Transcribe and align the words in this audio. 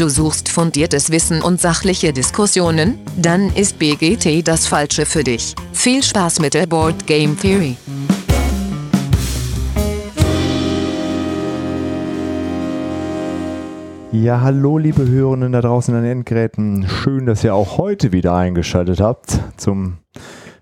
Du 0.00 0.08
suchst 0.08 0.48
fundiertes 0.48 1.10
Wissen 1.10 1.42
und 1.42 1.60
sachliche 1.60 2.14
Diskussionen? 2.14 2.98
Dann 3.18 3.54
ist 3.54 3.78
BGT 3.78 4.48
das 4.48 4.66
Falsche 4.66 5.04
für 5.04 5.22
dich. 5.22 5.54
Viel 5.74 6.02
Spaß 6.02 6.40
mit 6.40 6.54
der 6.54 6.66
Board 6.66 7.06
Game 7.06 7.38
Theory. 7.38 7.76
Ja, 14.10 14.40
hallo 14.40 14.78
liebe 14.78 15.06
Hörenden 15.06 15.52
da 15.52 15.60
draußen 15.60 15.94
an 15.94 16.02
den 16.02 16.12
Endgeräten. 16.12 16.88
Schön, 16.88 17.26
dass 17.26 17.44
ihr 17.44 17.54
auch 17.54 17.76
heute 17.76 18.10
wieder 18.10 18.34
eingeschaltet 18.34 19.02
habt 19.02 19.38
zum 19.58 19.98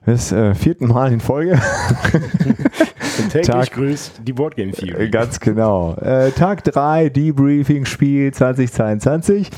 das, 0.05 0.33
äh, 0.33 0.57
vierten 0.57 0.89
Mal 0.89 1.13
in 1.13 1.21
Folge. 1.21 1.61
Täglich 3.31 3.47
Tag, 3.47 3.73
grüßt 3.73 4.21
die 4.23 4.33
Boardgame 4.33 4.73
Theory. 4.73 5.11
Ganz 5.11 5.41
genau. 5.41 5.95
Äh, 5.95 6.31
Tag 6.33 6.65
3, 6.65 7.09
Debriefing 7.09 7.85
Spiel 7.85 8.33
2022. 8.33 9.51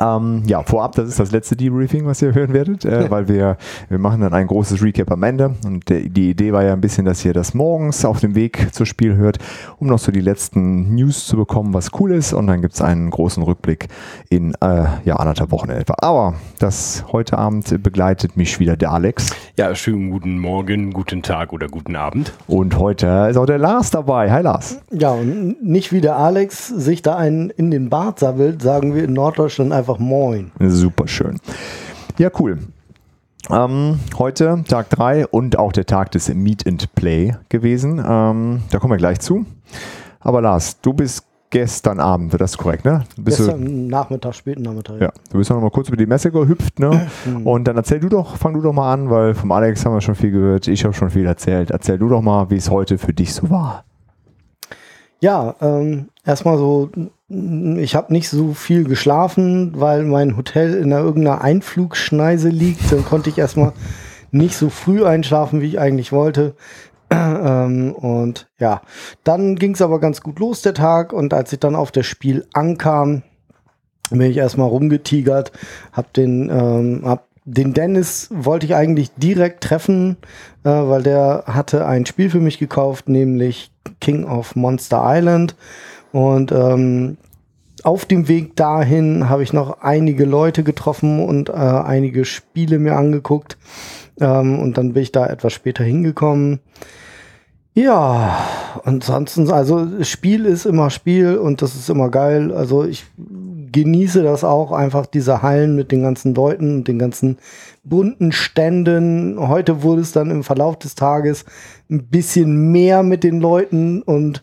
Ähm, 0.00 0.42
ja, 0.46 0.62
vorab, 0.62 0.94
das 0.94 1.08
ist 1.08 1.20
das 1.20 1.32
letzte 1.32 1.56
Debriefing, 1.56 2.06
was 2.06 2.22
ihr 2.22 2.34
hören 2.34 2.52
werdet, 2.52 2.84
äh, 2.84 3.10
weil 3.10 3.28
wir, 3.28 3.56
wir 3.88 3.98
machen 3.98 4.20
dann 4.20 4.32
ein 4.32 4.46
großes 4.46 4.82
Recap 4.82 5.10
am 5.10 5.22
Ende. 5.22 5.54
Und 5.64 5.88
der, 5.88 6.00
die 6.00 6.30
Idee 6.30 6.52
war 6.52 6.64
ja 6.64 6.72
ein 6.72 6.80
bisschen, 6.80 7.04
dass 7.04 7.24
ihr 7.24 7.32
das 7.32 7.54
morgens 7.54 8.04
auf 8.04 8.20
dem 8.20 8.34
Weg 8.34 8.68
zum 8.72 8.86
Spiel 8.86 9.16
hört, 9.16 9.38
um 9.78 9.88
noch 9.88 9.98
so 9.98 10.12
die 10.12 10.20
letzten 10.20 10.94
News 10.94 11.26
zu 11.26 11.36
bekommen, 11.36 11.74
was 11.74 11.90
cool 11.98 12.12
ist. 12.12 12.32
Und 12.32 12.46
dann 12.46 12.62
gibt 12.62 12.74
es 12.74 12.82
einen 12.82 13.10
großen 13.10 13.42
Rückblick 13.42 13.88
in 14.28 14.54
äh, 14.60 14.84
ja, 15.04 15.16
anderthalb 15.16 15.50
Wochen 15.50 15.70
etwa. 15.70 15.94
Aber 15.98 16.34
das 16.58 17.04
heute 17.12 17.38
Abend 17.38 17.82
begleitet 17.82 18.36
mich 18.36 18.58
wieder 18.60 18.76
der 18.76 18.92
Alex. 18.92 19.30
Ja, 19.56 19.74
schönen 19.74 20.10
guten 20.10 20.38
Morgen, 20.38 20.92
guten 20.92 21.22
Tag 21.22 21.52
oder 21.52 21.68
guten 21.68 21.96
Abend. 21.96 22.32
Und 22.46 22.78
heute 22.78 23.28
ist 23.30 23.36
auch 23.36 23.46
der 23.46 23.58
Lars 23.58 23.90
dabei. 23.90 24.30
Hi 24.30 24.42
Lars. 24.42 24.78
Ja, 24.90 25.10
und 25.10 25.62
nicht 25.62 25.92
wie 25.92 26.00
der 26.00 26.16
Alex 26.16 26.68
sich 26.68 27.02
da 27.02 27.16
einen 27.16 27.50
in 27.50 27.70
den 27.70 27.90
Bart 27.90 28.18
sabbelt, 28.18 28.62
sagen 28.62 28.94
wir 28.94 29.04
in 29.04 29.12
Norddeutschland 29.12 29.72
einfach 29.72 29.81
Moin. 29.98 30.50
Super 30.60 31.06
schön. 31.08 31.38
Ja, 32.18 32.30
cool. 32.38 32.58
Ähm, 33.50 33.98
heute 34.18 34.62
Tag 34.68 34.90
3 34.90 35.26
und 35.26 35.58
auch 35.58 35.72
der 35.72 35.86
Tag 35.86 36.12
des 36.12 36.32
Meet 36.32 36.66
and 36.66 36.94
Play 36.94 37.34
gewesen. 37.48 37.98
Ähm, 37.98 38.62
da 38.70 38.78
kommen 38.78 38.92
wir 38.92 38.98
gleich 38.98 39.20
zu. 39.20 39.44
Aber 40.20 40.40
Lars, 40.40 40.80
du 40.80 40.92
bist 40.92 41.26
gestern 41.50 42.00
Abend, 42.00 42.32
das 42.40 42.52
ist 42.52 42.58
korrekt, 42.58 42.84
ne? 42.84 43.04
Bist 43.16 43.38
gestern 43.38 43.64
du, 43.64 43.70
Nachmittag, 43.70 44.34
späten 44.34 44.62
Nachmittag. 44.62 45.00
Ja, 45.00 45.12
du 45.30 45.38
bist 45.38 45.50
noch 45.50 45.60
mal 45.60 45.70
kurz 45.70 45.88
über 45.88 45.96
die 45.96 46.06
Messe 46.06 46.30
gehüpft, 46.30 46.78
ne? 46.78 47.08
Mhm. 47.26 47.46
Und 47.46 47.64
dann 47.64 47.76
erzähl 47.76 48.00
du 48.00 48.08
doch, 48.08 48.36
fang 48.36 48.54
du 48.54 48.60
doch 48.60 48.72
mal 48.72 48.92
an, 48.92 49.10
weil 49.10 49.34
vom 49.34 49.52
Alex 49.52 49.84
haben 49.84 49.92
wir 49.92 50.00
schon 50.00 50.14
viel 50.14 50.30
gehört, 50.30 50.66
ich 50.68 50.84
habe 50.84 50.94
schon 50.94 51.10
viel 51.10 51.26
erzählt. 51.26 51.70
Erzähl 51.70 51.98
du 51.98 52.08
doch 52.08 52.22
mal, 52.22 52.50
wie 52.50 52.56
es 52.56 52.70
heute 52.70 52.96
für 52.96 53.12
dich 53.12 53.34
so 53.34 53.50
war. 53.50 53.84
Ja, 55.20 55.54
ähm, 55.60 56.08
erstmal 56.24 56.58
so, 56.58 56.90
ich 57.78 57.94
habe 57.94 58.12
nicht 58.12 58.28
so 58.28 58.52
viel 58.52 58.84
geschlafen, 58.84 59.72
weil 59.74 60.04
mein 60.04 60.36
Hotel 60.36 60.74
in 60.74 60.92
einer 60.92 61.02
irgendeiner 61.02 61.40
Einflugschneise 61.40 62.50
liegt. 62.50 62.92
Dann 62.92 63.04
konnte 63.04 63.30
ich 63.30 63.38
erstmal 63.38 63.72
nicht 64.30 64.56
so 64.56 64.68
früh 64.68 65.04
einschlafen, 65.04 65.60
wie 65.60 65.68
ich 65.68 65.80
eigentlich 65.80 66.12
wollte. 66.12 66.54
Ähm, 67.14 67.92
und 67.92 68.48
ja, 68.58 68.80
dann 69.22 69.56
ging 69.56 69.74
es 69.74 69.82
aber 69.82 70.00
ganz 70.00 70.22
gut 70.22 70.38
los, 70.38 70.62
der 70.62 70.72
Tag. 70.72 71.12
Und 71.12 71.34
als 71.34 71.52
ich 71.52 71.60
dann 71.60 71.76
auf 71.76 71.92
das 71.92 72.06
Spiel 72.06 72.46
ankam, 72.54 73.22
bin 74.08 74.22
ich 74.22 74.38
erstmal 74.38 74.68
rumgetigert, 74.68 75.52
hab 75.92 76.14
den, 76.14 76.48
ähm, 76.48 77.02
hab 77.04 77.26
den 77.44 77.74
Dennis 77.74 78.28
wollte 78.32 78.64
ich 78.64 78.74
eigentlich 78.74 79.10
direkt 79.16 79.62
treffen, 79.62 80.16
äh, 80.64 80.70
weil 80.70 81.02
der 81.02 81.44
hatte 81.46 81.86
ein 81.86 82.06
Spiel 82.06 82.30
für 82.30 82.40
mich 82.40 82.58
gekauft, 82.58 83.10
nämlich 83.10 83.70
King 84.00 84.24
of 84.24 84.56
Monster 84.56 85.02
Island. 85.04 85.54
Und 86.12 86.52
ähm, 86.52 87.16
auf 87.82 88.04
dem 88.04 88.28
Weg 88.28 88.54
dahin 88.56 89.28
habe 89.28 89.42
ich 89.42 89.52
noch 89.52 89.80
einige 89.80 90.24
Leute 90.24 90.62
getroffen 90.62 91.24
und 91.24 91.48
äh, 91.48 91.52
einige 91.52 92.24
Spiele 92.24 92.78
mir 92.78 92.96
angeguckt. 92.96 93.56
Ähm, 94.20 94.58
und 94.58 94.78
dann 94.78 94.92
bin 94.92 95.02
ich 95.02 95.12
da 95.12 95.26
etwas 95.26 95.52
später 95.52 95.82
hingekommen. 95.82 96.60
Ja, 97.74 98.38
ansonsten, 98.84 99.50
also 99.50 99.88
Spiel 100.04 100.44
ist 100.44 100.66
immer 100.66 100.90
Spiel 100.90 101.36
und 101.38 101.62
das 101.62 101.74
ist 101.74 101.88
immer 101.88 102.10
geil. 102.10 102.52
Also 102.52 102.84
ich 102.84 103.06
genieße 103.72 104.22
das 104.22 104.44
auch, 104.44 104.72
einfach 104.72 105.06
diese 105.06 105.42
Hallen 105.42 105.74
mit 105.74 105.90
den 105.90 106.02
ganzen 106.02 106.34
Leuten 106.34 106.76
und 106.76 106.88
den 106.88 106.98
ganzen 106.98 107.38
bunten 107.84 108.32
Ständen. 108.32 109.36
Heute 109.38 109.82
wurde 109.82 110.02
es 110.02 110.12
dann 110.12 110.30
im 110.30 110.44
Verlauf 110.44 110.78
des 110.78 110.94
Tages 110.94 111.44
ein 111.90 112.04
bisschen 112.06 112.70
mehr 112.70 113.02
mit 113.02 113.24
den 113.24 113.40
Leuten 113.40 114.02
und 114.02 114.42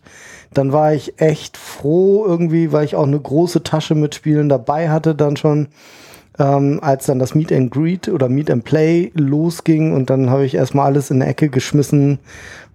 dann 0.52 0.72
war 0.72 0.92
ich 0.92 1.20
echt 1.20 1.56
froh 1.56 2.24
irgendwie, 2.26 2.72
weil 2.72 2.84
ich 2.84 2.96
auch 2.96 3.06
eine 3.06 3.20
große 3.20 3.62
Tasche 3.62 3.94
mit 3.94 4.14
Spielen 4.14 4.48
dabei 4.48 4.88
hatte 4.88 5.14
dann 5.14 5.36
schon 5.36 5.68
ähm, 6.38 6.80
als 6.82 7.06
dann 7.06 7.18
das 7.18 7.34
Meet 7.34 7.52
and 7.52 7.70
Greet 7.70 8.08
oder 8.08 8.28
Meet 8.28 8.50
and 8.50 8.64
Play 8.64 9.12
losging 9.14 9.92
und 9.92 10.10
dann 10.10 10.30
habe 10.30 10.44
ich 10.44 10.54
erstmal 10.54 10.86
alles 10.86 11.10
in 11.10 11.20
eine 11.20 11.30
Ecke 11.30 11.50
geschmissen 11.50 12.18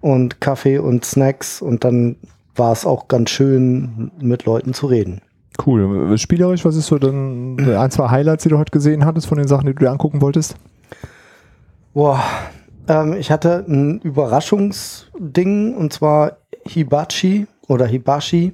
und 0.00 0.40
Kaffee 0.40 0.78
und 0.78 1.04
Snacks 1.04 1.60
und 1.60 1.84
dann 1.84 2.16
war 2.54 2.72
es 2.72 2.86
auch 2.86 3.08
ganz 3.08 3.30
schön 3.30 4.10
mit 4.20 4.44
Leuten 4.44 4.72
zu 4.72 4.86
reden. 4.86 5.20
Cool. 5.64 6.16
Spielerisch, 6.18 6.64
was 6.64 6.76
ist 6.76 6.86
so 6.86 6.98
dann 6.98 7.58
ein, 7.58 7.90
zwei 7.90 8.08
Highlights, 8.08 8.42
die 8.42 8.50
du 8.50 8.58
heute 8.58 8.70
gesehen 8.70 9.04
hattest 9.04 9.26
von 9.26 9.38
den 9.38 9.48
Sachen, 9.48 9.66
die 9.66 9.74
du 9.74 9.80
dir 9.80 9.90
angucken 9.90 10.20
wolltest? 10.20 10.56
Boah, 11.94 12.22
ähm, 12.88 13.14
ich 13.14 13.30
hatte 13.30 13.64
ein 13.66 14.00
Überraschungsding 14.00 15.74
und 15.74 15.92
zwar 15.92 16.36
Hibachi 16.66 17.46
oder 17.68 17.86
Hibashi. 17.86 18.52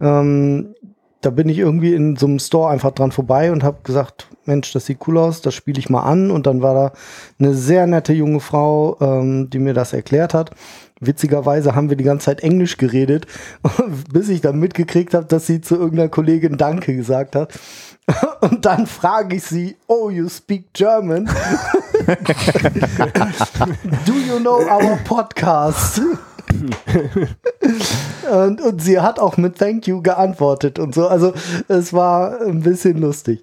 Ähm, 0.00 0.74
da 1.24 1.30
bin 1.30 1.48
ich 1.48 1.58
irgendwie 1.58 1.94
in 1.94 2.16
so 2.16 2.26
einem 2.26 2.38
Store 2.38 2.70
einfach 2.70 2.90
dran 2.92 3.12
vorbei 3.12 3.50
und 3.50 3.64
habe 3.64 3.78
gesagt, 3.82 4.28
Mensch, 4.44 4.72
das 4.72 4.86
sieht 4.86 4.98
cool 5.06 5.18
aus, 5.18 5.40
das 5.40 5.54
spiele 5.54 5.78
ich 5.78 5.88
mal 5.88 6.02
an. 6.02 6.30
Und 6.30 6.46
dann 6.46 6.60
war 6.60 6.74
da 6.74 6.92
eine 7.38 7.54
sehr 7.54 7.86
nette 7.86 8.12
junge 8.12 8.40
Frau, 8.40 8.98
ähm, 9.00 9.48
die 9.50 9.58
mir 9.58 9.74
das 9.74 9.92
erklärt 9.92 10.34
hat. 10.34 10.50
Witzigerweise 11.00 11.74
haben 11.74 11.88
wir 11.90 11.96
die 11.96 12.04
ganze 12.04 12.26
Zeit 12.26 12.42
Englisch 12.42 12.76
geredet, 12.76 13.26
bis 14.12 14.28
ich 14.28 14.40
dann 14.42 14.58
mitgekriegt 14.58 15.14
habe, 15.14 15.26
dass 15.26 15.46
sie 15.46 15.60
zu 15.60 15.76
irgendeiner 15.76 16.08
Kollegin 16.08 16.56
Danke 16.56 16.94
gesagt 16.94 17.36
hat. 17.36 17.52
Und 18.40 18.66
dann 18.66 18.86
frage 18.86 19.36
ich 19.36 19.44
sie, 19.44 19.76
oh, 19.86 20.10
you 20.10 20.28
speak 20.28 20.72
German? 20.74 21.24
Do 24.04 24.12
you 24.12 24.38
know 24.38 24.60
our 24.60 24.98
podcast? 25.04 26.02
Und, 28.30 28.60
und, 28.60 28.82
sie 28.82 29.00
hat 29.00 29.18
auch 29.18 29.36
mit 29.36 29.58
Thank 29.58 29.86
you 29.86 30.02
geantwortet 30.02 30.78
und 30.78 30.94
so. 30.94 31.06
Also 31.08 31.32
es 31.68 31.92
war 31.92 32.40
ein 32.40 32.60
bisschen 32.60 32.98
lustig. 32.98 33.42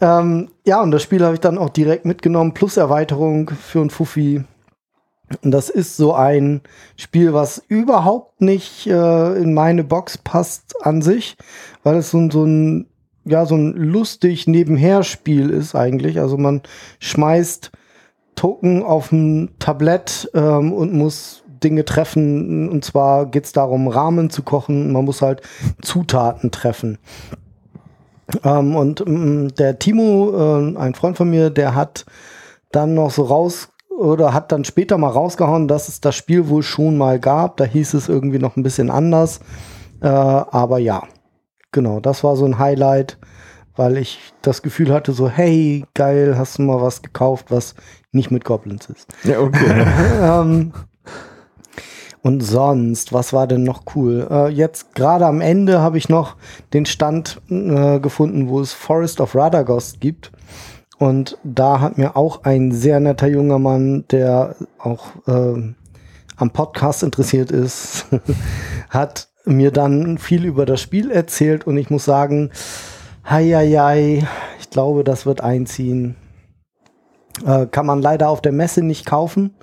Ähm, 0.00 0.50
ja, 0.66 0.82
und 0.82 0.90
das 0.90 1.02
Spiel 1.02 1.24
habe 1.24 1.34
ich 1.34 1.40
dann 1.40 1.58
auch 1.58 1.70
direkt 1.70 2.04
mitgenommen, 2.04 2.54
plus 2.54 2.76
Erweiterung 2.76 3.50
für 3.50 3.80
ein 3.80 3.90
Fuffi. 3.90 4.44
Und 5.42 5.50
das 5.50 5.70
ist 5.70 5.96
so 5.96 6.14
ein 6.14 6.60
Spiel, 6.96 7.32
was 7.32 7.62
überhaupt 7.68 8.40
nicht 8.40 8.86
äh, 8.86 9.34
in 9.36 9.54
meine 9.54 9.84
Box 9.84 10.18
passt 10.18 10.84
an 10.84 11.02
sich, 11.02 11.36
weil 11.82 11.96
es 11.96 12.10
so, 12.10 12.30
so 12.30 12.44
ein 12.44 12.86
ja 13.24 13.46
so 13.46 13.56
ein 13.56 13.72
lustig 13.72 14.46
Nebenher-Spiel 14.46 15.50
ist 15.50 15.74
eigentlich. 15.74 16.20
Also 16.20 16.36
man 16.36 16.62
schmeißt 17.00 17.72
Token 18.34 18.82
auf 18.82 19.12
ein 19.12 19.50
Tablett 19.58 20.30
ähm, 20.34 20.72
und 20.72 20.92
muss 20.92 21.43
Dinge 21.64 21.84
treffen. 21.84 22.68
Und 22.68 22.84
zwar 22.84 23.26
geht 23.26 23.46
es 23.46 23.52
darum, 23.52 23.88
Rahmen 23.88 24.30
zu 24.30 24.42
kochen. 24.42 24.92
Man 24.92 25.04
muss 25.04 25.22
halt 25.22 25.40
Zutaten 25.82 26.50
treffen. 26.50 26.98
Ähm, 28.42 28.76
und 28.76 29.00
ähm, 29.00 29.48
der 29.58 29.78
Timo, 29.78 30.32
äh, 30.32 30.78
ein 30.78 30.94
Freund 30.94 31.16
von 31.16 31.28
mir, 31.28 31.50
der 31.50 31.74
hat 31.74 32.04
dann 32.72 32.94
noch 32.94 33.10
so 33.10 33.24
raus 33.24 33.68
oder 33.98 34.32
hat 34.32 34.50
dann 34.50 34.64
später 34.64 34.98
mal 34.98 35.08
rausgehauen, 35.08 35.68
dass 35.68 35.88
es 35.88 36.00
das 36.00 36.16
Spiel 36.16 36.48
wohl 36.48 36.62
schon 36.62 36.96
mal 36.96 37.18
gab. 37.18 37.56
Da 37.56 37.64
hieß 37.64 37.94
es 37.94 38.08
irgendwie 38.08 38.38
noch 38.38 38.56
ein 38.56 38.62
bisschen 38.62 38.90
anders. 38.90 39.40
Äh, 40.00 40.08
aber 40.08 40.78
ja, 40.78 41.02
genau, 41.72 42.00
das 42.00 42.24
war 42.24 42.36
so 42.36 42.44
ein 42.44 42.58
Highlight, 42.58 43.18
weil 43.76 43.96
ich 43.96 44.18
das 44.42 44.62
Gefühl 44.62 44.92
hatte, 44.92 45.12
so, 45.12 45.28
hey, 45.28 45.84
geil, 45.94 46.34
hast 46.36 46.58
du 46.58 46.62
mal 46.62 46.80
was 46.80 47.02
gekauft, 47.02 47.46
was 47.50 47.74
nicht 48.12 48.30
mit 48.30 48.44
Goblins 48.44 48.86
ist. 48.86 49.08
Ja, 49.24 49.40
okay. 49.40 49.86
ähm, 50.20 50.72
und 52.24 52.40
sonst, 52.40 53.12
was 53.12 53.34
war 53.34 53.46
denn 53.46 53.64
noch 53.64 53.82
cool? 53.94 54.26
Äh, 54.30 54.48
jetzt 54.48 54.94
gerade 54.94 55.26
am 55.26 55.42
Ende 55.42 55.82
habe 55.82 55.98
ich 55.98 56.08
noch 56.08 56.36
den 56.72 56.86
Stand 56.86 57.42
äh, 57.50 58.00
gefunden, 58.00 58.48
wo 58.48 58.62
es 58.62 58.72
Forest 58.72 59.20
of 59.20 59.34
Radagast 59.34 60.00
gibt. 60.00 60.32
Und 60.98 61.36
da 61.44 61.80
hat 61.80 61.98
mir 61.98 62.16
auch 62.16 62.44
ein 62.44 62.72
sehr 62.72 62.98
netter 62.98 63.26
junger 63.26 63.58
Mann, 63.58 64.06
der 64.10 64.56
auch 64.78 65.08
äh, 65.26 65.74
am 66.36 66.50
Podcast 66.50 67.02
interessiert 67.02 67.50
ist, 67.50 68.06
hat 68.88 69.28
mir 69.44 69.70
dann 69.70 70.16
viel 70.16 70.46
über 70.46 70.64
das 70.64 70.80
Spiel 70.80 71.10
erzählt 71.10 71.66
und 71.66 71.76
ich 71.76 71.90
muss 71.90 72.06
sagen, 72.06 72.52
hei, 73.28 73.50
hei, 73.50 73.70
hei 73.72 74.28
ich 74.58 74.70
glaube, 74.70 75.04
das 75.04 75.26
wird 75.26 75.42
einziehen. 75.42 76.16
Äh, 77.44 77.66
kann 77.66 77.84
man 77.84 78.00
leider 78.00 78.30
auf 78.30 78.40
der 78.40 78.52
Messe 78.52 78.80
nicht 78.80 79.04
kaufen. 79.04 79.54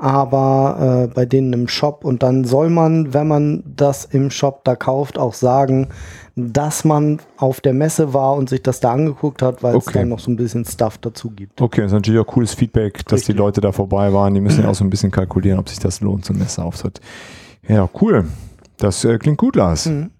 Aber 0.00 1.08
äh, 1.10 1.14
bei 1.14 1.26
denen 1.26 1.52
im 1.52 1.68
Shop 1.68 2.04
und 2.04 2.22
dann 2.22 2.44
soll 2.44 2.70
man, 2.70 3.12
wenn 3.14 3.28
man 3.28 3.62
das 3.66 4.04
im 4.06 4.30
Shop 4.30 4.64
da 4.64 4.74
kauft, 4.76 5.18
auch 5.18 5.34
sagen, 5.34 5.88
dass 6.36 6.84
man 6.84 7.20
auf 7.36 7.60
der 7.60 7.74
Messe 7.74 8.14
war 8.14 8.34
und 8.34 8.48
sich 8.48 8.62
das 8.62 8.80
da 8.80 8.92
angeguckt 8.92 9.42
hat, 9.42 9.62
weil 9.62 9.76
es 9.76 9.86
Okay. 9.86 9.98
dann 10.00 10.08
noch 10.08 10.20
so 10.20 10.30
ein 10.30 10.36
bisschen 10.36 10.64
Stuff 10.64 10.98
dazu 10.98 11.30
gibt. 11.30 11.60
Okay, 11.60 11.82
das 11.82 11.90
ist 11.90 11.94
natürlich 11.94 12.20
auch 12.20 12.26
cooles 12.26 12.54
Feedback, 12.54 13.04
dass 13.06 13.20
die 13.20 13.32
Richtig. 13.32 13.36
Leute 13.36 13.60
da 13.60 13.72
vorbei 13.72 14.12
waren. 14.12 14.32
Die 14.34 14.40
müssen 14.40 14.62
ja 14.62 14.70
auch 14.70 14.74
so 14.74 14.84
ein 14.84 14.90
bisschen 14.90 15.10
kalkulieren, 15.10 15.58
ob 15.58 15.68
sich 15.68 15.78
das 15.78 16.00
lohnt, 16.00 16.24
so 16.24 16.32
ein 16.32 16.38
Messeauftritt. 16.38 17.00
Ja, 17.68 17.88
cool. 18.00 18.26
Das 18.78 19.04
äh, 19.04 19.18
klingt 19.18 19.38
gut, 19.38 19.56
Lars. 19.56 19.86
Mhm. 19.86 20.10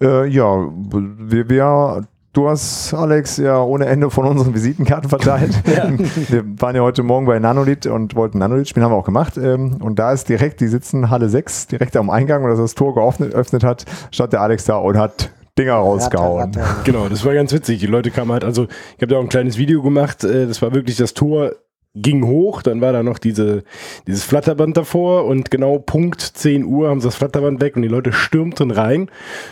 Äh, 0.00 0.28
ja, 0.28 0.44
wir, 0.90 1.48
wir, 1.48 2.02
du 2.36 2.48
hast, 2.48 2.92
Alex, 2.92 3.38
ja 3.38 3.62
ohne 3.62 3.86
Ende 3.86 4.10
von 4.10 4.26
unseren 4.26 4.54
Visitenkarten 4.54 5.08
verteilt. 5.08 5.52
Wir 6.28 6.44
waren 6.60 6.76
ja 6.76 6.82
heute 6.82 7.02
Morgen 7.02 7.26
bei 7.26 7.38
Nanolith 7.38 7.86
und 7.86 8.14
wollten 8.14 8.38
Nanolith 8.38 8.68
spielen, 8.68 8.84
haben 8.84 8.92
wir 8.92 8.96
auch 8.96 9.04
gemacht. 9.04 9.36
Ähm, 9.36 9.78
und 9.80 9.98
da 9.98 10.12
ist 10.12 10.28
direkt, 10.28 10.60
die 10.60 10.68
sitzen 10.68 11.10
Halle 11.10 11.28
6, 11.28 11.68
direkt 11.68 11.96
am 11.96 12.10
Eingang, 12.10 12.44
und 12.44 12.50
als 12.50 12.58
das 12.58 12.74
Tor 12.74 12.94
geöffnet 12.94 13.32
geöffnet 13.32 13.64
hat, 13.64 13.84
stand 14.10 14.32
der 14.32 14.40
Alex 14.40 14.64
da 14.64 14.76
und 14.76 14.96
hat 14.98 15.30
Dinger 15.58 15.74
rausgehauen. 15.74 16.52
Genau, 16.84 17.08
das 17.08 17.24
war 17.24 17.32
ganz 17.32 17.52
witzig. 17.52 17.80
Die 17.80 17.86
Leute 17.86 18.10
kamen 18.10 18.32
halt, 18.32 18.44
also 18.44 18.64
ich 18.64 19.02
habe 19.02 19.06
da 19.06 19.16
auch 19.16 19.22
ein 19.22 19.28
kleines 19.28 19.56
Video 19.56 19.82
gemacht, 19.82 20.22
äh, 20.22 20.46
das 20.46 20.60
war 20.60 20.74
wirklich 20.74 20.96
das 20.96 21.14
Tor 21.14 21.52
ging 21.96 22.26
hoch, 22.26 22.62
dann 22.62 22.80
war 22.80 22.92
da 22.92 23.02
noch 23.02 23.18
diese, 23.18 23.64
dieses 24.06 24.24
Flatterband 24.24 24.76
davor 24.76 25.24
und 25.24 25.50
genau 25.50 25.78
Punkt 25.78 26.20
10 26.20 26.64
Uhr 26.64 26.88
haben 26.88 27.00
sie 27.00 27.08
das 27.08 27.16
Flatterband 27.16 27.60
weg 27.60 27.76
und 27.76 27.82
die 27.82 27.88
Leute 27.88 28.12
stürmten 28.12 28.70
rein. 28.70 29.10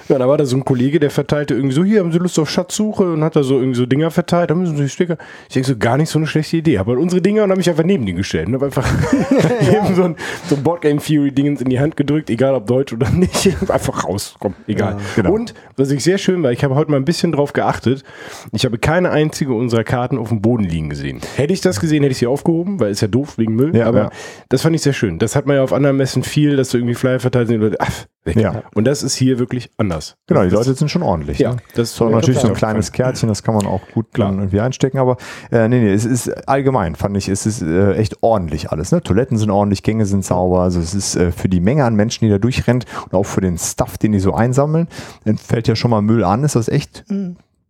Ja, 0.09 0.19
da 0.19 0.29
war 0.29 0.37
da 0.37 0.45
so 0.45 0.57
ein 0.57 0.65
Kollege, 0.65 1.01
der 1.01 1.11
verteilte 1.11 1.55
irgendwie 1.55 1.75
so, 1.75 1.85
hier 1.85 2.01
haben 2.01 2.13
sie 2.13 2.19
Lust 2.19 2.39
auf 2.39 2.51
Schatzsuche 2.51 3.13
und 3.13 3.25
hat 3.25 3.37
da 3.37 3.43
so 3.43 3.59
irgendwie 3.59 3.79
so 3.79 3.87
Dinger 3.87 4.11
verteilt, 4.11 4.51
da 4.51 4.55
müssen 4.55 4.77
sie 4.77 4.89
Sticker. 4.89 5.17
Ich 5.49 5.55
denke 5.55 5.69
so, 5.69 5.77
gar 5.77 5.97
nicht 5.97 6.11
so 6.11 6.19
eine 6.19 6.27
schlechte 6.27 6.59
Idee. 6.59 6.79
Aber 6.79 6.99
unsere 6.99 7.23
Dinger 7.23 7.45
und 7.45 7.51
habe 7.51 7.59
mich 7.59 7.71
einfach 7.71 7.85
neben 7.85 8.05
die 8.05 8.15
gestellt 8.15 8.49
und 8.49 8.55
habe 8.55 8.67
einfach 8.67 8.87
eben 9.61 9.95
so 9.95 10.05
ein, 10.05 10.17
so 10.49 10.57
ein 10.57 10.63
Boardgame 10.63 11.01
Theory 11.01 11.33
Dingens 11.33 11.61
in 11.61 11.71
die 11.71 11.81
Hand 11.81 11.97
gedrückt, 11.97 12.31
egal 12.31 12.55
ob 12.55 12.67
Deutsch 12.67 12.93
oder 12.93 13.11
nicht. 13.11 13.49
einfach 13.69 14.05
raus, 14.05 14.37
komm, 14.39 14.55
egal. 14.67 14.93
Ja, 14.95 14.99
genau. 15.17 15.33
Und 15.33 15.55
was 15.77 15.91
ich 15.91 16.05
sehr 16.05 16.19
schön 16.19 16.43
war, 16.43 16.53
ich 16.53 16.63
habe 16.65 16.75
heute 16.75 16.91
mal 16.91 16.97
ein 16.99 17.05
bisschen 17.05 17.33
drauf 17.33 17.53
geachtet. 17.53 18.05
Ich 18.53 18.65
habe 18.65 18.79
keine 18.79 19.11
einzige 19.11 19.55
unserer 19.55 19.85
Karten 19.85 20.19
auf 20.19 20.29
dem 20.29 20.41
Boden 20.41 20.65
liegen 20.65 20.91
gesehen. 20.91 21.21
Hätte 21.37 21.53
ich 21.53 21.61
das 21.61 21.81
gesehen, 21.81 22.03
hätte 22.03 22.13
ich 22.13 22.19
sie 22.19 22.27
aufgehoben, 22.35 22.81
weil 22.81 22.91
ist 22.91 23.01
ja 23.01 23.09
doof 23.09 23.39
wegen 23.39 23.55
Müll. 23.55 23.75
Ja, 23.75 23.87
aber 23.87 23.99
ja. 23.99 24.11
das 24.49 24.63
fand 24.63 24.75
ich 24.75 24.83
sehr 24.83 24.93
schön. 24.93 25.19
Das 25.19 25.37
hat 25.37 25.47
man 25.47 25.57
ja 25.57 25.63
auf 25.63 25.73
anderen 25.73 25.97
Messen 25.97 26.23
viel, 26.23 26.57
dass 26.57 26.71
du 26.71 26.79
irgendwie 26.79 26.95
Flyer 26.95 27.21
verteilt 27.21 27.49
sind, 27.49 27.61
die 27.61 27.65
Leute, 27.65 27.81
ach, 27.81 28.07
weg. 28.25 28.37
Ja. 28.37 28.63
Und 28.75 28.85
das 28.85 29.03
ist 29.03 29.15
hier 29.15 29.39
wirklich 29.39 29.71
anders. 29.77 30.17
Genau, 30.27 30.43
die 30.43 30.51
das, 30.51 30.67
Leute 30.67 30.79
sind 30.79 30.91
schon 30.91 31.03
ordentlich. 31.03 31.39
Ja, 31.39 31.53
ne? 31.53 31.57
das 31.75 31.93
ist 31.93 32.03
auch 32.03 32.11
ja, 32.11 32.17
natürlich 32.17 32.41
so 32.41 32.49
ein 32.49 32.55
kleines 32.55 32.93
Kärtchen, 32.93 33.29
das 33.29 33.43
kann 33.43 33.55
man 33.55 33.67
auch 33.67 33.83
gut 33.93 34.13
Klar. 34.13 34.31
dann 34.31 34.39
irgendwie 34.39 34.61
einstecken, 34.61 34.99
aber 34.99 35.17
äh, 35.51 35.69
nee, 35.69 35.81
nee, 35.81 35.93
es 35.93 36.05
ist 36.05 36.49
allgemein, 36.49 36.97
fand 36.97 37.17
ich, 37.17 37.29
es 37.29 37.47
ist 37.47 37.63
äh, 37.63 37.93
echt 37.95 38.23
ordentlich 38.23 38.71
alles. 38.71 38.93
Ne? 38.93 39.03
Toiletten 39.03 39.39
sind 39.39 39.51
ordentlich, 39.51 39.83
Gänge 39.83 40.07
sind 40.07 40.25
sauber, 40.25 40.61
also 40.61 40.81
es 40.81 40.95
ist 40.95 41.17
äh, 41.17 41.33
für 41.33 41.49
die 41.49 41.61
Menge 41.61 41.85
an 41.85 41.95
Menschen, 41.95 42.25
die 42.25 42.31
da 42.31 42.39
durchrennt 42.39 42.87
und 43.07 43.15
auch 43.15 43.27
für 43.27 43.41
den 43.41 43.59
Stuff, 43.59 43.99
den 43.99 44.13
die 44.13 44.21
so 44.21 44.35
einsammeln, 44.35 44.89
dann 45.25 45.39
fällt 45.39 45.69
ja 45.69 45.77
schon 45.77 45.91
mal 45.91 46.03
Müll 46.03 46.25
an, 46.25 46.45
ist 46.45 46.57
das 46.57 46.69
echt 46.69 47.05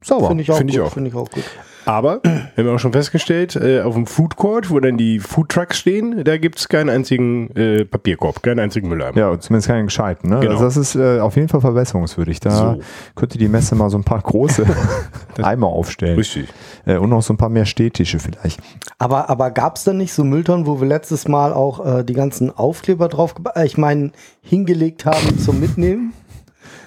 sauber. 0.03 0.29
Finde 0.29 0.43
ich 0.43 0.51
auch 0.51 0.59
Finde 0.59 0.73
ich. 0.73 0.93
Finde 0.93 1.11
ich 1.11 1.17
auch 1.17 1.31
gut. 1.31 1.45
Aber, 1.87 2.21
wir 2.23 2.65
haben 2.65 2.75
auch 2.75 2.79
schon 2.79 2.93
festgestellt, 2.93 3.57
äh, 3.57 3.81
auf 3.83 3.95
dem 3.95 4.07
Food 4.07 4.37
Court, 4.37 4.71
wo 4.71 4.81
dann 4.81 4.97
die 4.97 5.19
Food 5.21 5.51
Trucks 5.51 5.79
stehen, 5.79 6.25
da 6.25 6.39
gibt 6.39 6.59
es 6.59 6.69
keinen 6.69 6.89
einzigen 6.91 7.51
äh, 7.57 7.85
Papierkorb, 7.85 8.43
keinen 8.43 8.61
einzigen 8.61 8.89
Mülleimer. 8.89 9.17
Ja, 9.19 9.39
zumindest 9.39 9.69
keinen 9.69 9.87
gescheiten. 9.87 10.31
Ne? 10.31 10.41
Genau. 10.41 10.53
Also 10.53 10.65
das 10.65 10.77
ist 10.77 10.95
äh, 10.95 11.21
auf 11.21 11.37
jeden 11.37 11.49
Fall 11.49 11.61
verbesserungswürdig. 11.61 12.41
Da 12.41 12.51
So. 12.51 12.81
könnte 13.15 13.39
die 13.39 13.49
Messe 13.49 13.75
mal 13.75 13.91
so 13.91 13.99
ein 13.99 14.05
paar 14.05 14.21
große 14.21 14.65
Eimer 15.43 15.67
aufstellen. 15.69 16.17
Richtig. 16.17 16.49
Äh, 16.87 16.97
und 16.97 17.11
noch 17.11 17.23
so 17.23 17.35
ein 17.35 17.37
paar 17.37 17.49
mehr 17.51 17.67
Stehtische 17.67 18.19
vielleicht. 18.19 18.61
Aber, 18.99 19.29
aber 19.29 19.51
gab 19.51 19.77
es 19.77 19.85
denn 19.85 19.99
nicht 19.99 20.13
so 20.13 20.25
Mülltonnen, 20.25 20.67
wo 20.67 20.81
wir 20.81 20.89
letztes 20.89 21.29
Mal 21.29 21.53
auch 21.53 21.85
äh, 21.99 22.05
die 22.05 22.15
ganzen 22.15 22.51
Aufkleber 22.57 23.09
drauf, 23.09 23.35
äh, 23.55 23.67
ich 23.67 23.77
meine, 23.77 24.13
hingelegt 24.43 25.05
haben 25.05 25.39
zum 25.39 25.61
Mitnehmen? 25.61 26.13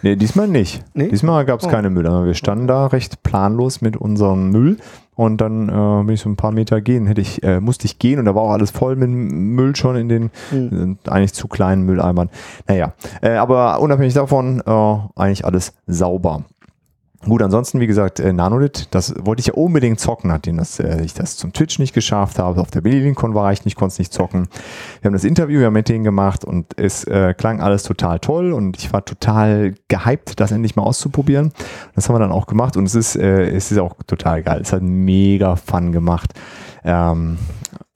Nee, 0.04 0.16
diesmal 0.16 0.48
nicht. 0.48 0.84
Nee? 0.94 1.10
Diesmal 1.10 1.46
gab 1.46 1.60
es 1.60 1.66
Oh. 1.66 1.70
keine 1.70 1.90
Mülleimer. 1.90 2.26
Wir 2.26 2.34
standen 2.34 2.68
da 2.68 2.88
recht 2.88 3.24
planlos 3.24 3.82
mit 3.82 3.98
unserem 3.98 4.50
Müll 4.52 4.78
und 5.16 5.42
dann 5.42 5.70
äh, 5.70 6.04
bin 6.06 6.14
ich 6.14 6.22
so 6.22 6.30
ein 6.30 6.36
paar 6.36 6.52
Meter 6.52 6.82
gehen, 6.82 7.08
hätte 7.08 7.22
ich, 7.22 7.42
äh, 7.44 7.60
musste 7.60 7.86
ich 7.86 7.98
gehen 8.00 8.20
und 8.20 8.26
da 8.26 8.36
war 8.36 8.44
auch 8.44 8.52
alles 8.52 8.72
voll 8.72 8.96
mit 8.96 9.10
Müll 9.10 9.76
schon 9.76 9.96
in 9.96 10.10
den 10.10 10.30
Hm. 10.52 10.98
äh, 11.06 11.10
eigentlich 11.10 11.34
zu 11.34 11.48
kleinen 11.48 11.84
Mülleimern. 11.84 12.30
Naja, 12.68 12.94
äh, 13.22 13.32
aber 13.36 13.80
unabhängig 13.80 14.14
davon 14.14 14.62
äh, 14.66 14.98
eigentlich 15.16 15.46
alles 15.46 15.74
sauber. 15.88 16.44
Gut, 17.26 17.42
ansonsten, 17.42 17.80
wie 17.80 17.88
gesagt, 17.88 18.20
äh, 18.20 18.32
Nanolith, 18.32 18.88
das 18.92 19.14
wollte 19.20 19.40
ich 19.40 19.48
ja 19.48 19.54
unbedingt 19.56 20.00
zocken, 20.00 20.30
nachdem 20.30 20.58
das, 20.58 20.80
äh, 20.80 21.02
ich 21.04 21.16
das 21.16 21.36
zum 21.36 21.52
Twitch 21.52 21.80
nicht 21.80 21.94
geschafft 21.94 22.38
habe. 22.38 22.62
Auf 22.62 22.70
der 22.70 22.82
BillyLinkCon 22.82 23.34
war 23.34 23.52
ich 23.52 23.66
nicht, 23.66 23.76
konnte 23.76 23.94
es 23.94 24.00
nicht 24.00 24.14
zocken. 24.14 24.48
Wir 25.02 25.10
haben 25.10 25.14
das 25.14 25.24
Interview 25.24 25.60
ja 25.60 25.72
mit 25.72 25.90
denen 25.90 26.04
gemacht 26.04 26.46
und 26.46 26.78
es 26.78 27.06
äh, 27.06 27.34
klang 27.34 27.60
alles 27.60 27.84
total 27.84 28.20
toll 28.20 28.54
und 28.54 28.78
ich 28.78 28.94
war 28.94 29.04
total 29.04 29.74
gehypt, 29.88 30.40
das 30.40 30.52
endlich 30.52 30.76
mal 30.76 30.84
auszuprobieren. 30.84 31.52
Das 31.96 32.08
haben 32.08 32.16
wir 32.16 32.20
dann 32.20 32.32
auch 32.32 32.46
gemacht 32.46 32.78
und 32.78 32.86
es 32.86 32.94
ist, 32.94 33.16
äh, 33.16 33.50
es 33.50 33.72
ist 33.72 33.80
auch 33.80 33.96
total 34.06 34.44
geil. 34.44 34.62
Es 34.62 34.72
hat 34.72 34.84
mega 34.84 35.56
Fun 35.56 35.92
gemacht. 35.92 36.34
Ähm, 36.84 37.40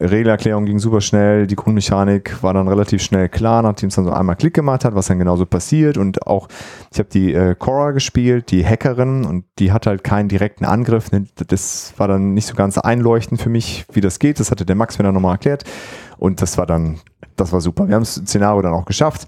Regelerklärung 0.01 0.65
ging 0.65 0.79
super 0.79 0.99
schnell, 0.99 1.45
die 1.45 1.55
Grundmechanik 1.55 2.41
war 2.41 2.53
dann 2.53 2.67
relativ 2.67 3.01
schnell 3.01 3.29
klar, 3.29 3.61
nachdem 3.61 3.89
es 3.89 3.95
dann 3.95 4.05
so 4.05 4.11
einmal 4.11 4.35
Klick 4.35 4.53
gemacht 4.53 4.83
hat, 4.83 4.95
was 4.95 5.07
dann 5.07 5.19
genauso 5.19 5.45
passiert. 5.45 5.97
Und 5.97 6.25
auch, 6.25 6.47
ich 6.91 6.99
habe 6.99 7.09
die 7.09 7.33
äh, 7.33 7.55
Cora 7.55 7.91
gespielt, 7.91 8.51
die 8.51 8.65
Hackerin 8.65 9.25
und 9.25 9.45
die 9.59 9.71
hat 9.71 9.85
halt 9.85 10.03
keinen 10.03 10.27
direkten 10.27 10.65
Angriff, 10.65 11.11
ne? 11.11 11.25
das 11.47 11.93
war 11.97 12.07
dann 12.07 12.33
nicht 12.33 12.47
so 12.47 12.55
ganz 12.55 12.77
einleuchtend 12.77 13.41
für 13.41 13.49
mich, 13.49 13.85
wie 13.93 14.01
das 14.01 14.19
geht, 14.19 14.39
das 14.39 14.49
hatte 14.49 14.65
der 14.65 14.75
Max 14.75 14.97
mir 14.97 15.03
dann 15.03 15.13
nochmal 15.13 15.33
erklärt. 15.33 15.63
Und 16.17 16.41
das 16.41 16.57
war 16.57 16.65
dann, 16.65 16.99
das 17.35 17.51
war 17.53 17.61
super, 17.61 17.87
wir 17.87 17.95
haben 17.95 18.03
das 18.03 18.15
Szenario 18.15 18.61
dann 18.61 18.73
auch 18.73 18.85
geschafft. 18.85 19.27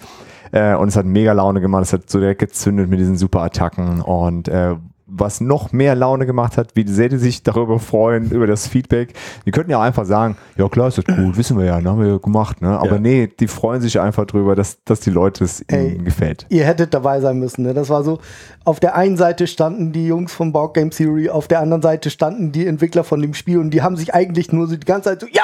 Äh, 0.51 0.75
und 0.75 0.87
es 0.87 0.95
hat 0.95 1.05
mega 1.05 1.33
Laune 1.33 1.61
gemacht, 1.61 1.83
es 1.83 1.93
hat 1.93 2.09
so 2.09 2.19
direkt 2.19 2.39
gezündet 2.39 2.89
mit 2.89 2.99
diesen 2.99 3.17
super 3.17 3.41
Attacken 3.41 4.01
und 4.01 4.47
äh, 4.47 4.75
was 5.15 5.42
noch 5.42 5.71
mehr 5.71 5.95
Laune 5.95 6.25
gemacht 6.25 6.57
hat, 6.57 6.69
wie 6.75 6.88
sehr 6.88 7.10
die 7.10 7.18
sich 7.18 7.44
darüber 7.44 7.80
freuen, 7.80 8.31
über 8.31 8.48
das 8.48 8.68
Feedback. 8.68 9.13
Die 9.45 9.51
könnten 9.51 9.71
ja 9.71 9.81
einfach 9.81 10.06
sagen, 10.06 10.38
ja 10.57 10.68
klar, 10.69 10.88
ist 10.88 10.98
das 10.98 11.06
gut, 11.06 11.38
wissen 11.38 11.57
wir 11.57 11.65
ja, 11.65 11.80
ne, 11.80 11.89
haben 11.89 12.00
wir 12.01 12.07
ja 12.07 12.18
gemacht, 12.18 12.62
ne? 12.62 12.77
Aber 12.80 12.94
Ja. 12.94 13.00
nee, 13.00 13.27
die 13.39 13.48
freuen 13.48 13.81
sich 13.81 14.00
einfach 14.00 14.25
drüber, 14.25 14.56
dass, 14.56 14.83
dass 14.83 15.00
die 15.01 15.10
Leute 15.12 15.44
es 15.44 15.62
Ey. 15.68 15.94
ihnen 15.95 16.06
gefällt. 16.06 16.45
Ihr 16.50 16.65
hättet 16.65 16.94
dabei 16.94 17.19
sein 17.21 17.38
müssen. 17.39 17.63
Ne? 17.63 17.74
Das 17.74 17.89
war 17.89 18.04
so, 18.04 18.19
auf 18.65 18.80
der 18.80 18.95
einen 18.95 19.18
Seite 19.18 19.48
standen 19.48 19.92
die 19.92 20.07
Jungs 20.07 20.33
vom 20.33 20.51
Board 20.51 20.74
Game 20.74 20.89
Theory, 20.89 21.30
auf 21.30 21.48
der 21.48 21.59
anderen 21.59 21.81
Seite 21.81 22.09
standen 22.09 22.51
die 22.51 22.66
Entwickler 22.66 23.04
von 23.04 23.21
dem 23.21 23.33
Spiel 23.33 23.59
und 23.59 23.71
die 23.71 23.81
haben 23.81 23.98
sich 23.98 24.13
eigentlich 24.13 24.51
nur 24.51 24.68
so 24.68 24.75
die 24.75 24.86
ganze 24.86 25.09
Zeit 25.09 25.21
so, 25.21 25.27
ja, 25.27 25.42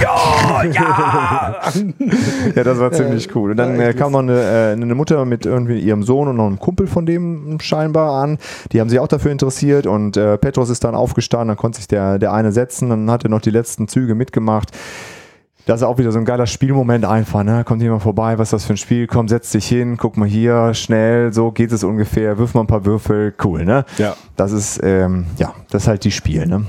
ja, 0.00 0.64
ja. 0.64 1.60
Ja, 2.54 2.64
das 2.64 2.78
war 2.78 2.92
ziemlich 2.92 3.34
cool. 3.34 3.52
Und 3.52 3.56
dann 3.56 3.76
ja, 3.80 3.88
äh, 3.88 3.94
kam 3.94 4.12
noch 4.12 4.20
eine, 4.20 4.40
äh, 4.40 4.72
eine 4.72 4.94
Mutter 4.94 5.24
mit 5.24 5.46
irgendwie 5.46 5.78
ihrem 5.78 6.02
Sohn 6.02 6.28
und 6.28 6.36
noch 6.36 6.46
einem 6.46 6.58
Kumpel 6.58 6.86
von 6.86 7.06
dem 7.06 7.58
scheinbar 7.60 8.22
an. 8.22 8.38
Die 8.72 8.80
haben 8.80 8.88
sich 8.88 8.98
auch 8.98 9.05
dafür 9.08 9.32
interessiert 9.32 9.86
und 9.86 10.16
äh, 10.16 10.38
Petros 10.38 10.70
ist 10.70 10.84
dann 10.84 10.94
aufgestanden, 10.94 11.48
dann 11.48 11.56
konnte 11.56 11.78
sich 11.78 11.88
der, 11.88 12.18
der 12.18 12.32
eine 12.32 12.52
setzen, 12.52 12.90
dann 12.90 13.10
hat 13.10 13.24
er 13.24 13.30
noch 13.30 13.40
die 13.40 13.50
letzten 13.50 13.88
Züge 13.88 14.14
mitgemacht. 14.14 14.72
Das 15.66 15.80
ist 15.80 15.86
auch 15.86 15.98
wieder 15.98 16.12
so 16.12 16.18
ein 16.20 16.24
geiler 16.24 16.46
Spielmoment 16.46 17.04
einfach, 17.04 17.42
ne? 17.42 17.64
Kommt 17.64 17.82
jemand 17.82 18.00
vorbei, 18.00 18.38
was 18.38 18.48
ist 18.48 18.52
das 18.52 18.64
für 18.66 18.74
ein 18.74 18.76
Spiel? 18.76 19.08
Komm, 19.08 19.26
setz 19.26 19.50
dich 19.50 19.66
hin, 19.66 19.96
guck 19.96 20.16
mal 20.16 20.28
hier, 20.28 20.74
schnell, 20.74 21.32
so 21.32 21.50
geht 21.50 21.72
es 21.72 21.82
ungefähr, 21.82 22.38
wirf 22.38 22.54
mal 22.54 22.60
ein 22.60 22.68
paar 22.68 22.84
Würfel, 22.84 23.34
cool, 23.42 23.64
ne? 23.64 23.84
Ja. 23.98 24.14
Das 24.36 24.52
ist, 24.52 24.78
ähm, 24.84 25.26
ja, 25.38 25.54
das 25.70 25.82
ist 25.82 25.88
halt 25.88 26.04
die 26.04 26.12
Spiel, 26.12 26.46
ne? 26.46 26.66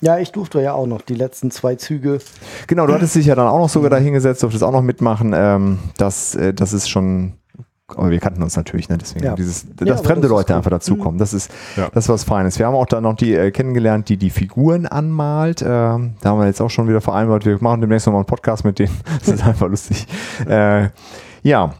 ja, 0.00 0.18
ich 0.18 0.32
durfte 0.32 0.60
ja 0.60 0.72
auch 0.72 0.88
noch 0.88 1.00
die 1.00 1.14
letzten 1.14 1.52
zwei 1.52 1.76
Züge. 1.76 2.18
Genau, 2.66 2.88
du 2.88 2.92
hattest 2.92 3.14
dich 3.14 3.26
ja 3.26 3.36
dann 3.36 3.46
auch 3.46 3.60
noch 3.60 3.68
sogar 3.68 3.88
da 3.88 3.98
hingesetzt, 3.98 4.42
durftest 4.42 4.64
auch 4.64 4.72
noch 4.72 4.82
mitmachen. 4.82 5.32
Ähm, 5.32 5.78
das, 5.96 6.34
äh, 6.34 6.52
das 6.52 6.72
ist 6.72 6.90
schon. 6.90 7.34
Aber 7.98 8.10
wir 8.10 8.18
kannten 8.20 8.42
uns 8.42 8.56
natürlich, 8.56 8.88
ne? 8.88 8.98
Deswegen 8.98 9.24
Ja. 9.24 9.34
dieses, 9.34 9.64
Ja, 9.78 9.86
dass 9.86 9.98
aber 10.00 10.08
fremde 10.08 10.22
das 10.22 10.30
Leute 10.30 10.46
gut. 10.52 10.56
einfach 10.56 10.70
dazukommen. 10.70 11.18
Das 11.18 11.32
ist, 11.34 11.50
Ja. 11.76 11.88
das 11.92 12.04
ist 12.04 12.08
was 12.08 12.24
Feines. 12.24 12.58
Wir 12.58 12.66
haben 12.66 12.74
auch 12.74 12.86
dann 12.86 13.02
noch 13.04 13.14
die 13.16 13.34
äh, 13.34 13.50
kennengelernt, 13.50 14.08
die 14.08 14.16
die 14.16 14.30
Figuren 14.30 14.86
anmalt. 14.86 15.62
Ähm, 15.62 16.14
da 16.20 16.30
haben 16.30 16.38
wir 16.40 16.46
jetzt 16.46 16.60
auch 16.60 16.70
schon 16.70 16.88
wieder 16.88 17.00
vereinbart. 17.00 17.44
Wir 17.46 17.58
machen 17.60 17.80
demnächst 17.80 18.06
nochmal 18.06 18.20
einen 18.20 18.26
Podcast 18.26 18.64
mit 18.64 18.78
denen. 18.78 18.90
Das 19.20 19.28
ist 19.28 19.44
einfach 19.44 19.68
lustig. 19.68 20.06
Äh, 20.48 20.88
ja, 21.42 21.74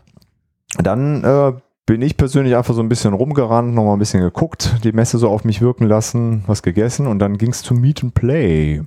dann 0.79 1.25
äh, 1.25 1.52
bin 1.90 2.02
ich 2.02 2.16
persönlich 2.16 2.54
einfach 2.54 2.73
so 2.73 2.82
ein 2.82 2.88
bisschen 2.88 3.14
rumgerannt, 3.14 3.75
nochmal 3.75 3.94
ein 3.97 3.99
bisschen 3.99 4.20
geguckt, 4.20 4.76
die 4.85 4.92
Messe 4.92 5.18
so 5.18 5.28
auf 5.28 5.42
mich 5.42 5.61
wirken 5.61 5.88
lassen, 5.88 6.44
was 6.47 6.62
gegessen 6.62 7.09
und 7.09 7.18
dann 7.18 7.37
ging 7.37 7.50
es 7.50 7.62
zu 7.64 7.75
Meet 7.75 8.04
and 8.04 8.14
Play. 8.14 8.82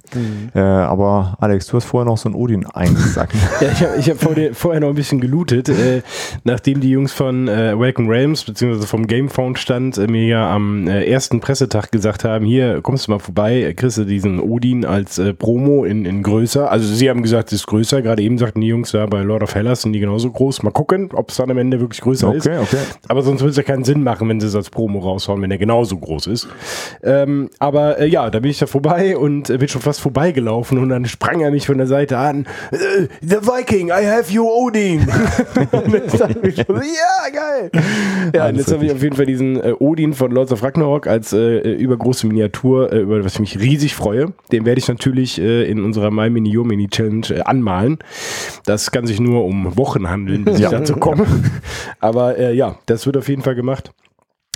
Äh, 0.55 0.59
aber 0.61 1.35
Alex, 1.41 1.67
du 1.67 1.75
hast 1.75 1.83
vorher 1.83 2.05
noch 2.09 2.17
so 2.17 2.29
ein 2.29 2.33
Odin 2.33 2.65
eingesackt. 2.73 3.35
Ja, 3.59 3.95
ich 3.99 4.09
habe 4.09 4.17
hab 4.17 4.21
vor 4.23 4.35
der- 4.35 4.53
vorher 4.55 4.79
noch 4.79 4.87
ein 4.87 4.95
bisschen 4.95 5.19
gelootet, 5.19 5.67
äh, 5.67 6.01
nachdem 6.45 6.79
die 6.79 6.91
Jungs 6.91 7.11
von 7.11 7.49
äh, 7.49 7.71
Awaken 7.75 8.07
Realms 8.07 8.45
beziehungsweise 8.45 8.87
vom 8.87 9.05
Gamefound 9.05 9.59
stand 9.59 9.97
äh, 9.97 10.07
mir 10.07 10.25
ja 10.25 10.55
am 10.55 10.87
äh, 10.87 11.03
ersten 11.03 11.41
Pressetag 11.41 11.91
gesagt 11.91 12.23
haben, 12.23 12.45
hier 12.45 12.81
kommst 12.81 13.07
du 13.07 13.11
mal 13.11 13.19
vorbei, 13.19 13.63
äh, 13.63 13.73
kriegst 13.73 13.97
du 13.97 14.05
diesen 14.05 14.39
Odin 14.39 14.85
als 14.85 15.21
Promo 15.39 15.83
in, 15.83 16.05
in 16.05 16.23
größer. 16.23 16.71
Also 16.71 16.87
sie 16.87 17.09
haben 17.09 17.21
gesagt, 17.21 17.49
es 17.51 17.59
ist 17.59 17.67
größer. 17.67 18.01
Gerade 18.01 18.21
eben 18.23 18.37
sagten 18.37 18.61
die 18.61 18.67
Jungs 18.67 18.91
da 18.91 19.05
bei 19.07 19.23
Lord 19.23 19.43
of 19.43 19.55
Hellas 19.55 19.81
sind 19.81 19.91
die 19.91 19.99
genauso 19.99 20.31
groß. 20.31 20.63
Mal 20.63 20.71
gucken, 20.71 21.09
ob 21.11 21.31
es 21.31 21.35
dann 21.35 21.51
am 21.51 21.57
Ende 21.57 21.81
wirklich 21.81 21.99
größer 21.99 22.33
ist. 22.33 22.47
okay, 22.47 22.59
okay. 22.59 22.77
Aber 23.07 23.21
sonst 23.21 23.41
würde 23.41 23.51
es 23.51 23.57
ja 23.57 23.63
keinen 23.63 23.83
Sinn 23.83 24.03
machen, 24.03 24.29
wenn 24.29 24.39
sie 24.39 24.47
es 24.47 24.55
als 24.55 24.69
Promo 24.69 24.99
raushauen, 24.99 25.41
wenn 25.41 25.51
er 25.51 25.57
genauso 25.57 25.97
groß 25.97 26.27
ist. 26.27 26.47
Ähm, 27.03 27.49
aber 27.59 27.99
äh, 27.99 28.07
ja, 28.07 28.29
da 28.29 28.39
bin 28.39 28.51
ich 28.51 28.59
da 28.59 28.67
vorbei 28.67 29.17
und 29.17 29.49
äh, 29.49 29.57
bin 29.57 29.67
schon 29.67 29.81
fast 29.81 30.01
vorbeigelaufen 30.01 30.77
und 30.77 30.89
dann 30.89 31.05
sprang 31.05 31.41
er 31.41 31.51
mich 31.51 31.67
von 31.67 31.77
der 31.77 31.87
Seite 31.87 32.17
an. 32.17 32.45
Äh, 32.71 33.07
The 33.21 33.37
Viking, 33.41 33.87
I 33.89 34.05
have 34.05 34.31
you 34.31 34.47
Odin. 34.47 35.01
ja, 35.53 36.69
geil. 37.33 37.71
Ja, 38.33 38.47
und 38.47 38.55
jetzt 38.55 38.71
habe 38.71 38.85
ich 38.85 38.91
auf 38.91 39.01
jeden 39.01 39.15
Fall 39.15 39.25
diesen 39.25 39.61
äh, 39.61 39.73
Odin 39.79 40.13
von 40.13 40.31
Lords 40.31 40.51
of 40.51 40.63
Ragnarok 40.63 41.07
als 41.07 41.33
äh, 41.33 41.59
übergroße 41.73 42.27
Miniatur, 42.27 42.91
äh, 42.91 42.99
über 42.99 43.23
was 43.23 43.33
ich 43.33 43.39
mich 43.39 43.59
riesig 43.59 43.95
freue. 43.95 44.33
Den 44.51 44.65
werde 44.65 44.79
ich 44.79 44.87
natürlich 44.87 45.39
äh, 45.39 45.69
in 45.69 45.83
unserer 45.83 46.11
My 46.11 46.29
Mini 46.29 46.49
Yo 46.49 46.63
Mini 46.63 46.87
Challenge 46.87 47.27
äh, 47.29 47.41
anmalen. 47.41 47.99
Das 48.65 48.91
kann 48.91 49.07
sich 49.07 49.19
nur 49.19 49.45
um 49.45 49.77
Wochen 49.77 50.09
handeln, 50.09 50.45
bis 50.45 50.59
ich 50.59 50.67
dazu 50.67 50.95
komme. 50.95 51.25
Aber 51.99 52.37
äh, 52.37 52.53
ja, 52.53 52.75
das 52.85 53.05
wird 53.05 53.17
auf 53.17 53.29
jeden 53.29 53.41
Fall 53.41 53.55
gemacht. 53.55 53.91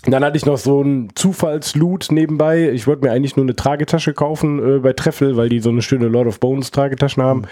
Dann 0.05 0.23
hatte 0.23 0.37
ich 0.37 0.45
noch 0.45 0.57
so 0.57 0.79
einen 0.81 1.09
Zufallsloot 1.15 2.07
nebenbei. 2.11 2.69
Ich 2.71 2.87
wollte 2.87 3.05
mir 3.05 3.11
eigentlich 3.11 3.35
nur 3.35 3.45
eine 3.45 3.55
Tragetasche 3.55 4.13
kaufen 4.13 4.77
äh, 4.77 4.79
bei 4.79 4.93
Treffel, 4.93 5.35
weil 5.35 5.49
die 5.49 5.59
so 5.59 5.69
eine 5.69 5.81
schöne 5.81 6.07
Lord 6.07 6.27
of 6.27 6.39
Bones 6.39 6.71
Tragetaschen 6.71 7.23
haben. 7.23 7.43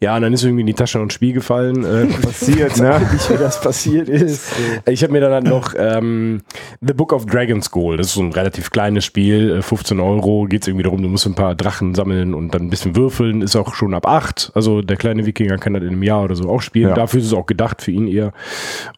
Ja, 0.00 0.14
und 0.14 0.22
dann 0.22 0.32
ist 0.32 0.44
irgendwie 0.44 0.60
in 0.60 0.66
die 0.66 0.74
Tasche 0.74 0.98
noch 0.98 1.06
ein 1.06 1.10
Spiel 1.10 1.32
gefallen. 1.32 1.84
Äh, 1.84 2.06
passiert, 2.22 2.76
ne? 2.78 3.00
Nicht, 3.12 3.30
wie 3.30 3.36
das 3.36 3.60
passiert 3.60 4.08
ist. 4.08 4.52
Ich 4.86 5.02
habe 5.02 5.12
mir 5.12 5.20
dann 5.20 5.32
halt 5.32 5.44
noch 5.44 5.74
ähm, 5.76 6.42
The 6.80 6.94
Book 6.94 7.12
of 7.12 7.26
Dragon's 7.26 7.70
Gold. 7.70 8.00
Das 8.00 8.08
ist 8.08 8.14
so 8.14 8.22
ein 8.22 8.32
relativ 8.32 8.70
kleines 8.70 9.04
Spiel, 9.04 9.58
äh, 9.58 9.62
15 9.62 10.00
Euro. 10.00 10.44
Geht 10.44 10.62
es 10.62 10.68
irgendwie 10.68 10.84
darum, 10.84 11.02
du 11.02 11.08
musst 11.08 11.26
ein 11.26 11.34
paar 11.34 11.54
Drachen 11.54 11.94
sammeln 11.94 12.34
und 12.34 12.54
dann 12.54 12.62
ein 12.62 12.70
bisschen 12.70 12.96
würfeln. 12.96 13.42
Ist 13.42 13.56
auch 13.56 13.74
schon 13.74 13.94
ab 13.94 14.06
8. 14.06 14.52
Also 14.54 14.82
der 14.82 14.96
kleine 14.96 15.26
Wikinger 15.26 15.58
kann 15.58 15.74
das 15.74 15.82
in 15.82 15.88
einem 15.88 16.02
Jahr 16.02 16.24
oder 16.24 16.36
so 16.36 16.48
auch 16.48 16.62
spielen. 16.62 16.90
Ja. 16.90 16.94
Dafür 16.94 17.20
ist 17.20 17.26
es 17.26 17.32
auch 17.32 17.46
gedacht, 17.46 17.82
für 17.82 17.90
ihn 17.90 18.06
eher. 18.06 18.32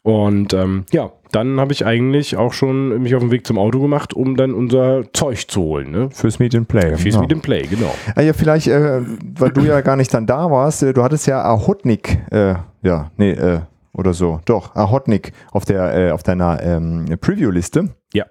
Und 0.02 0.54
ähm, 0.54 0.84
ja, 0.92 1.10
dann 1.32 1.60
habe 1.60 1.72
ich 1.72 1.86
eigentlich 1.86 2.36
auch 2.36 2.52
schon 2.52 3.02
mich 3.02 3.14
auf 3.14 3.22
den 3.22 3.30
Weg 3.30 3.46
zum 3.46 3.58
Auto 3.58 3.80
gemacht, 3.80 4.14
um 4.14 4.36
dann 4.36 4.52
unser 4.52 5.12
Zeug 5.12 5.48
zu 5.48 5.62
holen. 5.62 5.90
Ne? 5.90 6.08
Fürs 6.10 6.38
Meet 6.38 6.54
and 6.54 6.68
Play. 6.68 6.96
Fürs 6.96 7.14
ja. 7.14 7.20
Meet 7.20 7.32
and 7.32 7.42
Play, 7.42 7.62
genau. 7.62 7.94
Ah, 8.14 8.22
ja, 8.22 8.32
vielleicht, 8.32 8.66
äh, 8.66 9.00
weil 9.38 9.50
du 9.50 9.62
ja 9.62 9.80
gar 9.80 9.96
nicht 9.96 10.12
dann 10.12 10.26
da 10.26 10.50
warst, 10.50 10.82
äh, 10.82 10.92
du 10.92 11.02
hattest 11.02 11.26
ja 11.26 11.42
Ahotnik, 11.42 12.18
äh, 12.30 12.54
ja, 12.82 13.10
nee, 13.16 13.32
äh, 13.32 13.60
oder 13.92 14.14
so, 14.14 14.40
doch, 14.44 14.74
Ahotnik 14.74 15.32
auf, 15.52 15.64
der, 15.64 15.94
äh, 15.94 16.10
auf 16.10 16.22
deiner 16.22 16.62
ähm, 16.62 17.06
Preview-Liste. 17.20 17.90
Ja. 18.12 18.24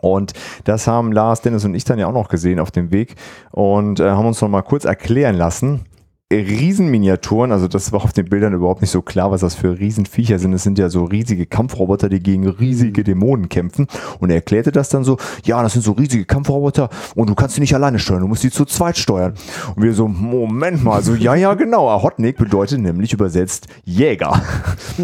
Und 0.00 0.32
das 0.64 0.86
haben 0.86 1.12
Lars, 1.12 1.40
Dennis 1.40 1.64
und 1.64 1.74
ich 1.74 1.84
dann 1.84 1.98
ja 1.98 2.06
auch 2.06 2.12
noch 2.12 2.28
gesehen 2.28 2.60
auf 2.60 2.70
dem 2.70 2.92
Weg 2.92 3.14
und 3.52 4.00
äh, 4.00 4.10
haben 4.10 4.26
uns 4.26 4.40
noch 4.40 4.48
mal 4.48 4.62
kurz 4.62 4.84
erklären 4.84 5.34
lassen. 5.34 5.86
Riesenminiaturen, 6.36 7.52
also 7.52 7.68
das 7.68 7.92
war 7.92 8.04
auf 8.04 8.12
den 8.12 8.26
Bildern 8.26 8.52
überhaupt 8.54 8.80
nicht 8.80 8.90
so 8.90 9.02
klar, 9.02 9.30
was 9.30 9.40
das 9.40 9.54
für 9.54 9.78
Riesenviecher 9.78 10.38
sind. 10.38 10.52
Es 10.52 10.62
sind 10.62 10.78
ja 10.78 10.88
so 10.88 11.04
riesige 11.04 11.46
Kampfroboter, 11.46 12.08
die 12.08 12.20
gegen 12.20 12.48
riesige 12.48 13.04
Dämonen 13.04 13.48
kämpfen. 13.48 13.86
Und 14.20 14.30
er 14.30 14.36
erklärte 14.36 14.72
das 14.72 14.88
dann 14.88 15.04
so, 15.04 15.16
ja, 15.44 15.62
das 15.62 15.74
sind 15.74 15.82
so 15.82 15.92
riesige 15.92 16.24
Kampfroboter 16.24 16.88
und 17.14 17.28
du 17.28 17.34
kannst 17.34 17.56
die 17.56 17.60
nicht 17.60 17.74
alleine 17.74 17.98
steuern, 17.98 18.20
du 18.20 18.28
musst 18.28 18.42
die 18.42 18.50
zu 18.50 18.64
zweit 18.64 18.96
steuern. 18.96 19.34
Und 19.76 19.82
wir 19.82 19.94
so, 19.94 20.08
Moment 20.08 20.82
mal, 20.82 21.02
so, 21.02 21.14
ja, 21.14 21.34
ja, 21.34 21.54
genau. 21.54 21.88
Ahotnik 21.88 22.36
bedeutet 22.36 22.80
nämlich 22.80 23.12
übersetzt 23.12 23.66
Jäger. 23.84 24.42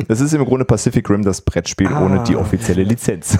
Das 0.08 0.20
ist 0.20 0.32
im 0.32 0.44
Grunde 0.44 0.64
Pacific 0.64 1.08
Rim 1.10 1.22
das 1.22 1.40
Brettspiel 1.40 1.92
ohne 1.92 2.22
die 2.25 2.37
offizielle 2.37 2.84
Lizenz. 2.84 3.37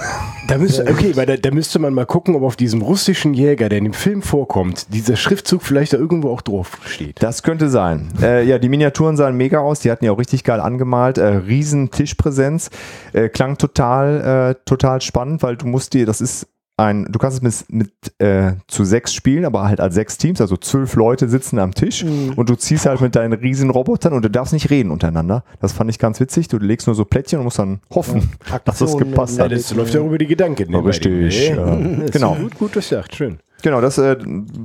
Da 0.47 0.57
müsste, 0.57 0.85
okay, 0.87 1.15
weil 1.15 1.25
da, 1.25 1.37
da 1.37 1.51
müsste 1.51 1.79
man 1.79 1.93
mal 1.93 2.05
gucken, 2.05 2.35
ob 2.35 2.43
auf 2.43 2.55
diesem 2.55 2.81
russischen 2.81 3.33
Jäger, 3.33 3.69
der 3.69 3.77
in 3.77 3.85
dem 3.85 3.93
Film 3.93 4.21
vorkommt, 4.21 4.93
dieser 4.93 5.15
Schriftzug 5.15 5.61
vielleicht 5.61 5.93
da 5.93 5.97
irgendwo 5.97 6.29
auch 6.29 6.41
drauf 6.41 6.77
steht. 6.85 7.21
Das 7.21 7.43
könnte 7.43 7.69
sein. 7.69 7.80
Äh, 8.21 8.45
ja, 8.45 8.59
die 8.59 8.69
Miniaturen 8.69 9.17
sahen 9.17 9.35
mega 9.35 9.59
aus. 9.59 9.79
Die 9.79 9.91
hatten 9.91 10.05
ja 10.05 10.11
auch 10.11 10.19
richtig 10.19 10.43
geil 10.43 10.59
angemalt. 10.59 11.17
Äh, 11.17 11.27
riesen 11.27 11.91
Tischpräsenz. 11.91 12.69
Äh, 13.13 13.29
klang 13.29 13.57
total, 13.57 14.55
äh, 14.55 14.55
total 14.65 15.01
spannend, 15.01 15.43
weil 15.43 15.57
du 15.57 15.67
musst 15.67 15.93
dir, 15.93 16.05
das 16.05 16.21
ist 16.21 16.47
ein, 16.77 17.05
du 17.11 17.19
kannst 17.19 17.37
es 17.43 17.69
mit, 17.69 17.91
mit 17.91 18.19
äh, 18.19 18.53
zu 18.67 18.83
sechs 18.83 19.13
spielen, 19.13 19.45
aber 19.45 19.63
halt 19.67 19.79
als 19.79 19.93
sechs 19.93 20.17
Teams, 20.17 20.41
also 20.41 20.57
zwölf 20.57 20.95
Leute 20.95 21.29
sitzen 21.29 21.59
am 21.59 21.73
Tisch 21.73 22.03
und 22.03 22.49
du 22.49 22.55
ziehst 22.55 22.85
halt 22.87 23.01
mit 23.01 23.15
deinen 23.15 23.33
riesen 23.33 23.69
Robotern 23.69 24.13
und 24.13 24.23
du 24.23 24.29
darfst 24.29 24.53
nicht 24.53 24.69
reden 24.69 24.89
untereinander. 24.89 25.43
Das 25.59 25.73
fand 25.73 25.89
ich 25.89 25.99
ganz 25.99 26.19
witzig. 26.19 26.47
Du 26.47 26.57
legst 26.57 26.87
nur 26.87 26.95
so 26.95 27.05
Plättchen 27.05 27.39
und 27.39 27.45
musst 27.45 27.59
dann 27.59 27.81
hoffen, 27.93 28.31
dass 28.65 28.79
das 28.79 28.97
gepasst 28.97 29.37
Ja, 29.37 29.45
hat. 29.45 29.51
das 29.51 29.73
läuft 29.73 29.93
ja 29.93 30.01
auch 30.01 30.07
über 30.07 30.17
die 30.17 30.27
Gedanken. 30.27 30.71
Ja, 30.71 30.81
ne, 30.81 30.87
richtig, 30.87 31.49
dem, 31.49 31.55
ne? 31.55 32.03
ja. 32.05 32.09
Genau. 32.11 32.35
Gut, 32.35 32.57
gut 32.57 32.75
durchdacht, 32.75 33.15
schön. 33.15 33.39
Genau, 33.61 33.81
das 33.81 33.97
äh, 33.97 34.17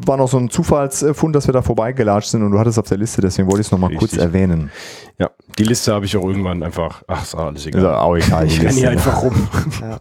war 0.06 0.16
noch 0.16 0.28
so 0.28 0.38
ein 0.38 0.48
Zufallsfund, 0.50 1.34
dass 1.36 1.46
wir 1.46 1.52
da 1.52 1.62
vorbeigelatscht 1.62 2.30
sind 2.30 2.42
und 2.42 2.50
du 2.52 2.58
hattest 2.58 2.78
auf 2.78 2.86
der 2.88 2.98
Liste, 2.98 3.20
deswegen 3.20 3.46
wollte 3.48 3.60
ich 3.60 3.66
es 3.68 3.70
nochmal 3.72 3.94
kurz 3.94 4.16
erwähnen. 4.16 4.70
Ja, 5.18 5.30
die 5.58 5.64
Liste 5.64 5.92
habe 5.94 6.04
ich 6.06 6.16
auch 6.16 6.24
irgendwann 6.24 6.62
einfach, 6.62 7.02
ach, 7.06 7.22
ist 7.22 7.34
alles 7.34 7.60
Ist 7.62 7.66
egal. 7.68 7.82
ja 7.82 7.98
auch 8.00 8.16
egal. 8.16 8.46
Ich 8.46 8.58
renn 8.58 8.66
Liste, 8.66 8.80
hier 8.80 8.90
einfach 8.90 9.22
rum. 9.22 9.34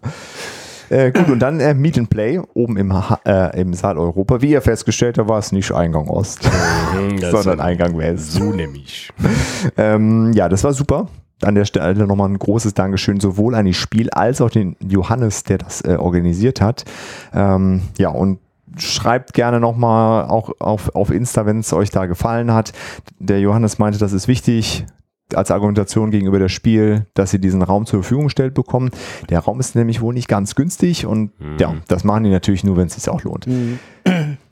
Äh, 0.88 1.12
gut, 1.12 1.30
und 1.32 1.40
dann 1.40 1.60
äh, 1.60 1.74
Meet 1.74 1.98
and 1.98 2.10
Play 2.12 2.40
oben 2.54 2.78
im, 2.78 2.94
Ha- 2.94 3.20
äh, 3.26 3.60
im 3.60 3.74
Saal 3.74 3.98
Europa. 3.98 4.44
Wie 4.44 4.52
ihr 4.52 4.62
festgestellt 4.62 5.18
habt, 5.18 5.28
war 5.28 5.40
es 5.40 5.52
nicht 5.52 5.72
Eingang 5.72 6.08
Ost, 6.10 6.42
Das 7.22 7.32
sondern 7.32 7.58
ist 7.58 7.66
Eingang 7.66 7.98
West. 7.98 8.34
so 8.34 8.44
nämlich. 8.54 9.10
Ähm, 9.78 10.32
ja, 10.34 10.48
das 10.48 10.64
war 10.64 10.74
super. 10.74 11.08
An 11.42 11.56
der 11.56 11.66
Stelle 11.66 12.06
nochmal 12.06 12.30
ein 12.30 12.38
großes 12.38 12.76
Dankeschön 12.76 13.20
sowohl 13.20 13.56
an 13.56 13.66
die 13.66 13.74
Spiel 13.74 14.12
als 14.12 14.42
auch 14.42 14.52
den 14.52 14.76
Johannes, 14.80 15.44
der 15.44 15.58
das 15.58 15.82
äh, 15.82 15.96
organisiert 15.96 16.62
hat. 16.62 16.86
Ähm, 17.34 17.82
ja, 17.98 18.10
und 18.10 18.38
schreibt 18.78 19.34
gerne 19.34 19.60
nochmal 19.60 20.26
auch 20.26 20.52
auf, 20.60 20.96
auf 20.96 21.12
Insta, 21.12 21.46
wenn 21.46 21.60
es 21.60 21.74
euch 21.74 21.90
da 21.90 22.06
gefallen 22.06 22.54
hat. 22.54 22.74
Der 23.20 23.40
Johannes 23.40 23.80
meinte, 23.80 24.00
das 24.00 24.14
ist 24.14 24.28
wichtig 24.28 24.86
als 25.34 25.50
Argumentation 25.50 26.12
gegenüber 26.12 26.38
das 26.38 26.52
Spiel, 26.52 27.08
dass 27.16 27.32
sie 27.32 27.40
diesen 27.40 27.64
Raum 27.64 27.88
zur 27.88 28.04
Verfügung 28.04 28.26
gestellt 28.26 28.54
bekommen. 28.54 28.92
Der 29.30 29.40
Raum 29.40 29.60
ist 29.60 29.76
nämlich 29.76 30.02
wohl 30.02 30.14
nicht 30.14 30.28
ganz 30.28 30.54
günstig 30.54 31.06
und 31.08 31.32
ja, 31.60 31.74
das 31.88 32.04
machen 32.04 32.26
die 32.26 32.30
natürlich 32.30 32.64
nur, 32.64 32.78
wenn 32.78 32.88
es 32.88 32.94
sich 32.96 33.10
auch 33.10 33.24
lohnt. 33.24 33.48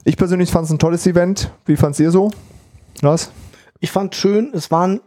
Ich 0.04 0.18
persönlich 0.18 0.50
fand 0.52 0.66
es 0.66 0.72
ein 0.72 0.80
tolles 0.80 1.06
Event. 1.06 1.52
Wie 1.66 1.76
fand's 1.76 2.00
ihr 2.00 2.12
so? 2.12 2.32
Lars? 3.02 3.32
Ich 3.80 3.92
fand 3.92 4.16
schön, 4.16 4.52
es 4.54 4.72
waren 4.72 5.00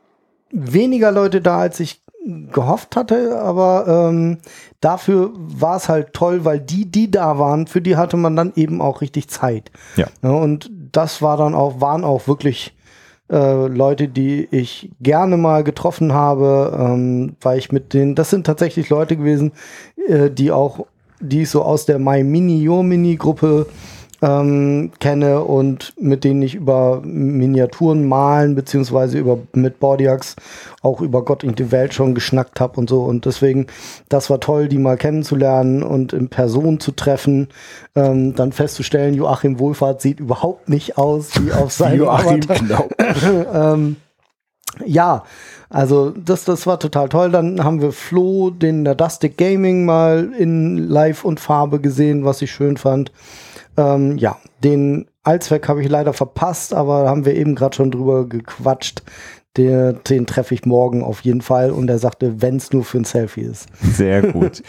weniger 0.53 1.11
Leute 1.11 1.41
da, 1.41 1.59
als 1.59 1.81
ich 1.81 2.01
gehofft 2.53 2.97
hatte, 2.97 3.41
aber 3.41 4.09
ähm, 4.11 4.39
dafür 4.81 5.31
war 5.37 5.77
es 5.77 5.89
halt 5.89 6.13
toll, 6.13 6.45
weil 6.45 6.61
die, 6.61 6.91
die 6.91 7.11
da 7.11 7.39
waren, 7.39 7.67
für 7.67 7.81
die 7.81 7.97
hatte 7.97 8.17
man 8.17 8.35
dann 8.37 8.53
eben 8.57 8.81
auch 8.81 9.01
richtig 9.01 9.29
Zeit. 9.29 9.71
Ja. 9.97 10.07
Ja, 10.23 10.31
und 10.31 10.71
das 10.93 11.23
war 11.23 11.37
dann 11.37 11.55
auch, 11.55 11.81
waren 11.81 12.05
auch 12.05 12.27
wirklich 12.27 12.75
äh, 13.31 13.67
Leute, 13.67 14.09
die 14.09 14.49
ich 14.51 14.91
gerne 15.01 15.37
mal 15.37 15.65
getroffen 15.65 16.13
habe, 16.13 16.77
ähm, 16.79 17.37
weil 17.41 17.59
ich 17.59 17.73
mit 17.73 17.93
denen, 17.93 18.15
das 18.15 18.31
sind 18.31 18.47
tatsächlich 18.47 18.89
Leute 18.89 19.17
gewesen, 19.17 19.53
äh, 20.09 20.31
die 20.31 20.51
auch, 20.51 20.87
die 21.21 21.43
ich 21.43 21.51
so 21.51 21.63
aus 21.63 21.87
der 21.87 21.99
My 21.99 22.23
Mini 22.23 22.69
Your 22.69 22.83
Mini 22.83 23.17
Gruppe 23.17 23.67
ähm, 24.23 24.93
kenne 25.01 25.43
und 25.43 25.93
mit 26.01 26.25
denen 26.25 26.43
ich 26.43 26.55
über 26.55 27.01
Miniaturen 27.05 28.07
malen 28.07 28.55
beziehungsweise 28.55 29.19
über 29.19 29.39
mit 29.53 29.79
Bordiax 29.79 30.37
auch 30.83 31.01
über 31.01 31.25
Gott 31.25 31.45
in 31.45 31.55
die 31.55 31.71
Welt 31.71 31.95
schon 31.95 32.15
geschnackt 32.15 32.61
habe 32.61 32.79
und 32.81 32.89
so 32.89 33.05
und 33.05 33.27
deswegen 33.27 33.67
das 34.09 34.31
war 34.31 34.41
toll, 34.41 34.69
die 34.69 34.79
mal 34.79 34.97
kennenzulernen 34.97 35.83
und 35.83 36.13
in 36.13 36.29
Person 36.29 36.81
zu 36.81 36.93
treffen, 36.93 37.49
ähm, 37.95 38.35
dann 38.35 38.53
festzustellen, 38.53 39.15
Joachim 39.15 39.59
Wohlfahrt 39.59 40.01
sieht 40.01 40.21
überhaupt 40.21 40.69
nicht 40.69 40.99
aus 40.99 41.31
wie 41.41 41.53
auf 41.53 41.73
seinem 41.73 41.99
Joachim. 41.99 42.41
Knaup. 42.41 42.95
ähm, 43.55 43.97
ja, 44.85 45.25
also 45.69 46.11
das, 46.11 46.45
das 46.45 46.67
war 46.67 46.79
total 46.79 47.09
toll. 47.09 47.31
Dann 47.31 47.65
haben 47.65 47.81
wir 47.81 47.93
Flo, 47.93 48.51
den 48.51 48.83
Nadastic 48.83 49.37
Gaming, 49.37 49.85
mal 49.85 50.33
in 50.39 50.77
Live 50.77 51.25
und 51.25 51.41
Farbe 51.41 51.81
gesehen, 51.81 52.25
was 52.25 52.43
ich 52.43 52.51
schön 52.51 52.77
fand. 52.77 53.11
Ähm, 53.77 54.17
ja, 54.19 54.37
den 54.63 55.07
Allzweck 55.23 55.69
habe 55.69 55.83
ich 55.83 55.89
leider 55.89 56.13
verpasst, 56.13 56.73
aber 56.73 57.05
da 57.05 57.09
haben 57.11 57.25
wir 57.25 57.35
eben 57.35 57.55
gerade 57.55 57.77
schon 57.77 57.91
drüber 57.91 58.29
gequatscht. 58.29 59.03
Der, 59.57 59.95
den 59.95 60.27
treffe 60.27 60.53
ich 60.55 60.67
morgen 60.67 61.03
auf 61.03 61.21
jeden 61.21 61.41
Fall 61.41 61.71
und 61.71 61.89
er 61.89 61.99
sagte, 61.99 62.43
wenn 62.43 62.57
es 62.57 62.75
nur 62.75 62.85
für 62.85 62.99
ein 62.99 63.05
Selfie 63.05 63.41
ist. 63.41 63.69
Sehr 63.81 64.21
gut. 64.33 64.63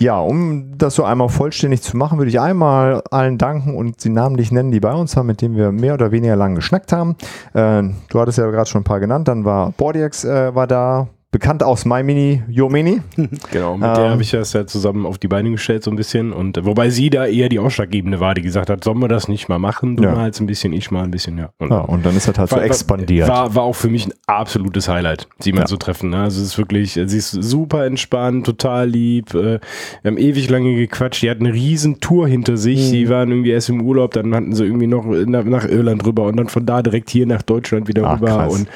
ja, 0.00 0.18
um 0.18 0.76
das 0.76 0.96
so 0.96 1.04
einmal 1.04 1.28
vollständig 1.28 1.82
zu 1.82 1.96
machen, 1.96 2.18
würde 2.18 2.30
ich 2.30 2.40
einmal 2.40 3.04
allen 3.12 3.38
danken 3.38 3.76
und 3.76 4.00
sie 4.00 4.08
namentlich 4.08 4.50
nennen, 4.50 4.72
die 4.72 4.80
bei 4.80 4.92
uns 4.92 5.16
waren, 5.16 5.26
mit 5.26 5.40
denen 5.40 5.56
wir 5.56 5.70
mehr 5.70 5.94
oder 5.94 6.10
weniger 6.10 6.34
lang 6.34 6.56
geschnackt 6.56 6.90
haben. 6.90 7.14
Äh, 7.52 7.84
du 8.08 8.20
hattest 8.20 8.38
ja 8.38 8.50
gerade 8.50 8.68
schon 8.68 8.80
ein 8.80 8.84
paar 8.84 8.98
genannt. 8.98 9.28
Dann 9.28 9.44
war 9.44 9.70
Bordiax 9.70 10.24
äh, 10.24 10.52
war 10.52 10.66
da, 10.66 11.06
bekannt 11.34 11.64
aus 11.64 11.84
My 11.84 12.04
Mini, 12.04 12.42
Your 12.48 12.70
Mini. 12.70 13.00
Genau, 13.50 13.76
mit 13.76 13.88
Ähm. 13.88 13.94
der 13.94 14.10
habe 14.10 14.22
ich 14.22 14.30
das 14.30 14.52
ja 14.52 14.66
zusammen 14.66 15.04
auf 15.04 15.18
die 15.18 15.26
Beine 15.26 15.50
gestellt 15.50 15.82
so 15.82 15.90
ein 15.90 15.96
bisschen. 15.96 16.32
Und 16.32 16.56
äh, 16.58 16.64
wobei 16.64 16.90
sie 16.90 17.10
da 17.10 17.26
eher 17.26 17.48
die 17.48 17.58
Ausschlaggebende 17.58 18.20
war, 18.20 18.34
die 18.34 18.42
gesagt 18.42 18.70
hat, 18.70 18.84
sollen 18.84 19.00
wir 19.00 19.08
das 19.08 19.26
nicht 19.26 19.48
mal 19.48 19.58
machen? 19.58 19.96
Du 19.96 20.04
Ja. 20.04 20.12
malst 20.12 20.40
ein 20.40 20.46
bisschen, 20.46 20.72
ich 20.72 20.92
mal 20.92 21.02
ein 21.02 21.10
bisschen, 21.10 21.36
ja. 21.36 21.50
Und 21.58 21.70
Ja, 21.70 21.78
und 21.80 22.06
dann 22.06 22.16
ist 22.16 22.28
das 22.28 22.38
halt 22.38 22.50
so 22.50 22.56
war- 22.56 22.62
expandiert. 22.64 23.28
War, 23.28 23.54
war 23.56 23.64
auch 23.64 23.74
für 23.74 23.88
mich 23.88 24.06
ein 24.06 24.12
absolutes 24.26 24.88
Highlight, 24.88 25.26
sie 25.40 25.52
mal 25.52 25.60
Ja. 25.62 25.66
zu 25.66 25.76
treffen. 25.76 26.10
Ne? 26.10 26.18
Also 26.22 26.40
es 26.40 26.48
ist 26.48 26.58
wirklich, 26.58 26.96
äh, 26.96 27.08
sie 27.08 27.18
ist 27.18 27.32
super 27.32 27.84
entspannt, 27.84 28.46
total 28.46 28.88
lieb. 28.88 29.34
äh, 29.34 29.58
Wir 30.02 30.10
haben 30.10 30.18
ewig 30.18 30.48
lange 30.50 30.76
gequatscht. 30.76 31.22
Die 31.22 31.30
hat 31.30 31.40
eine 31.40 31.52
riesen 31.52 31.98
Tour 32.00 32.28
hinter 32.28 32.56
sich. 32.56 32.78
Mhm. 32.78 32.90
Sie 32.90 33.08
waren 33.08 33.30
irgendwie 33.30 33.50
erst 33.50 33.68
im 33.70 33.82
Urlaub, 33.82 34.12
dann 34.12 34.34
hatten 34.34 34.54
sie 34.54 34.64
irgendwie 34.64 34.86
noch 34.86 35.04
nach, 35.04 35.64
Irland 35.68 36.04
rüber 36.06 36.24
und 36.24 36.36
dann 36.36 36.48
von 36.48 36.64
da 36.64 36.80
direkt 36.82 37.10
hier 37.10 37.26
nach 37.26 37.42
Deutschland 37.42 37.88
wieder 37.88 38.04
Ach, 38.06 38.16
rüber. 38.20 38.26
krass. 38.28 38.54
Und 38.54 38.68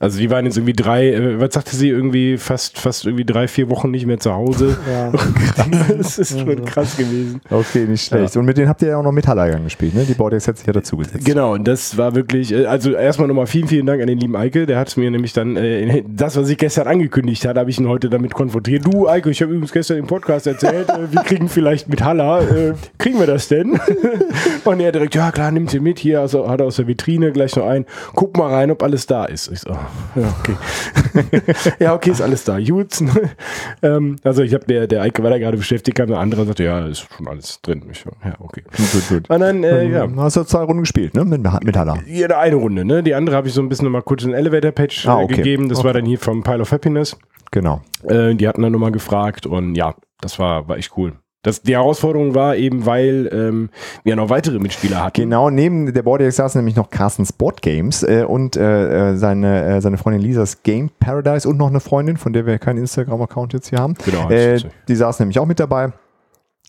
also 0.00 0.18
die 0.18 0.30
waren 0.30 0.44
jetzt 0.44 0.56
irgendwie 0.56 0.74
drei, 0.74 1.40
was 1.40 1.54
sagte 1.54 1.74
sie, 1.74 1.88
irgendwie 2.04 2.36
fast, 2.38 2.78
fast 2.78 3.04
irgendwie 3.04 3.24
drei, 3.24 3.48
vier 3.48 3.70
Wochen 3.70 3.90
nicht 3.90 4.06
mehr 4.06 4.18
zu 4.18 4.32
Hause. 4.32 4.76
Ja. 4.90 5.12
das 5.96 6.18
ist 6.18 6.38
schon 6.38 6.64
krass 6.64 6.96
gewesen. 6.96 7.40
Okay, 7.50 7.86
nicht 7.86 8.06
schlecht. 8.06 8.36
Und 8.36 8.44
mit 8.44 8.56
denen 8.56 8.68
habt 8.68 8.82
ihr 8.82 8.88
ja 8.88 8.98
auch 8.98 9.02
noch 9.02 9.12
Metalleingang 9.12 9.64
gespielt, 9.64 9.94
ne? 9.94 10.04
Die 10.04 10.14
Bordex 10.14 10.46
hat 10.46 10.58
sich 10.58 10.66
ja 10.66 10.72
dazugesetzt. 10.72 11.24
Genau, 11.24 11.54
und 11.54 11.66
das 11.66 11.96
war 11.96 12.14
wirklich, 12.14 12.52
äh, 12.52 12.66
also 12.66 12.92
erstmal 12.92 13.28
nochmal 13.28 13.46
vielen, 13.46 13.68
vielen 13.68 13.86
Dank 13.86 14.00
an 14.00 14.06
den 14.08 14.18
lieben 14.18 14.36
Eike. 14.36 14.66
Der 14.66 14.78
hat 14.78 14.94
mir 14.96 15.10
nämlich 15.10 15.32
dann, 15.32 15.56
äh, 15.56 16.02
das, 16.06 16.36
was 16.36 16.48
ich 16.48 16.58
gestern 16.58 16.86
angekündigt 16.86 17.44
hatte, 17.46 17.60
habe 17.60 17.70
ich 17.70 17.78
ihn 17.78 17.88
heute 17.88 18.10
damit 18.10 18.34
konfrontiert. 18.34 18.84
Du, 18.84 19.08
Eike, 19.08 19.30
ich 19.30 19.40
habe 19.42 19.52
übrigens 19.52 19.72
gestern 19.72 19.98
im 19.98 20.06
Podcast 20.06 20.46
erzählt, 20.46 20.88
äh, 20.90 21.12
wir 21.12 21.22
kriegen 21.22 21.48
vielleicht 21.48 21.88
Metaller. 21.88 22.42
Äh, 22.42 22.74
kriegen 22.98 23.18
wir 23.18 23.26
das 23.26 23.48
denn? 23.48 23.80
und 24.64 24.80
er 24.80 24.92
direkt, 24.92 25.14
ja 25.14 25.32
klar, 25.32 25.50
nimmt 25.50 25.70
sie 25.70 25.80
mit 25.80 25.98
hier, 25.98 26.20
also 26.20 26.48
hat 26.48 26.60
er 26.60 26.66
aus 26.66 26.76
der 26.76 26.86
Vitrine 26.86 27.32
gleich 27.32 27.56
noch 27.56 27.66
ein. 27.66 27.86
Guck 28.14 28.36
mal 28.36 28.52
rein, 28.52 28.70
ob 28.70 28.82
alles 28.82 29.06
da 29.06 29.24
ist. 29.24 29.50
Ich 29.50 29.60
so, 29.60 29.70
ja, 29.70 30.34
okay. 30.40 30.56
ja, 31.78 31.93
okay, 31.94 32.10
ist 32.10 32.20
alles 32.20 32.44
da. 32.44 32.58
Gut. 32.60 32.98
ähm, 33.82 34.16
also 34.22 34.42
ich 34.42 34.54
habe 34.54 34.64
der, 34.66 34.86
der 34.86 35.02
Eike 35.02 35.22
war 35.22 35.30
da 35.30 35.38
gerade 35.38 35.56
beschäftigt, 35.56 35.96
kam 35.96 36.08
der 36.08 36.18
andere 36.18 36.44
sagte, 36.44 36.64
ja, 36.64 36.86
ist 36.86 37.06
schon 37.16 37.28
alles 37.28 37.60
drin. 37.62 37.82
Ich 37.90 38.04
ja, 38.04 38.34
okay. 38.40 38.62
Gut, 38.76 39.08
gut. 39.08 39.30
Und 39.30 39.40
dann, 39.40 39.64
äh, 39.64 39.88
ja. 39.88 40.04
Ähm, 40.04 40.18
Hast 40.20 40.36
du 40.36 40.44
zwei 40.44 40.62
Runden 40.62 40.82
gespielt, 40.82 41.14
ne? 41.14 41.24
Mit 41.24 41.42
Metaller. 41.64 41.98
Jede 42.06 42.38
eine 42.38 42.56
Runde, 42.56 42.84
ne? 42.84 43.02
Die 43.02 43.14
andere 43.14 43.36
habe 43.36 43.48
ich 43.48 43.54
so 43.54 43.60
ein 43.62 43.68
bisschen 43.68 43.84
nochmal 43.84 44.02
kurz 44.02 44.24
einen 44.24 44.34
Elevator-Patch 44.34 45.06
Ah, 45.08 45.20
äh, 45.20 45.24
okay. 45.24 45.36
gegeben. 45.36 45.68
Das 45.68 45.84
war 45.84 45.92
dann 45.92 46.06
hier 46.06 46.18
vom 46.18 46.42
Pile 46.42 46.60
of 46.60 46.72
Happiness. 46.72 47.16
Genau. 47.50 47.80
Äh, 48.02 48.34
die 48.34 48.48
hatten 48.48 48.62
dann 48.62 48.72
nochmal 48.72 48.92
gefragt 48.92 49.46
und 49.46 49.74
ja, 49.74 49.94
das 50.20 50.38
war, 50.38 50.68
war 50.68 50.76
echt 50.76 50.92
cool. 50.96 51.12
Das, 51.44 51.62
die 51.62 51.74
Herausforderung 51.74 52.34
war 52.34 52.56
eben, 52.56 52.86
weil 52.86 53.30
ähm, 53.32 53.70
wir 54.02 54.16
noch 54.16 54.30
weitere 54.30 54.58
Mitspieler 54.58 55.04
hatten. 55.04 55.20
Genau, 55.20 55.50
neben 55.50 55.92
der 55.92 56.02
Bordex 56.02 56.36
saß 56.36 56.56
nämlich 56.56 56.74
noch 56.74 56.90
Carsten 56.90 57.24
Sport 57.24 57.62
Games 57.62 58.02
äh, 58.02 58.24
und 58.26 58.56
äh, 58.56 59.12
äh, 59.12 59.16
seine, 59.16 59.64
äh, 59.76 59.80
seine 59.80 59.98
Freundin 59.98 60.22
Lisas 60.22 60.62
Game 60.62 60.90
Paradise 60.98 61.48
und 61.48 61.58
noch 61.58 61.68
eine 61.68 61.80
Freundin, 61.80 62.16
von 62.16 62.32
der 62.32 62.46
wir 62.46 62.58
keinen 62.58 62.78
Instagram-Account 62.78 63.52
jetzt 63.52 63.68
hier 63.68 63.78
haben. 63.78 63.94
Genau, 64.04 64.30
Äh, 64.30 64.58
die 64.88 64.96
saß 64.96 65.20
nämlich 65.20 65.38
auch 65.38 65.46
mit 65.46 65.60
dabei. 65.60 65.92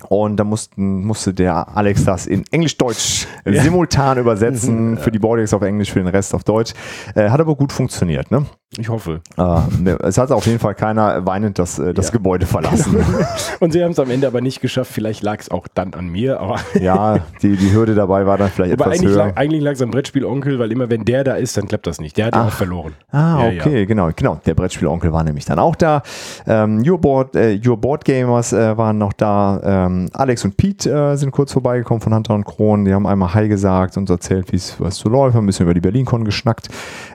Und 0.09 0.35
da 0.35 0.43
mussten, 0.43 1.05
musste 1.05 1.33
der 1.33 1.69
Alex 1.75 2.03
das 2.03 2.27
in 2.27 2.43
Englisch-Deutsch 2.51 3.27
simultan 3.45 4.17
übersetzen. 4.17 4.97
Für 5.05 5.09
die 5.09 5.19
Bordex 5.19 5.53
auf 5.53 5.61
Englisch, 5.61 5.93
für 5.93 5.99
den 5.99 6.09
Rest 6.09 6.35
auf 6.35 6.43
Deutsch. 6.43 6.73
Äh, 7.15 7.29
hat 7.29 7.39
aber 7.39 7.55
gut 7.55 7.71
funktioniert. 7.71 8.29
Ne? 8.29 8.45
Ich 8.77 8.89
hoffe. 8.89 9.21
Äh, 9.37 9.41
ne, 9.81 9.97
es 10.03 10.17
hat 10.17 10.31
auf 10.31 10.45
jeden 10.45 10.59
Fall 10.59 10.75
keiner 10.75 11.25
weinend 11.25 11.59
das, 11.59 11.79
äh, 11.79 11.93
das 11.93 12.07
Ja. 12.07 12.11
Gebäude 12.13 12.45
verlassen. 12.45 12.97
Und 13.59 13.71
sie 13.73 13.83
haben 13.83 13.91
es 13.91 13.99
am 13.99 14.09
Ende 14.09 14.27
aber 14.27 14.41
nicht 14.41 14.61
geschafft. 14.61 14.91
Vielleicht 14.91 15.23
lag 15.23 15.39
es 15.39 15.49
auch 15.51 15.67
dann 15.73 15.93
an 15.93 16.07
mir. 16.09 16.39
Aber, 16.39 16.57
ja, 16.79 17.19
die, 17.41 17.55
die 17.55 17.71
Hürde 17.73 17.95
dabei 17.95 18.25
war 18.25 18.37
dann 18.37 18.49
vielleicht 18.49 18.73
aber 18.73 18.85
etwas 18.85 18.99
eigentlich 18.99 19.11
höher. 19.15 19.25
lag, 19.27 19.37
eigentlich 19.37 19.61
lag 19.61 19.71
es 19.73 19.81
am 19.81 19.91
Brettspiel-Onkel, 19.91 20.59
weil 20.59 20.71
immer 20.71 20.89
wenn 20.89 21.05
der 21.05 21.23
da 21.23 21.35
ist, 21.35 21.55
dann 21.57 21.67
klappt 21.67 21.87
das 21.87 21.99
nicht. 22.01 22.17
Der 22.17 22.27
hat 22.27 22.35
ja 22.35 22.47
auch 22.47 22.51
verloren. 22.51 22.93
Ah, 23.11 23.47
Ja, 23.49 23.59
okay, 23.61 23.85
genau, 23.85 24.09
genau. 24.15 24.39
Der 24.45 24.53
Brettspielonkel 24.55 25.11
war 25.13 25.23
nämlich 25.23 25.45
dann 25.45 25.59
auch 25.59 25.75
da. 25.75 26.01
Ähm, 26.47 26.83
Your, 26.87 26.99
Board, 26.99 27.35
äh, 27.35 27.59
Your 27.65 27.77
Board 27.77 28.03
Gamers 28.05 28.53
äh, 28.53 28.77
waren 28.77 28.97
noch 28.97 29.13
da. 29.13 29.61
Ähm, 29.63 30.09
Alex 30.13 30.43
und 30.45 30.57
Pete 30.57 30.91
äh, 30.91 31.15
sind 31.15 31.31
kurz 31.31 31.53
vorbeigekommen 31.53 32.01
von 32.01 32.13
Hunter 32.13 32.33
und 32.33 32.45
Kron. 32.45 32.85
Die 32.85 32.93
haben 32.93 33.07
einmal 33.07 33.33
Hi 33.33 33.47
gesagt 33.47 33.97
und 33.97 34.09
erzählt, 34.09 34.51
wie 34.51 34.57
es 34.57 34.75
was 34.79 34.97
so 34.97 35.09
läuft. 35.09 35.35
Ein 35.35 35.45
bisschen 35.45 35.65
über 35.65 35.73
die 35.73 35.81
BerlinCon 35.81 36.25
geschnackt. 36.25 36.67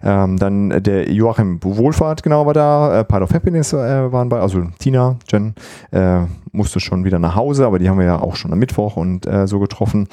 Ähm, 0.02 0.38
dann 0.38 0.71
der 0.83 1.11
Joachim 1.11 1.50
Wohlfahrt, 1.61 2.23
genau, 2.23 2.47
war 2.47 2.54
da. 2.54 3.00
Äh, 3.00 3.04
Part 3.04 3.23
of 3.23 3.33
Happiness 3.33 3.73
äh, 3.73 4.12
waren 4.12 4.28
bei. 4.28 4.40
Also 4.40 4.62
Tina, 4.78 5.16
Jen 5.28 5.54
äh, 5.90 6.21
musste 6.52 6.80
schon 6.80 7.04
wieder 7.04 7.19
nach 7.19 7.35
Hause, 7.35 7.66
aber 7.66 7.78
die 7.78 7.88
haben 7.88 7.99
wir 7.99 8.07
ja 8.07 8.21
auch 8.21 8.37
schon 8.37 8.52
am 8.52 8.59
Mittwoch 8.59 8.97
und 8.97 9.26
äh, 9.26 9.47
so 9.47 9.59
getroffen. 9.59 10.09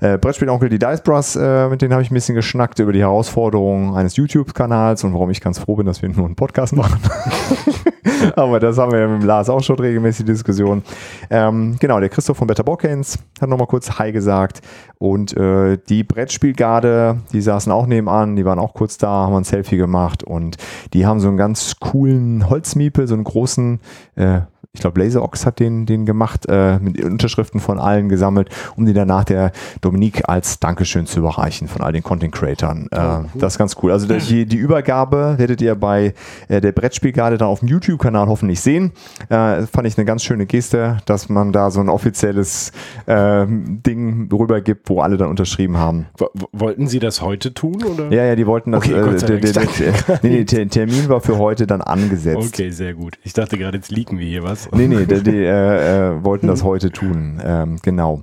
Äh, 0.00 0.16
Brettspielonkel, 0.16 0.70
die 0.70 0.78
Dice 0.78 1.02
Bros, 1.02 1.36
äh, 1.36 1.68
mit 1.68 1.82
denen 1.82 1.92
habe 1.92 2.02
ich 2.02 2.10
ein 2.10 2.14
bisschen 2.14 2.34
geschnackt 2.34 2.78
über 2.78 2.92
die 2.92 3.00
Herausforderungen 3.00 3.94
eines 3.94 4.16
YouTube-Kanals 4.16 5.04
und 5.04 5.12
warum 5.12 5.30
ich 5.30 5.40
ganz 5.40 5.58
froh 5.58 5.76
bin, 5.76 5.86
dass 5.86 6.00
wir 6.00 6.08
nur 6.08 6.24
einen 6.24 6.36
Podcast 6.36 6.74
machen. 6.74 7.00
Aber 8.36 8.60
das 8.60 8.78
haben 8.78 8.92
wir 8.92 9.00
ja 9.00 9.08
mit 9.08 9.22
dem 9.22 9.26
Lars 9.26 9.50
auch 9.50 9.62
schon 9.62 9.78
regelmäßig 9.78 10.24
Diskussion. 10.24 10.82
Ähm, 11.28 11.76
genau, 11.78 12.00
der 12.00 12.08
Christoph 12.08 12.38
von 12.38 12.46
Better 12.46 12.64
Bockens 12.64 13.18
hat 13.40 13.48
nochmal 13.48 13.66
kurz 13.66 13.98
Hi 13.98 14.12
gesagt. 14.12 14.62
Und 14.98 15.36
äh, 15.36 15.78
die 15.88 16.04
Brettspielgarde, 16.04 17.18
die 17.32 17.40
saßen 17.40 17.70
auch 17.70 17.86
nebenan, 17.86 18.36
die 18.36 18.44
waren 18.44 18.58
auch 18.58 18.74
kurz 18.74 18.98
da, 18.98 19.08
haben 19.08 19.34
ein 19.34 19.44
Selfie 19.44 19.76
gemacht 19.76 20.24
und 20.24 20.56
die 20.92 21.06
haben 21.06 21.20
so 21.20 21.28
einen 21.28 21.36
ganz 21.36 21.76
coolen 21.78 22.48
Holzmiepel, 22.48 23.06
so 23.06 23.14
einen 23.14 23.24
großen, 23.24 23.80
äh, 24.16 24.40
ich 24.72 24.82
glaube, 24.82 25.02
Laserox 25.02 25.46
hat 25.46 25.58
den, 25.58 25.84
den 25.84 26.06
gemacht, 26.06 26.46
äh, 26.48 26.78
mit 26.78 27.02
Unterschriften 27.02 27.58
von 27.58 27.80
allen 27.80 28.08
gesammelt, 28.08 28.50
um 28.76 28.86
die 28.86 28.92
danach 28.92 29.24
der 29.24 29.50
Dominique 29.80 30.28
als 30.28 30.60
Dankeschön 30.60 31.06
zu 31.06 31.18
überreichen 31.18 31.66
von 31.66 31.82
all 31.82 31.92
den 31.92 32.04
Content 32.04 32.32
Creatern. 32.32 32.86
Äh, 32.92 33.24
Das 33.34 33.54
ist 33.54 33.58
ganz 33.58 33.76
cool. 33.82 33.90
Also 33.90 34.06
die, 34.06 34.46
die 34.46 34.56
Übergabe 34.56 35.34
werdet 35.38 35.60
ihr 35.60 35.74
bei 35.74 36.14
äh, 36.48 36.60
der 36.60 36.70
Brettspielgarde 36.70 37.36
dann 37.36 37.48
auf 37.48 37.60
dem 37.60 37.68
YouTube-Kanal 37.68 38.28
hoffentlich 38.28 38.60
sehen. 38.60 38.92
Äh, 39.28 39.62
fand 39.66 39.88
ich 39.88 39.98
eine 39.98 40.04
ganz 40.04 40.22
schöne 40.22 40.46
Geste, 40.46 40.98
dass 41.04 41.28
man 41.28 41.52
da 41.52 41.72
so 41.72 41.80
ein 41.80 41.88
offizielles 41.88 42.70
äh, 43.06 43.46
Ding 43.48 44.30
rübergibt, 44.32 44.88
wo 44.88 45.00
alle 45.00 45.16
dann 45.16 45.30
unterschrieben 45.30 45.78
haben. 45.78 46.06
Wollten 46.52 46.86
Sie 46.86 47.00
das 47.00 47.22
heute 47.22 47.54
tun? 47.54 47.82
Oder? 47.82 48.12
Ja, 48.12 48.24
ja, 48.24 48.36
die 48.36 48.46
wollten 48.46 48.70
das. 48.70 48.84
Okay, 48.84 48.92
äh, 48.92 49.16
der, 49.16 49.38
der, 49.38 49.50
der, 49.50 49.92
nee, 50.22 50.28
nee, 50.28 50.44
der 50.44 50.68
Termin 50.68 51.08
war 51.08 51.20
für 51.20 51.38
heute 51.38 51.66
dann 51.66 51.80
angesetzt. 51.80 52.54
Okay, 52.54 52.70
sehr 52.70 52.94
gut. 52.94 53.18
Ich 53.24 53.32
dachte 53.32 53.58
gerade, 53.58 53.76
jetzt 53.76 53.90
leaken 53.90 54.20
wir 54.20 54.26
hier 54.28 54.44
was. 54.44 54.59
Nee, 54.72 54.88
nee, 54.88 55.06
die, 55.06 55.22
die 55.22 55.44
äh, 55.44 56.08
äh, 56.16 56.24
wollten 56.24 56.46
das 56.46 56.64
heute 56.64 56.90
tun. 56.90 57.40
Ähm, 57.44 57.76
genau. 57.82 58.22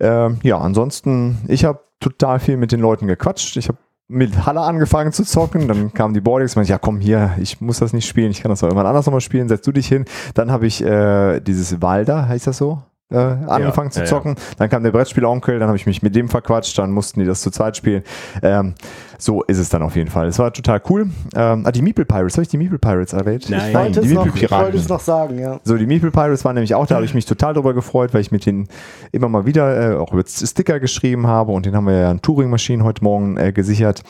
Ähm, 0.00 0.38
ja, 0.42 0.58
ansonsten, 0.58 1.38
ich 1.48 1.64
habe 1.64 1.80
total 2.00 2.40
viel 2.40 2.56
mit 2.56 2.72
den 2.72 2.80
Leuten 2.80 3.06
gequatscht. 3.06 3.56
Ich 3.56 3.68
habe 3.68 3.78
mit 4.08 4.44
Halle 4.44 4.62
angefangen 4.62 5.12
zu 5.12 5.24
zocken, 5.24 5.68
dann 5.68 5.94
kamen 5.94 6.14
die 6.14 6.20
Boardings, 6.20 6.56
meinte, 6.56 6.70
ja 6.70 6.78
komm 6.78 6.98
hier, 6.98 7.30
ich 7.38 7.60
muss 7.60 7.78
das 7.78 7.92
nicht 7.92 8.08
spielen, 8.08 8.32
ich 8.32 8.42
kann 8.42 8.50
das 8.50 8.60
auch 8.64 8.66
irgendwann 8.66 8.86
anders 8.86 9.06
nochmal 9.06 9.20
spielen, 9.20 9.48
setz 9.48 9.62
du 9.62 9.70
dich 9.70 9.86
hin. 9.86 10.04
Dann 10.34 10.50
habe 10.50 10.66
ich 10.66 10.84
äh, 10.84 11.38
dieses 11.38 11.80
Walder, 11.80 12.26
heißt 12.26 12.48
das 12.48 12.58
so? 12.58 12.82
Äh, 13.12 13.16
angefangen 13.16 13.90
zu 13.90 14.00
ja, 14.00 14.04
ja. 14.04 14.10
zocken. 14.10 14.36
Dann 14.58 14.68
kam 14.68 14.84
der 14.84 14.92
Brettspielonkel, 14.92 15.58
dann 15.58 15.66
habe 15.66 15.76
ich 15.76 15.84
mich 15.84 16.00
mit 16.00 16.14
dem 16.14 16.28
verquatscht, 16.28 16.78
dann 16.78 16.92
mussten 16.92 17.18
die 17.18 17.26
das 17.26 17.40
zu 17.40 17.50
zweit 17.50 17.76
spielen. 17.76 18.04
Ähm, 18.40 18.74
so 19.18 19.42
ist 19.42 19.58
es 19.58 19.68
dann 19.68 19.82
auf 19.82 19.96
jeden 19.96 20.10
Fall. 20.10 20.28
Es 20.28 20.38
war 20.38 20.52
total 20.52 20.80
cool. 20.88 21.10
Ähm, 21.34 21.66
ah, 21.66 21.72
die 21.72 21.82
Meeple 21.82 22.04
Pirates, 22.04 22.34
habe 22.34 22.42
ich 22.42 22.48
die 22.48 22.56
Meeple 22.56 22.78
Pirates 22.78 23.12
erwähnt? 23.12 23.50
Nein. 23.50 23.68
Ich 23.68 23.74
wollte, 23.74 24.00
die 24.00 24.06
es 24.06 24.12
noch, 24.14 24.24
Meeple 24.24 24.40
ich 24.44 24.50
wollte 24.50 24.64
Piraten. 24.64 24.80
es 24.80 24.88
noch 24.88 25.00
sagen, 25.00 25.38
ja. 25.38 25.60
So, 25.64 25.76
die 25.76 25.86
Meeple 25.86 26.12
Pirates 26.12 26.44
waren 26.44 26.54
nämlich 26.54 26.74
auch 26.76 26.86
da, 26.86 26.94
habe 26.94 27.04
ich 27.04 27.14
mich 27.14 27.26
total 27.26 27.54
drüber 27.54 27.74
gefreut, 27.74 28.14
weil 28.14 28.20
ich 28.20 28.30
mit 28.30 28.46
denen 28.46 28.68
immer 29.10 29.28
mal 29.28 29.44
wieder 29.44 29.92
äh, 29.92 29.96
auch 29.96 30.12
über 30.12 30.22
Sticker 30.24 30.78
geschrieben 30.78 31.26
habe 31.26 31.50
und 31.50 31.66
den 31.66 31.74
haben 31.74 31.86
wir 31.86 31.98
ja 31.98 32.10
an 32.10 32.22
Touring-Maschinen 32.22 32.84
heute 32.84 33.02
Morgen 33.02 33.36
äh, 33.36 33.52
gesichert. 33.52 34.02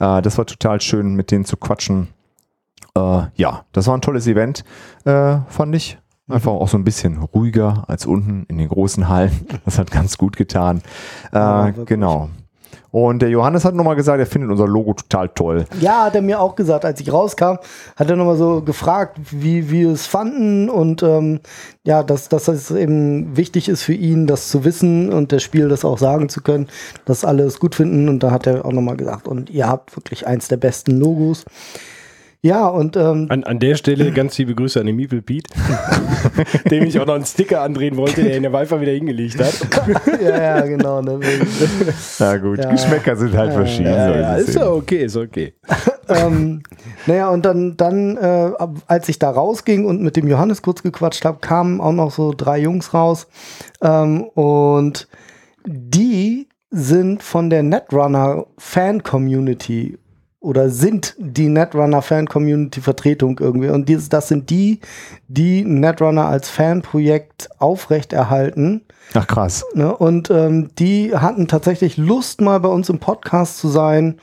Äh, 0.00 0.20
das 0.20 0.36
war 0.36 0.46
total 0.46 0.80
schön, 0.80 1.14
mit 1.14 1.30
denen 1.30 1.44
zu 1.44 1.56
quatschen. 1.56 2.08
Äh, 2.96 3.22
ja, 3.36 3.64
das 3.72 3.86
war 3.86 3.96
ein 3.96 4.00
tolles 4.00 4.26
Event, 4.26 4.64
äh, 5.04 5.36
fand 5.48 5.76
ich. 5.76 5.98
Einfach 6.28 6.52
auch 6.52 6.68
so 6.68 6.76
ein 6.76 6.84
bisschen 6.84 7.18
ruhiger 7.22 7.84
als 7.88 8.04
unten 8.06 8.44
in 8.48 8.58
den 8.58 8.68
großen 8.68 9.08
Hallen. 9.08 9.32
Das 9.64 9.78
hat 9.78 9.90
ganz 9.90 10.18
gut 10.18 10.36
getan. 10.36 10.82
Ja, 11.32 11.62
Äh, 11.64 11.66
wirklich. 11.68 11.86
genau. 11.86 12.28
Und 12.90 13.20
der 13.20 13.28
Johannes 13.28 13.66
hat 13.66 13.74
nochmal 13.74 13.96
gesagt, 13.96 14.18
er 14.18 14.24
findet 14.26 14.50
unser 14.50 14.66
Logo 14.66 14.94
total 14.94 15.28
toll. 15.28 15.66
Ja, 15.78 16.04
hat 16.04 16.14
er 16.14 16.22
mir 16.22 16.40
auch 16.40 16.54
gesagt, 16.56 16.86
als 16.86 17.00
ich 17.00 17.12
rauskam, 17.12 17.56
hat 17.96 18.08
er 18.10 18.16
nochmal 18.16 18.38
so 18.38 18.62
gefragt, 18.62 19.18
wie 19.30 19.70
wir 19.70 19.90
es 19.90 20.06
fanden 20.06 20.70
und 20.70 21.02
ähm, 21.02 21.40
ja, 21.84 22.02
dass, 22.02 22.30
dass 22.30 22.48
es 22.48 22.70
eben 22.70 23.36
wichtig 23.36 23.68
ist 23.68 23.82
für 23.82 23.92
ihn, 23.92 24.26
das 24.26 24.48
zu 24.48 24.64
wissen 24.64 25.12
und 25.12 25.32
das 25.32 25.42
Spiel 25.42 25.68
das 25.68 25.84
auch 25.84 25.98
sagen 25.98 26.30
zu 26.30 26.40
können, 26.40 26.68
dass 27.04 27.26
alle 27.26 27.42
es 27.42 27.60
gut 27.60 27.74
finden 27.74 28.08
und 28.08 28.22
da 28.22 28.30
hat 28.30 28.46
er 28.46 28.64
auch 28.64 28.72
nochmal 28.72 28.96
gesagt, 28.96 29.28
und 29.28 29.50
ihr 29.50 29.68
habt 29.68 29.94
wirklich 29.94 30.26
eins 30.26 30.48
der 30.48 30.56
besten 30.56 30.98
Logos. 30.98 31.44
Ja, 32.40 32.68
und 32.68 32.96
ähm, 32.96 33.26
An, 33.30 33.42
an 33.42 33.58
der 33.58 33.74
Stelle 33.74 34.12
ganz 34.12 34.38
liebe 34.38 34.54
Grüße 34.54 34.78
an 34.78 34.86
den 34.86 34.94
Meeple 34.94 35.22
Pete, 35.22 35.52
dem 36.70 36.84
ich 36.84 37.00
auch 37.00 37.06
noch 37.06 37.16
einen 37.16 37.24
Sticker 37.24 37.62
andrehen 37.62 37.96
wollte, 37.96 38.22
der 38.22 38.36
in 38.36 38.44
der 38.44 38.52
Wi-Fi 38.52 38.80
wieder 38.80 38.92
hingelegt 38.92 39.40
hat. 39.40 39.54
ja, 40.22 40.40
ja, 40.40 40.60
genau. 40.60 41.02
Ne, 41.02 41.18
Na 42.20 42.36
gut, 42.36 42.58
Ja. 42.58 42.70
Geschmäcker 42.70 43.16
sind 43.16 43.34
halt 43.34 43.52
verschieden. 43.52 43.86
Ja, 43.86 44.06
so 44.06 44.18
ja, 44.18 44.34
ist 44.36 44.54
ja 44.54 44.70
okay, 44.70 45.04
ist 45.04 45.16
okay. 45.16 45.54
ähm, 46.08 46.62
naja, 47.06 47.28
und 47.30 47.44
dann, 47.44 47.76
dann 47.76 48.16
äh, 48.16 48.52
als 48.86 49.08
ich 49.08 49.18
da 49.18 49.30
rausging 49.30 49.84
und 49.84 50.00
mit 50.00 50.14
dem 50.16 50.28
Johannes 50.28 50.62
kurz 50.62 50.84
gequatscht 50.84 51.24
habe, 51.24 51.38
kamen 51.40 51.80
auch 51.80 51.92
noch 51.92 52.12
so 52.12 52.32
drei 52.36 52.58
Jungs 52.60 52.94
raus. 52.94 53.26
Ähm, 53.82 54.22
und 54.22 55.08
die 55.66 56.48
sind 56.70 57.24
von 57.24 57.50
der 57.50 57.64
Netrunner 57.64 58.46
Fan 58.58 59.02
Community 59.02 59.98
oder 60.40 60.70
sind 60.70 61.14
die 61.18 61.48
Netrunner 61.48 62.02
Fan 62.02 62.26
Community 62.26 62.80
Vertretung 62.80 63.38
irgendwie. 63.40 63.70
Und 63.70 63.88
dieses, 63.88 64.08
das 64.08 64.28
sind 64.28 64.50
die, 64.50 64.80
die 65.26 65.64
Netrunner 65.64 66.26
als 66.26 66.48
Fanprojekt 66.48 67.48
aufrechterhalten. 67.58 68.82
Ach 69.14 69.26
krass. 69.26 69.64
Ne? 69.74 69.94
Und 69.96 70.30
ähm, 70.30 70.68
die 70.78 71.14
hatten 71.14 71.48
tatsächlich 71.48 71.96
Lust, 71.96 72.40
mal 72.40 72.60
bei 72.60 72.68
uns 72.68 72.88
im 72.88 72.98
Podcast 73.00 73.58
zu 73.58 73.68
sein. 73.68 74.20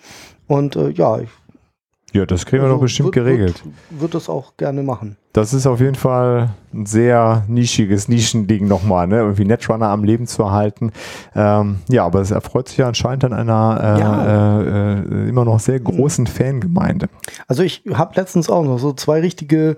Und 0.47 0.75
äh, 0.75 0.89
ja, 0.89 1.19
ich 1.19 1.29
Ja, 2.15 2.25
das 2.25 2.45
kriegen 2.45 2.63
wir 2.63 2.69
doch 2.69 2.79
bestimmt 2.79 3.07
Also 3.15 3.25
wird, 3.25 3.37
geregelt. 3.37 3.63
Wird, 3.65 4.01
wird 4.01 4.15
das 4.15 4.29
auch 4.29 4.55
gerne 4.57 4.83
machen. 4.83 5.17
Das 5.33 5.53
ist 5.53 5.67
auf 5.67 5.81
jeden 5.81 5.95
Fall 5.95 6.49
ein 6.73 6.85
sehr 6.85 7.43
nischiges 7.49 8.07
Nischending 8.07 8.67
nochmal, 8.69 9.05
ne? 9.07 9.17
irgendwie 9.17 9.43
Netrunner 9.43 9.89
am 9.89 10.05
Leben 10.05 10.25
zu 10.27 10.43
erhalten. 10.43 10.91
Ähm, 11.35 11.79
ja, 11.89 12.05
aber 12.05 12.21
es 12.21 12.31
erfreut 12.31 12.69
sich 12.69 12.77
ja 12.77 12.87
anscheinend 12.87 13.25
an 13.25 13.33
einer 13.33 13.79
äh, 13.97 13.99
Ja. 13.99 14.61
äh, 14.61 14.99
äh, 15.25 15.29
immer 15.29 15.43
noch 15.43 15.59
sehr 15.59 15.79
großen 15.81 16.25
Fangemeinde. 16.27 17.07
Also 17.47 17.63
ich 17.63 17.83
habe 17.93 18.15
letztens 18.15 18.49
auch 18.49 18.63
noch 18.63 18.79
so 18.79 18.93
zwei 18.93 19.19
richtige 19.19 19.75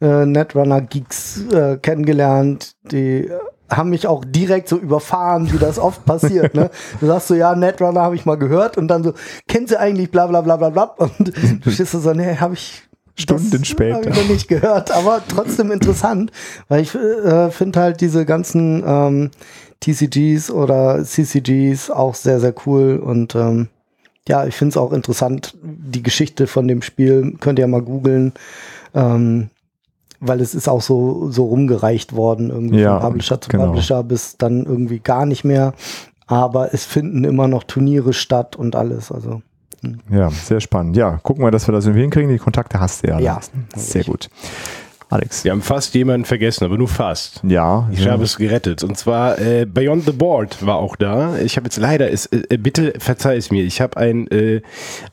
äh, 0.00 0.26
Netrunner-Geeks 0.26 1.44
äh, 1.52 1.76
kennengelernt, 1.76 2.72
die 2.90 3.28
haben 3.70 3.90
mich 3.90 4.06
auch 4.06 4.24
direkt 4.24 4.68
so 4.68 4.76
überfahren, 4.78 5.52
wie 5.52 5.58
das 5.58 5.78
oft 5.78 6.04
passiert. 6.04 6.54
Ne? 6.54 6.70
Du 7.00 7.06
sagst 7.06 7.28
so, 7.28 7.34
ja, 7.34 7.54
Netrunner 7.54 8.02
habe 8.02 8.14
ich 8.14 8.24
mal 8.24 8.38
gehört 8.38 8.78
und 8.78 8.88
dann 8.88 9.04
so, 9.04 9.12
kennt 9.46 9.68
sie 9.68 9.78
eigentlich 9.78 10.10
bla 10.10 10.26
bla 10.26 10.40
bla 10.40 10.56
bla 10.56 10.70
bla 10.70 10.84
und 10.96 11.32
du 11.64 11.70
stehst 11.70 11.92
so, 11.92 12.12
nee, 12.12 12.36
habe 12.36 12.54
ich 12.54 12.82
Stunden 13.14 13.50
das 13.50 13.66
später. 13.66 13.96
Hab 13.96 14.06
ich 14.06 14.28
nicht 14.28 14.48
gehört, 14.48 14.92
aber 14.92 15.20
trotzdem 15.28 15.72
interessant, 15.72 16.30
weil 16.68 16.82
ich 16.82 16.94
äh, 16.94 17.50
finde 17.50 17.80
halt 17.80 18.00
diese 18.00 18.24
ganzen 18.24 18.82
ähm, 18.86 19.30
TCGs 19.80 20.50
oder 20.50 21.04
CCGs 21.04 21.90
auch 21.90 22.14
sehr, 22.14 22.38
sehr 22.38 22.54
cool 22.64 22.96
und 22.96 23.34
ähm, 23.34 23.68
ja, 24.28 24.46
ich 24.46 24.54
finde 24.54 24.70
es 24.70 24.76
auch 24.76 24.92
interessant, 24.92 25.56
die 25.62 26.02
Geschichte 26.02 26.46
von 26.46 26.68
dem 26.68 26.82
Spiel, 26.82 27.34
könnt 27.40 27.58
ihr 27.58 27.62
ja 27.62 27.66
mal 27.66 27.82
googeln, 27.82 28.34
ähm, 28.94 29.50
weil 30.20 30.40
es 30.40 30.54
ist 30.54 30.68
auch 30.68 30.82
so, 30.82 31.30
so 31.30 31.44
rumgereicht 31.46 32.14
worden, 32.14 32.50
irgendwie 32.50 32.80
Ja, 32.80 33.00
von 33.00 33.10
Publisher 33.10 33.40
zu 33.40 33.50
genau. 33.50 33.66
Publisher 33.66 34.02
bis 34.02 34.36
dann 34.36 34.64
irgendwie 34.64 34.98
gar 34.98 35.26
nicht 35.26 35.44
mehr. 35.44 35.74
Aber 36.26 36.74
es 36.74 36.84
finden 36.84 37.24
immer 37.24 37.48
noch 37.48 37.64
Turniere 37.64 38.12
statt 38.12 38.56
und 38.56 38.76
alles. 38.76 39.10
Also 39.10 39.42
Ja, 40.10 40.30
sehr 40.30 40.60
spannend. 40.60 40.96
Ja, 40.96 41.18
gucken 41.22 41.44
wir, 41.44 41.50
dass 41.50 41.66
wir 41.68 41.72
das 41.72 41.86
irgendwie 41.86 42.02
hinkriegen. 42.02 42.30
Die 42.30 42.38
Kontakte 42.38 42.80
hast 42.80 43.04
du 43.04 43.08
ja. 43.08 43.18
Ja. 43.18 43.34
Lars. 43.34 43.50
Sehr 43.76 44.04
gut. 44.04 44.28
Alex. 45.10 45.42
Wir 45.44 45.52
haben 45.52 45.62
fast 45.62 45.94
jemanden 45.94 46.26
vergessen, 46.26 46.64
aber 46.64 46.76
nur 46.76 46.86
fast. 46.88 47.40
Ja. 47.42 47.88
Ich 47.90 48.06
habe 48.06 48.24
es 48.24 48.36
gerettet. 48.36 48.84
Und 48.84 48.98
zwar 48.98 49.38
äh, 49.38 49.64
Beyond 49.64 50.04
the 50.04 50.12
Board 50.12 50.64
war 50.66 50.76
auch 50.76 50.96
da. 50.96 51.38
Ich 51.38 51.56
habe 51.56 51.64
jetzt 51.64 51.78
leider, 51.78 52.10
es, 52.12 52.26
äh, 52.26 52.58
bitte 52.58 52.92
verzeih 52.98 53.36
es 53.38 53.50
mir, 53.50 53.64
ich 53.64 53.80
habe 53.80 53.96
ein, 53.96 54.28
äh, 54.28 54.60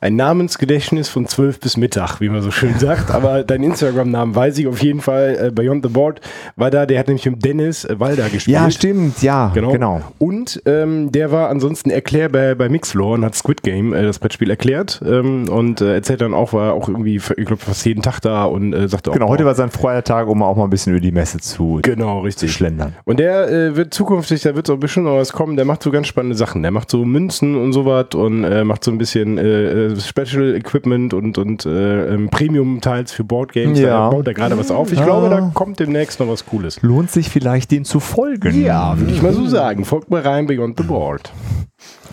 ein 0.02 0.18
Namensgedächtnis 0.18 1.08
von 1.08 1.28
12 1.28 1.62
bis 1.62 1.78
Mittag, 1.78 2.20
wie 2.20 2.28
man 2.28 2.42
so 2.42 2.52
schön 2.52 2.78
sagt. 2.80 3.10
Aber 3.10 3.44
deinen 3.44 3.64
Instagram-Namen 3.64 4.36
weiß 4.36 4.58
ich 4.58 4.68
auf 4.68 4.84
jeden 4.84 5.00
Fall. 5.00 5.38
Äh, 5.48 5.52
Beyond 5.52 5.86
the 5.86 5.90
Board 5.92 6.20
war 6.58 6.70
da. 6.72 6.86
Der 6.86 7.00
hat 7.00 7.08
nämlich 7.08 7.26
mit 7.26 7.46
Dennis 7.46 7.86
äh, 7.86 7.98
Walder 7.98 8.28
gespielt. 8.30 8.54
ja, 8.56 8.70
stimmt. 8.70 9.22
Ja, 9.22 9.52
Genau. 9.54 9.72
genau. 9.72 10.02
Und 10.18 10.62
ähm, 10.66 11.14
der 11.14 11.32
war 11.32 11.48
ansonsten 11.50 11.90
erklärt 11.90 12.34
bei, 12.34 12.54
bei 12.54 12.68
Mixlore 12.68 13.14
und 13.14 13.24
hat 13.24 13.36
Squid 13.36 13.64
Game, 13.64 13.94
äh, 13.94 14.04
das 14.04 14.20
Brettspiel, 14.20 14.50
erklärt. 14.50 15.02
Ähm, 15.08 15.48
und 15.48 15.80
äh, 15.80 15.94
erzählt 15.94 16.20
dann 16.20 16.34
auch, 16.34 16.52
war 16.52 16.74
auch 16.74 16.90
irgendwie, 16.90 17.16
ich 17.16 17.24
glaube, 17.46 17.58
fast 17.58 17.86
jeden 17.86 18.02
Tag 18.02 18.20
da 18.20 18.44
und 18.44 18.74
äh, 18.74 18.90
sagte 18.90 19.12
auch. 19.12 19.14
Genau, 19.14 19.30
heute 19.30 19.46
war 19.46 19.56
sein 19.56 19.72
freier 19.72 19.85
Tag, 20.04 20.28
um 20.28 20.42
auch 20.44 20.56
mal 20.56 20.64
ein 20.66 20.70
bisschen 20.70 20.94
über 20.94 21.00
die 21.02 21.12
Messe 21.12 21.40
zu, 21.40 21.80
Genau, 21.84 22.20
zu 22.20 22.26
richtig. 22.26 22.52
schlendern. 22.54 22.94
Und 23.06 23.20
der 23.20 23.50
äh, 23.50 23.76
wird 23.76 23.94
zukünftig, 23.94 24.42
da 24.42 24.56
wird 24.56 24.68
so 24.68 24.74
ein 24.74 24.80
bisschen 24.80 25.04
noch 25.04 25.16
was 25.18 25.32
kommen, 25.34 25.56
der 25.56 25.66
macht 25.66 25.84
so 25.84 25.92
ganz 25.92 26.08
spannende 26.08 26.36
Sachen. 26.36 26.62
Der 26.62 26.72
macht 26.72 26.90
so 26.90 27.06
Münzen 27.06 27.56
und 27.56 27.74
sowas 27.74 28.08
und 28.16 28.44
äh, 28.44 28.64
macht 28.64 28.84
so 28.84 28.92
ein 28.92 28.98
bisschen 28.98 29.38
äh, 29.38 29.88
äh, 29.88 30.00
Special 30.00 30.56
Equipment 30.56 31.14
und, 31.14 31.38
und 31.38 31.66
äh, 31.66 32.14
ähm, 32.14 32.30
Premium-Teils 32.30 33.12
für 33.12 33.24
Boardgames. 33.24 33.80
Ja. 33.80 33.90
Da 33.90 34.10
baut 34.10 34.28
er 34.28 34.34
gerade 34.34 34.58
was 34.58 34.72
auf. 34.72 34.92
Ich 34.92 35.00
Ah. 35.00 35.06
glaube, 35.06 35.30
da 35.30 35.52
kommt 35.54 35.80
demnächst 35.80 36.20
noch 36.20 36.28
was 36.30 36.46
Cooles. 36.46 36.82
Lohnt 36.82 37.12
sich 37.12 37.30
vielleicht, 37.30 37.72
dem 37.72 37.86
zu 37.86 38.00
folgen. 38.00 38.62
Ja, 38.64 38.98
würde 39.00 39.12
ich 39.14 39.22
mal 39.22 39.34
so 39.34 39.46
sagen. 39.48 39.86
Folgt 39.86 40.10
mal 40.10 40.22
rein, 40.22 40.48
Beyond 40.48 40.78
the 40.80 40.84
Board. 40.84 41.32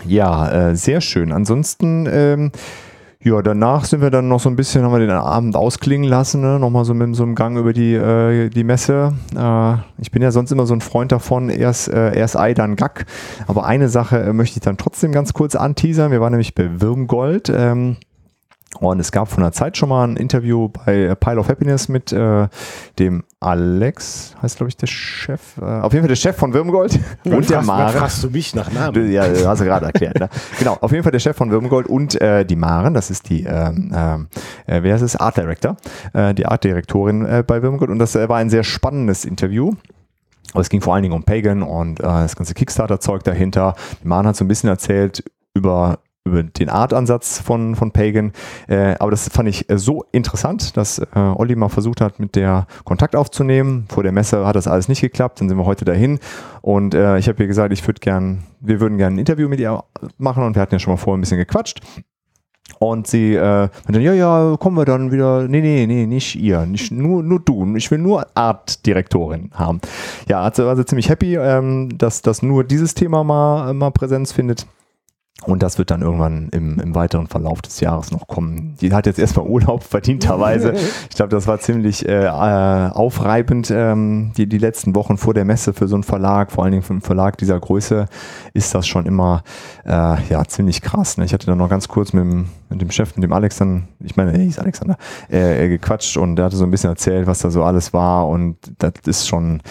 Ja, 0.05 0.69
äh, 0.71 0.75
sehr 0.75 1.01
schön. 1.01 1.31
Ansonsten, 1.31 2.07
ähm, 2.11 2.51
ja, 3.23 3.41
danach 3.41 3.85
sind 3.85 4.01
wir 4.01 4.09
dann 4.09 4.27
noch 4.27 4.41
so 4.41 4.49
ein 4.49 4.57
bisschen, 4.57 4.83
haben 4.83 4.91
wir 4.91 4.99
den 4.99 5.09
Abend 5.09 5.55
ausklingen 5.55 6.09
lassen, 6.09 6.41
ne? 6.41 6.59
nochmal 6.59 6.83
so 6.83 6.93
mit 6.93 7.15
so 7.15 7.23
einem 7.23 7.35
Gang 7.35 7.57
über 7.57 7.71
die, 7.71 7.93
äh, 7.93 8.49
die 8.49 8.65
Messe. 8.65 9.13
Äh, 9.33 9.75
ich 9.97 10.11
bin 10.11 10.21
ja 10.21 10.31
sonst 10.31 10.51
immer 10.51 10.65
so 10.65 10.73
ein 10.73 10.81
Freund 10.81 11.13
davon, 11.13 11.49
erst, 11.49 11.87
äh, 11.87 12.17
erst 12.17 12.37
Ei, 12.37 12.53
dann 12.53 12.75
Gack. 12.75 13.05
Aber 13.47 13.65
eine 13.65 13.87
Sache 13.87 14.19
äh, 14.19 14.33
möchte 14.33 14.57
ich 14.57 14.63
dann 14.63 14.77
trotzdem 14.77 15.13
ganz 15.13 15.33
kurz 15.33 15.55
anteasern. 15.55 16.11
Wir 16.11 16.19
waren 16.19 16.31
nämlich 16.31 16.53
bei 16.53 16.81
Würmgold. 16.81 17.49
Ähm, 17.49 17.95
und 18.79 18.99
es 18.99 19.11
gab 19.11 19.29
von 19.29 19.43
der 19.43 19.51
Zeit 19.51 19.77
schon 19.77 19.89
mal 19.89 20.05
ein 20.05 20.17
Interview 20.17 20.67
bei 20.67 21.15
Pile 21.15 21.39
of 21.39 21.47
Happiness 21.47 21.87
mit 21.87 22.11
äh, 22.11 22.47
dem 22.99 23.23
Alex, 23.43 24.35
heißt 24.41 24.57
glaube 24.57 24.69
ich 24.69 24.77
der 24.77 24.87
Chef, 24.87 25.57
äh, 25.61 25.65
auf 25.65 25.93
jeden 25.93 26.03
Fall 26.03 26.09
der 26.09 26.15
Chef 26.15 26.35
von 26.35 26.53
Würmgold 26.53 26.99
und 27.25 27.49
der 27.49 27.59
Was 27.59 27.65
Mare. 27.65 27.97
fragst 27.97 28.23
du 28.23 28.29
mich 28.29 28.55
nach 28.55 28.71
Namen? 28.71 29.11
Ja, 29.11 29.23
hast 29.45 29.59
du 29.59 29.65
gerade 29.65 29.85
erklärt. 29.87 30.19
Ne? 30.19 30.29
genau, 30.59 30.77
auf 30.79 30.91
jeden 30.91 31.03
Fall 31.03 31.11
der 31.11 31.19
Chef 31.19 31.35
von 31.35 31.51
Würmgold 31.51 31.87
und 31.87 32.19
äh, 32.21 32.45
die 32.45 32.55
Maren, 32.55 32.93
das 32.93 33.09
ist 33.09 33.29
die, 33.29 33.43
ähm, 33.43 33.91
ähm, 33.95 34.27
äh, 34.65 34.81
wer 34.83 34.95
ist 34.95 35.01
es? 35.01 35.15
Art 35.15 35.37
Director, 35.37 35.77
äh, 36.13 36.33
die 36.33 36.45
Art 36.45 36.63
Direktorin 36.63 37.25
äh, 37.25 37.43
bei 37.45 37.61
Würmgold 37.61 37.91
und 37.91 37.99
das 37.99 38.15
äh, 38.15 38.29
war 38.29 38.37
ein 38.37 38.49
sehr 38.49 38.63
spannendes 38.63 39.25
Interview. 39.25 39.73
Aber 40.51 40.61
es 40.61 40.69
ging 40.69 40.81
vor 40.81 40.93
allen 40.93 41.01
Dingen 41.03 41.15
um 41.15 41.23
Pagan 41.23 41.63
und 41.63 41.99
das 41.99 42.35
ganze 42.35 42.53
Kickstarter-Zeug 42.53 43.23
dahinter. 43.23 43.73
Die 44.03 44.07
Maren 44.07 44.27
hat 44.27 44.35
so 44.35 44.45
ein 44.45 44.47
bisschen 44.47 44.69
erzählt 44.69 45.23
über 45.55 45.97
über 46.25 46.43
den 46.43 46.69
Artansatz 46.69 47.39
von, 47.39 47.75
von 47.75 47.91
Pagan. 47.91 48.31
Äh, 48.67 48.95
aber 48.99 49.11
das 49.11 49.27
fand 49.29 49.49
ich 49.49 49.69
äh, 49.69 49.77
so 49.77 50.05
interessant, 50.11 50.77
dass 50.77 50.99
äh, 50.99 51.05
Olli 51.15 51.55
mal 51.55 51.69
versucht 51.69 51.99
hat, 51.99 52.19
mit 52.19 52.35
der 52.35 52.65
Kontakt 52.85 53.15
aufzunehmen. 53.15 53.85
Vor 53.89 54.03
der 54.03 54.13
Messe 54.13 54.45
hat 54.45 54.55
das 54.55 54.67
alles 54.67 54.87
nicht 54.87 55.01
geklappt, 55.01 55.41
dann 55.41 55.49
sind 55.49 55.57
wir 55.57 55.65
heute 55.65 55.85
dahin. 55.85 56.19
Und 56.61 56.95
äh, 56.95 57.17
ich 57.17 57.27
habe 57.27 57.43
ihr 57.43 57.47
gesagt, 57.47 57.73
ich 57.73 57.85
würde 57.85 57.99
gern, 57.99 58.43
wir 58.61 58.79
würden 58.79 58.97
gerne 58.97 59.17
ein 59.17 59.19
Interview 59.19 59.49
mit 59.49 59.59
ihr 59.59 59.83
machen 60.17 60.43
und 60.43 60.55
wir 60.55 60.61
hatten 60.61 60.75
ja 60.75 60.79
schon 60.79 60.93
mal 60.93 60.97
vorher 60.97 61.17
ein 61.17 61.21
bisschen 61.21 61.37
gequatscht. 61.37 61.81
Und 62.79 63.07
sie 63.07 63.35
äh, 63.35 63.69
meinte, 63.85 63.99
ja, 63.99 64.13
ja, 64.13 64.55
kommen 64.57 64.77
wir 64.77 64.85
dann 64.85 65.11
wieder. 65.11 65.47
Nee, 65.47 65.61
nee, 65.61 65.85
nee, 65.85 66.05
nicht 66.05 66.35
ihr. 66.35 66.65
Nicht, 66.65 66.91
nur, 66.91 67.21
nur 67.21 67.39
du. 67.39 67.75
Ich 67.75 67.91
will 67.91 67.97
nur 67.99 68.25
Artdirektorin 68.35 69.51
haben. 69.53 69.79
Ja, 70.27 70.41
also, 70.41 70.67
also 70.67 70.83
ziemlich 70.83 71.09
happy, 71.09 71.35
ähm, 71.35 71.89
dass, 71.97 72.21
dass 72.21 72.41
nur 72.41 72.63
dieses 72.63 72.93
Thema 72.93 73.23
mal, 73.23 73.73
mal 73.73 73.91
Präsenz 73.91 74.31
findet. 74.31 74.65
Und 75.45 75.61
das 75.61 75.77
wird 75.77 75.91
dann 75.91 76.01
irgendwann 76.01 76.49
im, 76.49 76.79
im 76.79 76.95
weiteren 76.95 77.27
Verlauf 77.27 77.61
des 77.61 77.79
Jahres 77.81 78.11
noch 78.11 78.27
kommen. 78.27 78.75
Die 78.79 78.93
hat 78.93 79.05
jetzt 79.05 79.19
erstmal 79.19 79.45
Urlaub, 79.45 79.83
verdienterweise. 79.89 80.73
Ich 81.09 81.15
glaube, 81.15 81.29
das 81.29 81.47
war 81.47 81.59
ziemlich 81.59 82.07
äh, 82.07 82.25
äh, 82.25 82.89
aufreibend, 82.91 83.69
ähm, 83.71 84.31
die, 84.37 84.47
die 84.47 84.57
letzten 84.57 84.95
Wochen 84.95 85.17
vor 85.17 85.33
der 85.33 85.43
Messe 85.43 85.73
für 85.73 85.87
so 85.87 85.95
einen 85.95 86.03
Verlag, 86.03 86.51
vor 86.51 86.63
allen 86.63 86.71
Dingen 86.71 86.83
für 86.83 86.93
einen 86.93 87.01
Verlag 87.01 87.37
dieser 87.37 87.59
Größe, 87.59 88.05
ist 88.53 88.73
das 88.73 88.87
schon 88.87 89.05
immer 89.05 89.43
äh, 89.85 89.89
ja, 90.29 90.45
ziemlich 90.45 90.81
krass. 90.81 91.17
Ne? 91.17 91.25
Ich 91.25 91.33
hatte 91.33 91.47
dann 91.47 91.57
noch 91.57 91.69
ganz 91.69 91.89
kurz 91.89 92.13
mit 92.13 92.23
dem, 92.23 92.45
mit 92.69 92.81
dem 92.81 92.91
Chef, 92.91 93.15
mit 93.15 93.23
dem 93.23 93.33
Alex 93.33 93.57
dann, 93.57 93.89
ich 93.99 94.15
meine, 94.15 94.31
er 94.31 94.39
hieß 94.39 94.59
Alexander, 94.59 94.97
äh, 95.29 95.65
äh, 95.65 95.67
gequatscht 95.67 96.15
und 96.15 96.37
der 96.37 96.45
hatte 96.45 96.55
so 96.55 96.63
ein 96.63 96.71
bisschen 96.71 96.89
erzählt, 96.89 97.27
was 97.27 97.39
da 97.39 97.51
so 97.51 97.63
alles 97.63 97.91
war 97.91 98.27
und 98.29 98.57
das 98.77 98.93
ist 99.05 99.27
schon, 99.27 99.61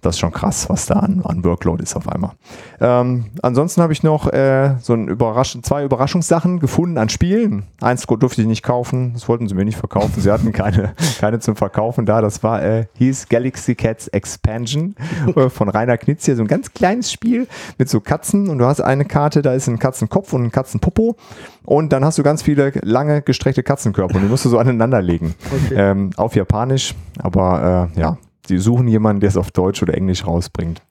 das 0.00 0.16
ist 0.16 0.20
schon 0.20 0.32
krass, 0.32 0.68
was 0.68 0.86
da 0.86 0.94
an, 0.94 1.22
an 1.24 1.44
Workload 1.44 1.82
ist 1.82 1.94
auf 1.94 2.08
einmal. 2.08 2.32
Ähm, 2.80 3.26
ansonsten 3.42 3.82
habe 3.82 3.92
ich 3.92 4.02
noch 4.02 4.26
äh, 4.32 4.74
so 4.80 4.94
ein 4.94 5.09
Überrasch 5.10 5.56
zwei 5.62 5.84
Überraschungssachen 5.84 6.60
gefunden 6.60 6.98
an 6.98 7.08
Spielen. 7.08 7.64
Eins 7.80 8.06
durfte 8.06 8.40
ich 8.42 8.46
nicht 8.46 8.62
kaufen, 8.62 9.12
das 9.14 9.28
wollten 9.28 9.48
sie 9.48 9.54
mir 9.54 9.64
nicht 9.64 9.78
verkaufen. 9.78 10.20
Sie 10.20 10.30
hatten 10.30 10.52
keine, 10.52 10.94
keine 11.20 11.38
zum 11.40 11.56
Verkaufen 11.56 12.06
da. 12.06 12.20
Das 12.20 12.42
war, 12.42 12.62
äh, 12.62 12.86
hieß 12.94 13.28
Galaxy 13.28 13.74
Cats 13.74 14.08
Expansion 14.08 14.94
äh, 15.36 15.48
von 15.48 15.68
Rainer 15.68 15.98
Knizia. 15.98 16.34
So 16.34 16.42
ein 16.42 16.48
ganz 16.48 16.72
kleines 16.72 17.12
Spiel 17.12 17.46
mit 17.78 17.88
so 17.88 18.00
Katzen 18.00 18.48
und 18.48 18.58
du 18.58 18.64
hast 18.64 18.80
eine 18.80 19.04
Karte, 19.04 19.42
da 19.42 19.54
ist 19.54 19.68
ein 19.68 19.78
Katzenkopf 19.78 20.32
und 20.32 20.44
ein 20.44 20.52
Katzenpopo 20.52 21.16
und 21.64 21.92
dann 21.92 22.04
hast 22.04 22.18
du 22.18 22.22
ganz 22.22 22.42
viele 22.42 22.72
lange 22.82 23.22
gestreckte 23.22 23.62
Katzenkörper 23.62 24.16
und 24.16 24.22
die 24.22 24.28
musst 24.28 24.44
du 24.44 24.48
so 24.48 24.58
aneinander 24.58 25.02
legen. 25.02 25.34
Okay. 25.50 25.74
Ähm, 25.76 26.10
auf 26.16 26.34
Japanisch, 26.36 26.94
aber 27.18 27.90
äh, 27.94 28.00
ja, 28.00 28.18
sie 28.46 28.58
suchen 28.58 28.88
jemanden, 28.88 29.20
der 29.20 29.28
es 29.28 29.36
auf 29.36 29.50
Deutsch 29.50 29.82
oder 29.82 29.94
Englisch 29.94 30.26
rausbringt. 30.26 30.82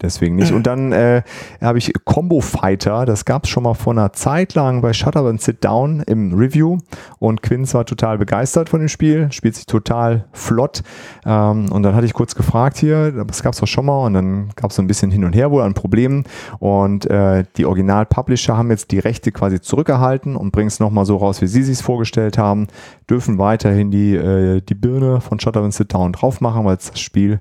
Deswegen 0.00 0.36
nicht. 0.36 0.52
Und 0.52 0.66
dann 0.66 0.92
äh, 0.92 1.22
habe 1.60 1.78
ich 1.78 1.92
Combo 2.04 2.40
Fighter, 2.40 3.04
das 3.04 3.24
gab 3.24 3.44
es 3.44 3.50
schon 3.50 3.64
mal 3.64 3.74
vor 3.74 3.92
einer 3.92 4.12
Zeit 4.12 4.54
lang 4.54 4.80
bei 4.80 4.92
Shut 4.92 5.16
Up 5.16 5.26
and 5.26 5.40
Sit 5.40 5.64
Down 5.64 6.02
im 6.06 6.34
Review. 6.34 6.78
Und 7.18 7.42
Quinz 7.42 7.74
war 7.74 7.84
total 7.84 8.18
begeistert 8.18 8.68
von 8.68 8.80
dem 8.80 8.88
Spiel, 8.88 9.30
spielt 9.32 9.56
sich 9.56 9.66
total 9.66 10.24
flott. 10.32 10.82
Ähm, 11.26 11.70
und 11.72 11.82
dann 11.82 11.94
hatte 11.94 12.06
ich 12.06 12.14
kurz 12.14 12.34
gefragt 12.34 12.78
hier, 12.78 13.12
das 13.24 13.42
gab 13.42 13.54
es 13.54 13.60
doch 13.60 13.66
schon 13.66 13.86
mal. 13.86 14.06
Und 14.06 14.14
dann 14.14 14.50
gab 14.56 14.70
es 14.70 14.76
so 14.76 14.82
ein 14.82 14.86
bisschen 14.86 15.10
hin 15.10 15.24
und 15.24 15.34
her 15.34 15.50
wohl 15.50 15.62
an 15.62 15.74
Problemen. 15.74 16.24
Und 16.58 17.06
äh, 17.10 17.44
die 17.56 17.66
Original-Publisher 17.66 18.56
haben 18.56 18.70
jetzt 18.70 18.90
die 18.90 18.98
Rechte 18.98 19.32
quasi 19.32 19.60
zurückerhalten 19.60 20.36
und 20.36 20.52
bringen 20.52 20.68
es 20.68 20.80
nochmal 20.80 21.04
so 21.04 21.16
raus, 21.16 21.40
wie 21.42 21.46
sie 21.46 21.62
sich 21.62 21.82
vorgestellt 21.82 22.38
haben. 22.38 22.68
Dürfen 23.08 23.38
weiterhin 23.38 23.90
die, 23.90 24.14
äh, 24.14 24.60
die 24.60 24.74
Birne 24.74 25.20
von 25.20 25.40
Shut 25.40 25.56
Up 25.56 25.64
and 25.64 25.74
Sit 25.74 25.92
Down 25.92 26.12
drauf 26.12 26.40
machen, 26.40 26.64
weil 26.64 26.76
es 26.76 26.90
das 26.90 27.00
Spiel 27.00 27.40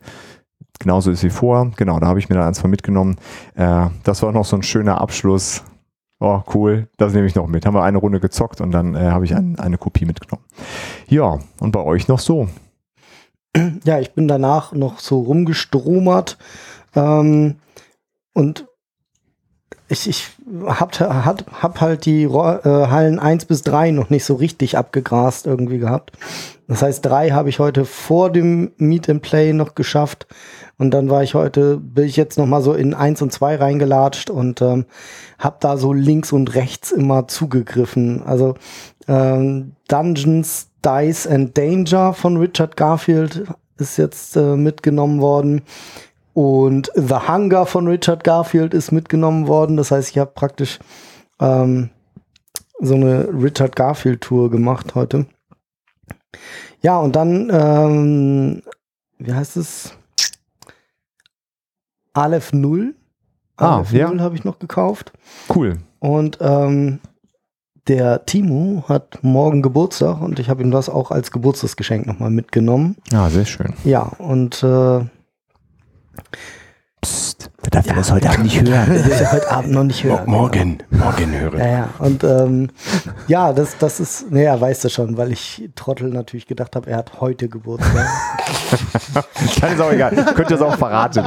genauso 0.80 1.12
ist 1.12 1.24
wie 1.24 1.30
vor. 1.30 1.72
Genau, 1.76 2.00
da 2.00 2.08
habe 2.08 2.20
ich 2.20 2.30
mir 2.30 2.36
dann 2.36 2.48
eins 2.48 2.60
von 2.60 2.70
mitgenommen. 2.70 3.18
Äh, 3.56 3.88
das 4.04 4.24
war 4.24 4.32
noch 4.32 4.46
so 4.46 4.56
ein 4.56 4.63
schöner 4.63 5.02
Abschluss. 5.02 5.63
Oh, 6.20 6.42
cool. 6.54 6.88
Das 6.98 7.13
nehme 7.13 7.28
ich 7.28 7.36
noch 7.36 7.48
mit. 7.48 7.66
Haben 7.66 7.76
wir 7.76 7.84
eine 7.84 8.00
Runde 8.00 8.20
gezockt 8.20 8.62
und 8.62 8.72
dann 8.72 8.96
äh, 8.96 9.10
habe 9.12 9.26
ich 9.26 9.36
ein, 9.36 9.60
eine 9.60 9.78
Kopie 9.78 10.06
mitgenommen. 10.06 10.44
Ja, 11.08 11.40
und 11.60 11.72
bei 11.72 11.82
euch 11.82 12.08
noch 12.08 12.20
so. 12.20 12.48
ja, 13.84 14.00
ich 14.00 14.13
bin 14.13 14.28
danach 14.28 14.72
noch 14.72 15.00
so 15.00 15.20
rumgestromert 15.20 16.38
ähm, 16.96 17.58
und 18.34 18.68
ich, 19.90 20.08
ich 20.10 20.28
hab, 20.66 21.00
hab, 21.00 21.63
hab 21.63 21.82
halt 21.82 22.06
die 22.06 22.24
äh, 22.24 22.28
Hallen 22.28 23.20
1 23.20 23.46
bis 23.46 23.62
3 23.62 23.92
noch 23.92 24.10
nicht 24.10 24.26
so 24.26 24.36
richtig 24.36 24.78
abgegrast 24.78 25.46
irgendwie 25.46 25.78
gehabt. 25.78 26.12
Das 26.68 26.82
heißt, 26.82 27.06
3 27.06 27.32
habe 27.32 27.50
ich 27.50 27.60
heute 27.60 27.86
vor 27.86 28.30
dem 28.30 28.72
Meet 28.78 29.10
and 29.10 29.22
Play 29.22 29.54
noch 29.54 29.76
geschafft. 29.76 30.28
Und 30.78 30.92
dann 30.92 31.10
war 31.10 31.24
ich 31.24 31.34
heute, 31.34 31.78
bin 31.78 32.06
ich 32.06 32.18
jetzt 32.18 32.38
noch 32.38 32.46
mal 32.46 32.62
so 32.62 32.74
in 32.74 32.94
1 32.94 33.22
und 33.24 33.32
2 33.32 33.56
reingelatscht 33.56 34.30
und 34.30 34.62
ähm, 34.62 34.86
habe 35.40 35.58
da 35.60 35.78
so 35.78 35.92
links 35.92 36.32
und 36.32 36.54
rechts 36.54 36.92
immer 36.92 37.28
zugegriffen. 37.28 38.22
Also 38.24 38.56
ähm, 39.08 39.74
Dungeons, 39.88 40.70
Dice 40.86 41.26
and 41.28 41.58
Danger 41.58 42.13
von 42.13 42.38
Richard 42.38 42.78
Garfield 42.78 43.46
ist 43.78 43.98
jetzt 43.98 44.36
äh, 44.36 44.56
mitgenommen 44.56 45.20
worden. 45.20 45.63
Und 46.34 46.92
The 46.94 47.28
Hunger 47.28 47.66
von 47.66 47.88
Richard 47.88 48.24
Garfield 48.24 48.76
ist 48.76 48.92
mitgenommen 48.92 49.48
worden. 49.48 49.78
Das 49.78 49.90
heißt, 49.90 50.12
ich 50.12 50.20
habe 50.20 50.32
praktisch 50.36 50.78
ähm, 51.40 51.90
so 52.80 52.94
eine 52.94 53.28
Richard 53.34 53.76
Garfield-Tour 53.76 54.52
gemacht 54.52 54.94
heute. 54.94 55.26
Ja, 56.82 57.00
und 57.00 57.16
dann, 57.16 57.50
ähm, 57.52 58.62
wie 59.18 59.34
heißt 59.34 59.58
es? 59.58 59.98
Aleph 62.17 62.51
0. 62.51 62.95
Ah, 63.58 63.77
Aleph 63.77 63.93
ja. 63.93 64.08
0 64.08 64.21
habe 64.21 64.36
ich 64.36 64.43
noch 64.43 64.60
gekauft. 64.60 65.13
Cool. 65.53 65.77
Und 65.99 66.39
ähm, 66.41 66.99
der 67.88 68.25
Timo 68.25 68.84
hat 68.88 69.19
morgen 69.21 69.62
Geburtstag 69.62 70.21
und 70.21 70.39
ich 70.39 70.49
habe 70.49 70.63
ihm 70.63 70.71
das 70.71 70.89
auch 70.89 71.12
als 71.12 71.32
Geburtstagsgeschenk 71.32 72.08
nochmal 72.08 72.32
mitgenommen. 72.32 72.97
Ah, 73.13 73.30
sehr 73.30 73.45
schön. 73.45 73.73
Ja, 73.84 74.01
und 74.01 74.63
äh, 74.63 75.06
Psst, 77.38 77.52
wer 77.62 77.69
darf 77.69 77.86
das 77.86 78.12
heute 78.12 78.30
Abend 78.30 78.43
nicht 78.45 78.62
hören? 78.62 78.88
das 78.88 79.08
ist 79.08 79.21
ja 79.21 79.32
heute 79.32 79.52
Abend 79.52 79.71
noch 79.71 79.84
nicht 79.84 80.04
hören. 80.04 80.30
Morgen, 80.30 80.80
morgen 80.89 81.39
höre. 81.39 81.58
Ja, 81.60 81.67
ja. 81.67 81.89
Und 82.00 82.23
ähm, 82.23 82.69
ja, 83.28 83.54
das, 83.54 83.78
das 83.78 84.00
ist, 84.00 84.32
naja, 84.32 84.60
weißt 84.60 84.86
du 84.86 84.89
schon, 84.89 85.17
weil 85.17 85.32
ich 85.32 85.69
Trottel 85.76 86.10
natürlich 86.10 86.47
gedacht 86.47 86.76
habe, 86.76 86.89
er 86.89 86.97
hat 86.97 87.21
heute 87.21 87.47
Geburtstag. 87.47 88.08
Kann 89.60 89.73
ist 89.73 89.82
auch 89.82 89.91
egal. 89.91 90.15
Könnt 90.36 90.50
ihr 90.50 90.56
es 90.56 90.62
auch 90.62 90.78
verraten. 90.78 91.26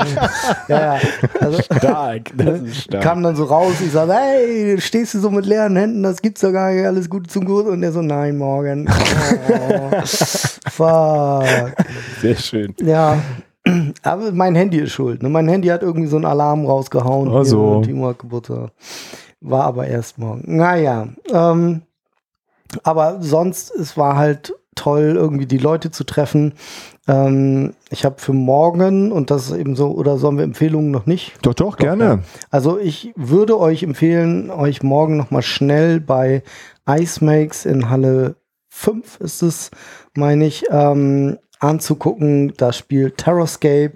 ja, 0.69 0.97
ja. 0.97 1.01
Also, 1.41 1.63
Stark, 1.63 2.33
das 2.37 2.61
ist 2.61 2.83
stark. 2.85 3.03
kam 3.03 3.23
dann 3.23 3.37
so 3.37 3.45
raus, 3.45 3.75
ich 3.85 3.93
sage, 3.93 4.13
hey, 4.13 4.81
stehst 4.81 5.15
du 5.15 5.21
so 5.21 5.31
mit 5.31 5.47
leeren 5.47 5.77
Händen, 5.77 6.03
das 6.03 6.21
gibt's 6.23 6.41
doch 6.41 6.53
gar 6.53 6.73
nicht, 6.73 6.85
alles 6.85 7.09
Gute 7.09 7.31
zum 7.31 7.45
Geburtstag. 7.45 7.75
Und 7.75 7.83
er 7.83 7.93
so, 7.93 8.03
nein, 8.03 8.37
morgen. 8.37 8.89
Oh, 9.51 9.91
fuck. 10.05 11.45
Sehr 12.21 12.37
schön. 12.37 12.75
Ja. 12.81 13.19
Aber 14.03 14.33
mein 14.33 14.55
Handy 14.55 14.79
ist 14.79 14.93
schuld. 14.93 15.23
Ne? 15.23 15.29
Mein 15.29 15.49
Handy 15.49 15.69
hat 15.69 15.83
irgendwie 15.83 16.09
so 16.09 16.17
einen 16.17 16.25
Alarm 16.25 16.67
rausgehauen. 16.67 17.31
Ach 17.33 17.45
so. 17.45 17.77
Hier, 17.77 17.83
Timo 17.83 18.09
hat 18.09 18.19
Geburtstag. 18.19 18.71
War 19.41 19.65
aber 19.65 19.87
erst 19.87 20.19
morgen. 20.19 20.57
Naja. 20.57 21.09
Ähm, 21.33 21.83
aber 22.83 23.19
sonst, 23.21 23.71
es 23.71 23.97
war 23.97 24.17
halt 24.17 24.55
toll, 24.75 25.15
irgendwie 25.17 25.47
die 25.47 25.59
Leute 25.59 25.91
zu 25.91 26.05
treffen. 26.05 26.55
Ähm, 27.09 27.75
ich 27.91 28.05
habe 28.05 28.17
für 28.19 28.33
morgen, 28.33 29.13
und 29.13 29.31
das 29.31 29.51
ist 29.51 29.57
eben 29.57 29.77
so, 29.77 29.89
oder 29.89 30.19
sollen 30.19 30.37
wir 30.37 30.45
Empfehlungen 30.45 30.91
noch 30.91 31.07
nicht? 31.07 31.35
Doch, 31.43 31.55
doch, 31.55 31.77
gerne. 31.77 32.23
Also 32.51 32.79
ich 32.79 33.13
würde 33.17 33.59
euch 33.59 33.83
empfehlen, 33.83 34.51
euch 34.51 34.83
morgen 34.83 35.17
nochmal 35.17 35.43
schnell 35.43 36.01
bei 36.01 36.43
Ice 36.89 37.25
Makes 37.25 37.67
in 37.67 37.91
Halle 37.91 38.37
5 38.69 39.19
ist 39.21 39.43
es, 39.43 39.71
meine 40.15 40.47
ich, 40.47 40.65
ähm, 40.71 41.39
anzugucken. 41.61 42.53
Das 42.57 42.77
Spiel 42.77 43.13
Terrorscape. 43.13 43.93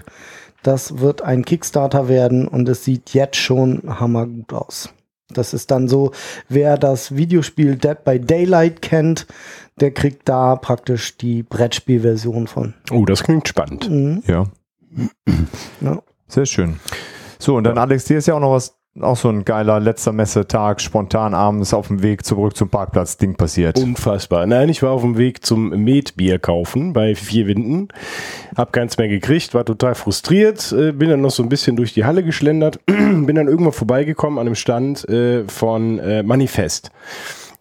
Das 0.62 0.98
wird 0.98 1.22
ein 1.22 1.44
Kickstarter 1.44 2.08
werden 2.08 2.48
und 2.48 2.68
es 2.68 2.84
sieht 2.84 3.12
jetzt 3.12 3.36
schon 3.36 3.82
hammergut 3.86 4.52
aus. 4.54 4.88
Das 5.28 5.52
ist 5.52 5.70
dann 5.70 5.88
so, 5.88 6.12
wer 6.48 6.78
das 6.78 7.16
Videospiel 7.16 7.76
Dead 7.76 8.02
by 8.04 8.20
Daylight 8.20 8.82
kennt, 8.82 9.26
der 9.80 9.90
kriegt 9.90 10.28
da 10.28 10.56
praktisch 10.56 11.16
die 11.16 11.42
Brettspielversion 11.42 12.46
von. 12.46 12.74
Oh, 12.90 13.04
das 13.04 13.22
klingt 13.22 13.48
spannend. 13.48 13.90
Mhm. 13.90 14.22
Ja. 14.26 14.46
Ja. 15.80 16.02
Sehr 16.28 16.46
schön. 16.46 16.78
So, 17.38 17.56
und 17.56 17.64
dann 17.64 17.78
Alex, 17.78 18.04
dir 18.04 18.18
ist 18.18 18.26
ja 18.26 18.34
auch 18.34 18.40
noch 18.40 18.52
was, 18.52 18.76
auch 19.00 19.16
so 19.16 19.28
ein 19.28 19.44
geiler 19.44 19.80
letzter 19.80 20.12
Messetag, 20.12 20.80
spontan 20.80 21.34
abends 21.34 21.74
auf 21.74 21.88
dem 21.88 22.02
Weg 22.02 22.24
zurück 22.24 22.56
zum 22.56 22.68
Parkplatz 22.68 23.16
Ding 23.16 23.34
passiert. 23.34 23.78
Unfassbar. 23.78 24.46
Nein, 24.46 24.68
ich 24.68 24.82
war 24.82 24.92
auf 24.92 25.02
dem 25.02 25.18
Weg 25.18 25.44
zum 25.44 25.70
Metbier 25.70 26.38
kaufen 26.38 26.92
bei 26.92 27.14
Vier 27.14 27.46
Winden. 27.46 27.88
Hab 28.56 28.72
keins 28.72 28.96
mehr 28.96 29.08
gekriegt, 29.08 29.52
war 29.52 29.64
total 29.64 29.94
frustriert, 29.94 30.72
äh, 30.72 30.92
bin 30.92 31.10
dann 31.10 31.22
noch 31.22 31.32
so 31.32 31.42
ein 31.42 31.48
bisschen 31.48 31.76
durch 31.76 31.92
die 31.92 32.04
Halle 32.04 32.22
geschlendert, 32.22 32.78
bin 32.86 33.34
dann 33.34 33.48
irgendwann 33.48 33.72
vorbeigekommen 33.72 34.38
an 34.38 34.46
einem 34.46 34.54
Stand 34.54 35.08
äh, 35.08 35.44
von 35.48 35.98
äh, 35.98 36.22
Manifest. 36.22 36.90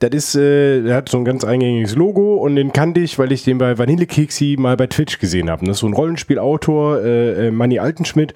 Das 0.04 0.12
ist, 0.12 0.36
äh, 0.36 0.82
der 0.82 0.96
hat 0.96 1.08
so 1.08 1.18
ein 1.18 1.24
ganz 1.24 1.46
eingängiges 1.46 1.96
Logo 1.96 2.36
und 2.36 2.58
den 2.58 2.74
kannte 2.74 3.00
ich, 3.00 3.18
weil 3.20 3.32
ich 3.32 3.46
den 3.46 3.58
bei 3.58 3.78
Vanillekeksi 3.78 4.58
mal 4.60 4.76
bei 4.76 4.88
Twitch 4.88 5.18
gesehen 5.18 5.50
habe. 5.50 5.66
Das 5.66 5.78
ist 5.78 5.80
so 5.80 5.88
ein 5.88 5.94
Rollenspielautor, 5.94 7.02
äh, 7.02 7.48
äh, 7.48 7.52
Manni 7.52 7.80
Altenschmidt, 7.80 8.34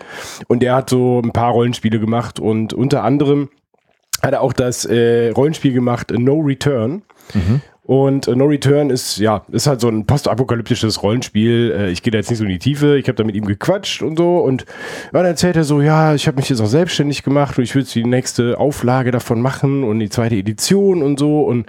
und 0.48 0.62
der 0.62 0.76
hat 0.76 0.90
so 0.90 1.22
ein 1.22 1.32
paar 1.32 1.52
Rollenspiele 1.52 2.00
gemacht 2.00 2.40
und 2.40 2.74
unter 2.74 3.04
anderem 3.04 3.50
hat 4.22 4.32
er 4.32 4.42
auch 4.42 4.54
das 4.54 4.86
äh, 4.86 5.30
Rollenspiel 5.32 5.74
gemacht 5.74 6.12
äh, 6.12 6.18
No 6.18 6.40
Return. 6.40 7.02
Und 7.88 8.28
äh, 8.28 8.36
No 8.36 8.46
Return 8.46 8.90
ist, 8.90 9.18
ja, 9.18 9.44
ist 9.50 9.66
halt 9.66 9.80
so 9.80 9.88
ein 9.88 10.06
postapokalyptisches 10.06 11.02
Rollenspiel. 11.02 11.74
Äh, 11.76 11.90
ich 11.92 12.04
gehe 12.04 12.12
da 12.12 12.18
jetzt 12.18 12.30
nicht 12.30 12.40
so 12.40 12.44
in 12.44 12.50
die 12.50 12.60
Tiefe. 12.60 12.98
Ich 12.98 13.08
habe 13.08 13.16
da 13.16 13.24
mit 13.24 13.34
ihm 13.34 13.46
gequatscht 13.46 14.02
und 14.02 14.18
so. 14.18 14.40
Und 14.40 14.66
dann 15.14 15.26
erzählt 15.26 15.56
er 15.56 15.64
so, 15.64 15.82
ja, 15.82 16.14
ich 16.14 16.28
habe 16.28 16.36
mich 16.36 16.50
jetzt 16.50 16.60
auch 16.60 16.68
selbstständig 16.68 17.24
gemacht 17.24 17.58
und 17.58 17.64
ich 17.64 17.74
will 17.74 17.84
jetzt 17.84 17.96
die 17.96 18.04
nächste 18.04 18.60
Auflage 18.60 19.12
davon 19.12 19.42
machen 19.42 19.86
und 19.86 20.00
die 20.00 20.10
zweite 20.10 20.36
Edition 20.36 21.02
und 21.02 21.18
so. 21.18 21.44
Und 21.44 21.66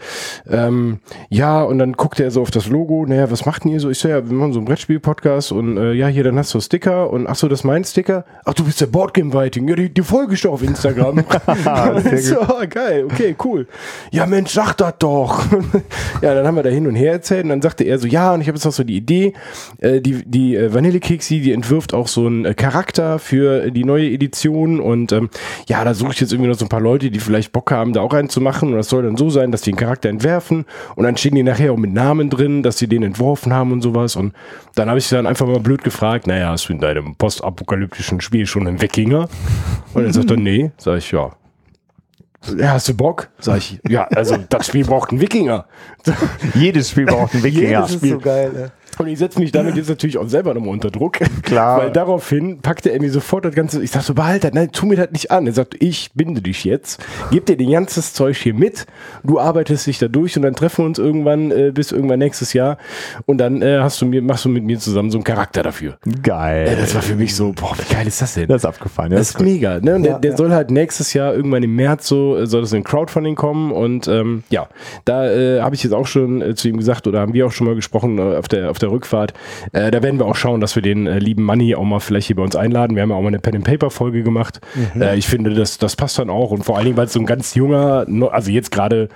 ähm, 0.50 0.98
ja, 1.28 1.62
und 1.62 1.78
dann 1.78 1.92
guckt 1.92 2.18
er 2.18 2.32
so 2.32 2.42
auf 2.42 2.50
das 2.50 2.66
Logo. 2.66 3.06
Naja, 3.06 3.30
was 3.30 3.46
macht 3.46 3.62
denn 3.62 3.70
ihr 3.70 3.78
so? 3.78 3.88
Ich 3.88 4.00
so, 4.00 4.08
ja, 4.08 4.28
wir 4.28 4.36
machen 4.36 4.52
so 4.52 4.58
einen 4.58 4.66
Brettspiel-Podcast 4.66 5.52
und 5.52 5.76
äh, 5.76 5.92
ja, 5.92 6.08
hier, 6.08 6.24
dann 6.24 6.36
hast 6.36 6.52
du 6.52 6.60
Sticker. 6.60 7.10
Und 7.10 7.28
ach 7.28 7.36
so, 7.36 7.46
das 7.46 7.60
ist 7.60 7.64
mein 7.64 7.84
Sticker. 7.84 8.24
Ach, 8.44 8.54
du 8.54 8.64
bist 8.64 8.80
der 8.80 8.86
Boardgame-Viting. 8.86 9.68
Ja, 9.68 9.76
die, 9.76 9.88
die 9.88 10.02
folge 10.02 10.34
ich 10.34 10.40
doch 10.40 10.54
auf 10.54 10.64
Instagram. 10.64 11.18
so, 12.16 12.44
geil, 12.68 13.04
okay, 13.04 13.36
cool. 13.44 13.68
Ja, 14.10 14.26
Mensch, 14.26 14.50
sag 14.50 14.74
das 14.74 14.94
doch. 14.98 15.44
ja, 16.22 16.34
dann 16.34 16.46
haben 16.46 16.56
wir 16.56 16.62
da 16.62 16.70
hin 16.70 16.86
und 16.86 16.94
her 16.94 17.12
erzählt 17.12 17.44
und 17.44 17.50
dann 17.50 17.62
sagte 17.62 17.84
er 17.84 17.98
so, 17.98 18.06
ja, 18.06 18.34
und 18.34 18.40
ich 18.40 18.48
habe 18.48 18.56
jetzt 18.56 18.64
noch 18.64 18.72
so 18.72 18.84
die 18.84 18.96
Idee, 18.96 19.32
äh, 19.78 20.00
die, 20.00 20.24
die 20.24 20.56
äh, 20.56 20.72
Vanillekeksi, 20.72 21.40
die 21.40 21.52
entwirft 21.52 21.94
auch 21.94 22.08
so 22.08 22.26
einen 22.26 22.44
äh, 22.44 22.54
Charakter 22.54 23.18
für 23.18 23.70
die 23.70 23.84
neue 23.84 24.10
Edition 24.10 24.80
und 24.80 25.12
ähm, 25.12 25.30
ja, 25.68 25.84
da 25.84 25.94
suche 25.94 26.12
ich 26.12 26.20
jetzt 26.20 26.32
irgendwie 26.32 26.50
noch 26.50 26.58
so 26.58 26.64
ein 26.64 26.68
paar 26.68 26.80
Leute, 26.80 27.10
die 27.10 27.18
vielleicht 27.18 27.52
Bock 27.52 27.70
haben, 27.70 27.92
da 27.92 28.00
auch 28.00 28.12
einen 28.12 28.28
zu 28.28 28.40
machen 28.40 28.70
und 28.70 28.76
das 28.76 28.88
soll 28.88 29.02
dann 29.02 29.16
so 29.16 29.30
sein, 29.30 29.52
dass 29.52 29.62
die 29.62 29.70
einen 29.70 29.78
Charakter 29.78 30.08
entwerfen 30.08 30.64
und 30.96 31.04
dann 31.04 31.16
stehen 31.16 31.34
die 31.34 31.42
nachher 31.42 31.72
auch 31.72 31.76
mit 31.76 31.92
Namen 31.92 32.30
drin, 32.30 32.62
dass 32.62 32.78
sie 32.78 32.88
den 32.88 33.02
entworfen 33.02 33.52
haben 33.52 33.72
und 33.72 33.82
sowas 33.82 34.16
und 34.16 34.32
dann 34.74 34.88
habe 34.88 34.98
ich 34.98 35.08
dann 35.08 35.26
einfach 35.26 35.46
mal 35.46 35.60
blöd 35.60 35.82
gefragt, 35.82 36.26
naja, 36.26 36.50
hast 36.50 36.68
du 36.68 36.72
in 36.72 36.80
deinem 36.80 37.14
postapokalyptischen 37.16 38.20
Spiel 38.20 38.46
schon 38.46 38.66
einen 38.66 38.80
Wikinger? 38.80 39.28
Und 39.94 40.04
er 40.04 40.12
sagt 40.12 40.30
dann, 40.30 40.42
nee, 40.42 40.70
sag 40.76 40.98
ich, 40.98 41.10
ja, 41.10 41.32
ja, 42.56 42.72
hast 42.72 42.88
du 42.88 42.94
Bock? 42.94 43.28
Sag 43.38 43.58
ich, 43.58 43.80
ja, 43.88 44.04
also 44.08 44.36
das 44.48 44.66
Spiel 44.66 44.84
braucht 44.84 45.10
einen 45.10 45.20
Wikinger. 45.20 45.66
Jedes 46.54 46.90
Spiel 46.90 47.06
braucht 47.06 47.34
einen 47.34 47.42
Wikinger. 47.44 47.80
Das 47.82 47.94
ist 47.94 48.00
so 48.00 48.18
geil. 48.18 48.52
Ne? 48.52 48.72
Und 48.98 49.06
ich 49.08 49.18
setze 49.18 49.38
mich 49.38 49.52
damit 49.52 49.76
jetzt 49.76 49.88
natürlich 49.88 50.18
auch 50.18 50.28
selber 50.28 50.54
nochmal 50.54 50.70
unter 50.70 50.90
Druck. 50.90 51.18
Klar. 51.42 51.78
Weil 51.78 51.92
daraufhin 51.92 52.60
packte 52.60 52.90
er 52.90 53.00
mir 53.00 53.10
sofort 53.10 53.44
das 53.44 53.54
Ganze, 53.54 53.82
ich 53.82 53.90
sag 53.90 54.02
so, 54.02 54.14
behalt 54.14 54.44
das, 54.44 54.52
nein, 54.52 54.70
tu 54.72 54.86
mir 54.86 54.96
das 54.96 55.10
nicht 55.10 55.30
an. 55.30 55.46
Er 55.46 55.52
sagt, 55.52 55.76
ich 55.82 56.10
binde 56.14 56.40
dich 56.40 56.64
jetzt, 56.64 57.04
gib 57.30 57.46
dir 57.46 57.56
den 57.56 57.70
ganzes 57.70 58.12
Zeug 58.12 58.36
hier 58.36 58.54
mit, 58.54 58.86
du 59.22 59.38
arbeitest 59.38 59.86
dich 59.86 59.98
da 59.98 60.08
durch 60.08 60.36
und 60.36 60.42
dann 60.42 60.54
treffen 60.54 60.78
wir 60.78 60.86
uns 60.86 60.98
irgendwann, 60.98 61.50
äh, 61.50 61.70
bis 61.72 61.92
irgendwann 61.92 62.18
nächstes 62.18 62.52
Jahr 62.52 62.78
und 63.26 63.38
dann 63.38 63.62
äh, 63.62 63.78
hast 63.80 64.00
du 64.00 64.06
mir, 64.06 64.22
machst 64.22 64.44
du 64.44 64.48
mit 64.48 64.64
mir 64.64 64.78
zusammen 64.78 65.10
so 65.10 65.18
einen 65.18 65.24
Charakter 65.24 65.62
dafür. 65.62 65.98
Geil. 66.22 66.68
Äh, 66.68 66.76
das 66.76 66.94
war 66.94 67.02
für 67.02 67.14
mich 67.14 67.34
so, 67.34 67.52
boah, 67.52 67.74
wie 67.78 67.94
geil 67.94 68.06
ist 68.06 68.20
das 68.22 68.34
denn? 68.34 68.48
Das 68.48 68.62
ist 68.62 68.66
abgefahren. 68.66 69.12
Ja, 69.12 69.18
Das 69.18 69.30
ist 69.30 69.40
mega, 69.40 69.80
ne? 69.80 69.96
Und 69.96 70.04
Ja, 70.04 70.12
der, 70.12 70.18
der 70.20 70.30
ja. 70.32 70.36
soll 70.36 70.50
halt 70.50 70.70
nächstes 70.70 71.12
Jahr 71.14 71.34
irgendwann 71.34 71.62
im 71.62 71.74
März 71.76 72.08
so, 72.08 72.36
äh, 72.36 72.46
soll 72.46 72.62
das 72.62 72.72
in 72.72 72.84
Crowdfunding 72.84 73.34
kommen 73.34 73.72
und 73.72 74.08
ähm, 74.08 74.42
ja, 74.50 74.68
da 75.04 75.30
äh, 75.30 75.60
habe 75.60 75.74
ich 75.74 75.82
jetzt 75.82 75.92
auch 75.92 76.06
schon 76.06 76.42
äh, 76.42 76.54
zu 76.54 76.68
ihm 76.68 76.76
gesagt 76.76 77.06
oder 77.06 77.20
haben 77.20 77.32
wir 77.34 77.46
auch 77.46 77.52
schon 77.52 77.66
mal 77.66 77.74
gesprochen 77.76 78.18
auf 78.20 78.48
der 78.48 78.70
auf 78.70 78.77
der 78.78 78.90
Rückfahrt. 78.90 79.34
Äh, 79.72 79.90
da 79.90 80.02
werden 80.02 80.18
wir 80.18 80.26
auch 80.26 80.36
schauen, 80.36 80.60
dass 80.60 80.74
wir 80.74 80.82
den 80.82 81.06
äh, 81.06 81.18
lieben 81.18 81.44
Money 81.44 81.74
auch 81.74 81.84
mal 81.84 82.00
vielleicht 82.00 82.26
hier 82.28 82.36
bei 82.36 82.42
uns 82.42 82.56
einladen. 82.56 82.94
Wir 82.96 83.02
haben 83.02 83.10
ja 83.10 83.16
auch 83.16 83.22
mal 83.22 83.28
eine 83.28 83.38
Pen 83.40 83.56
and 83.56 83.64
Paper 83.64 83.90
Folge 83.90 84.22
gemacht. 84.22 84.60
Äh, 84.98 85.16
ich 85.18 85.26
finde, 85.28 85.54
das 85.54 85.78
das 85.78 85.96
passt 85.96 86.18
dann 86.18 86.30
auch 86.30 86.50
und 86.50 86.64
vor 86.64 86.76
allen 86.76 86.86
Dingen, 86.86 86.96
weil 86.96 87.06
es 87.06 87.12
so 87.12 87.20
ein 87.20 87.26
ganz 87.26 87.54
junger, 87.54 88.06
also 88.32 88.50
jetzt 88.50 88.70
gerade 88.70 89.08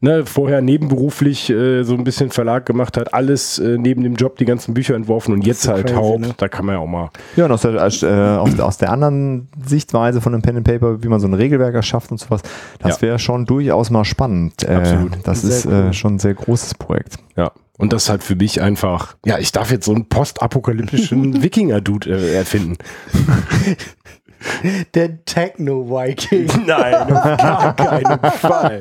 ne, 0.00 0.24
vorher 0.26 0.60
nebenberuflich 0.60 1.50
äh, 1.50 1.82
so 1.82 1.94
ein 1.94 2.04
bisschen 2.04 2.30
Verlag 2.30 2.66
gemacht 2.66 2.96
hat, 2.96 3.12
alles 3.14 3.58
äh, 3.58 3.76
neben 3.78 4.02
dem 4.02 4.14
Job, 4.14 4.36
die 4.38 4.44
ganzen 4.44 4.74
Bücher 4.74 4.94
entworfen 4.94 5.32
und 5.34 5.46
jetzt 5.46 5.62
so 5.62 5.72
halt 5.72 5.86
crazy, 5.86 5.96
Haupt. 5.96 6.20
ne? 6.20 6.28
Da 6.36 6.48
kann 6.48 6.64
man 6.66 6.76
ja 6.76 6.80
auch 6.80 6.86
mal 6.86 7.10
Ja, 7.36 7.46
und 7.46 7.52
aus 7.52 7.62
der, 7.62 7.84
aus, 7.84 8.02
äh, 8.02 8.06
aus, 8.06 8.58
aus 8.60 8.78
der 8.78 8.90
anderen 8.92 9.48
Sichtweise 9.66 10.20
von 10.20 10.32
einem 10.34 10.42
Pen 10.42 10.56
and 10.58 10.66
Paper, 10.66 11.02
wie 11.02 11.08
man 11.08 11.18
so 11.20 11.26
ein 11.26 11.34
Regelwerk 11.34 11.74
erschafft 11.74 12.10
und 12.12 12.18
sowas, 12.20 12.42
das 12.78 12.96
Ja. 12.96 13.02
wäre 13.08 13.18
schon 13.18 13.44
durchaus 13.46 13.90
mal 13.90 14.04
spannend. 14.04 14.62
Äh, 14.62 14.72
Absolut. 14.74 15.18
Das 15.24 15.42
Sehr 15.42 15.50
ist 15.50 15.66
cool. 15.66 15.72
äh, 15.72 15.92
schon 15.92 16.14
ein 16.14 16.18
sehr 16.20 16.34
großes 16.34 16.74
Projekt. 16.74 17.16
Ja. 17.36 17.50
Und 17.78 17.92
das 17.92 18.10
halt 18.10 18.22
für 18.24 18.34
mich 18.34 18.60
einfach, 18.60 19.16
ja, 19.24 19.38
ich 19.38 19.52
darf 19.52 19.70
jetzt 19.70 19.86
so 19.86 19.94
einen 19.94 20.08
postapokalyptischen 20.08 21.42
Wikinger-Dude 21.42 22.10
äh, 22.10 22.34
erfinden. 22.34 22.76
Der 24.94 25.24
Techno-Viking. 25.24 26.48
Nein, 26.66 26.94
auf 27.12 27.36
gar 27.36 27.76
keinen 27.76 28.18
Fall. 28.32 28.80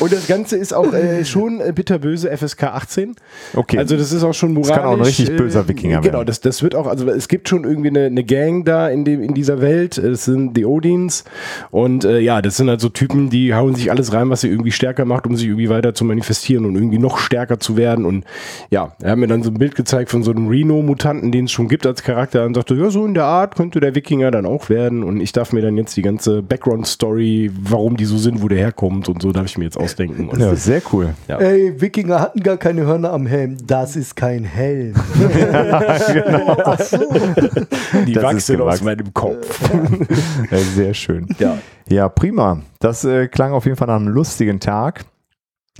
Und 0.00 0.12
das 0.12 0.26
Ganze 0.26 0.56
ist 0.56 0.72
auch 0.72 0.92
äh, 0.92 1.24
schon 1.24 1.60
äh, 1.60 1.72
bitterböse 1.72 2.34
FSK 2.36 2.64
18. 2.64 3.16
Okay. 3.54 3.78
Also 3.78 3.96
das 3.96 4.12
ist 4.12 4.22
auch 4.22 4.34
schon 4.34 4.52
moralisch. 4.52 4.74
kann 4.76 4.84
auch 4.84 4.92
ein 4.94 5.00
richtig 5.02 5.36
böser 5.36 5.66
Wikinger 5.68 6.00
Genau, 6.00 6.14
werden. 6.18 6.26
das, 6.26 6.40
das 6.40 6.62
wird 6.62 6.74
auch, 6.74 6.86
also 6.86 7.08
es 7.08 7.28
gibt 7.28 7.48
schon 7.48 7.64
irgendwie 7.64 7.88
eine, 7.88 8.06
eine 8.06 8.24
Gang 8.24 8.64
da 8.64 8.88
in, 8.88 9.04
dem, 9.04 9.22
in 9.22 9.34
dieser 9.34 9.60
Welt. 9.60 9.98
Es 9.98 10.24
sind 10.24 10.54
die 10.56 10.64
Odins. 10.64 11.24
Und 11.70 12.04
äh, 12.04 12.18
ja, 12.20 12.42
das 12.42 12.56
sind 12.56 12.68
halt 12.68 12.80
so 12.80 12.88
Typen, 12.88 13.30
die 13.30 13.54
hauen 13.54 13.74
sich 13.74 13.90
alles 13.90 14.12
rein, 14.12 14.30
was 14.30 14.40
sie 14.42 14.48
irgendwie 14.48 14.72
stärker 14.72 15.04
macht, 15.04 15.26
um 15.26 15.36
sich 15.36 15.46
irgendwie 15.46 15.68
weiter 15.68 15.94
zu 15.94 16.04
manifestieren 16.04 16.64
und 16.64 16.74
irgendwie 16.74 16.98
noch 16.98 17.18
stärker 17.18 17.58
zu 17.58 17.76
werden. 17.76 18.04
Und 18.04 18.24
ja, 18.70 18.92
er 19.02 19.12
hat 19.12 19.18
mir 19.18 19.26
dann 19.26 19.42
so 19.42 19.50
ein 19.50 19.58
Bild 19.58 19.74
gezeigt 19.74 20.10
von 20.10 20.22
so 20.22 20.30
einem 20.30 20.48
Rhino-Mutanten, 20.48 21.32
den 21.32 21.46
es 21.46 21.52
schon 21.52 21.68
gibt 21.68 21.86
als 21.86 22.02
Charakter 22.02 22.44
und 22.44 22.54
sagte, 22.54 22.74
ja, 22.74 22.90
so 22.90 23.04
in 23.06 23.14
der 23.14 23.24
Art 23.24 23.54
könnte 23.56 23.80
der 23.80 23.94
Wikinger 23.94 24.30
dann 24.30 24.46
auch 24.46 24.65
werden. 24.70 25.02
Und 25.02 25.20
ich 25.20 25.32
darf 25.32 25.52
mir 25.52 25.62
dann 25.62 25.76
jetzt 25.76 25.96
die 25.96 26.02
ganze 26.02 26.42
Background-Story, 26.42 27.50
warum 27.62 27.96
die 27.96 28.04
so 28.04 28.16
sind, 28.18 28.42
wo 28.42 28.48
der 28.48 28.58
herkommt 28.58 29.08
und 29.08 29.22
so, 29.22 29.32
darf 29.32 29.46
ich 29.46 29.58
mir 29.58 29.64
jetzt 29.64 29.78
ausdenken. 29.78 30.28
Und 30.28 30.40
Ja, 30.40 30.54
sehr 30.54 30.82
cool. 30.92 31.14
Ja. 31.28 31.38
Ey, 31.38 31.80
Wikinger 31.80 32.20
hatten 32.20 32.40
gar 32.40 32.56
keine 32.56 32.86
Hörner 32.86 33.12
am 33.12 33.26
Helm. 33.26 33.56
Das 33.66 33.96
ist 33.96 34.16
kein 34.16 34.44
Helm. 34.44 34.94
Ach 36.64 36.80
so. 36.80 36.98
die 38.06 38.12
Das 38.12 38.22
wachsen 38.22 38.60
aus 38.60 38.82
meinem 38.82 39.12
Kopf. 39.12 39.60
Ja, 40.50 40.58
sehr 40.58 40.94
schön. 40.94 41.26
Ja. 41.38 41.58
Ja, 41.88 42.08
prima. 42.08 42.62
Das 42.80 43.04
äh, 43.04 43.28
klang 43.28 43.52
auf 43.52 43.64
jeden 43.64 43.76
Fall 43.76 43.88
nach 43.88 43.96
einem 43.96 44.08
lustigen 44.08 44.60
Tag. 44.60 45.04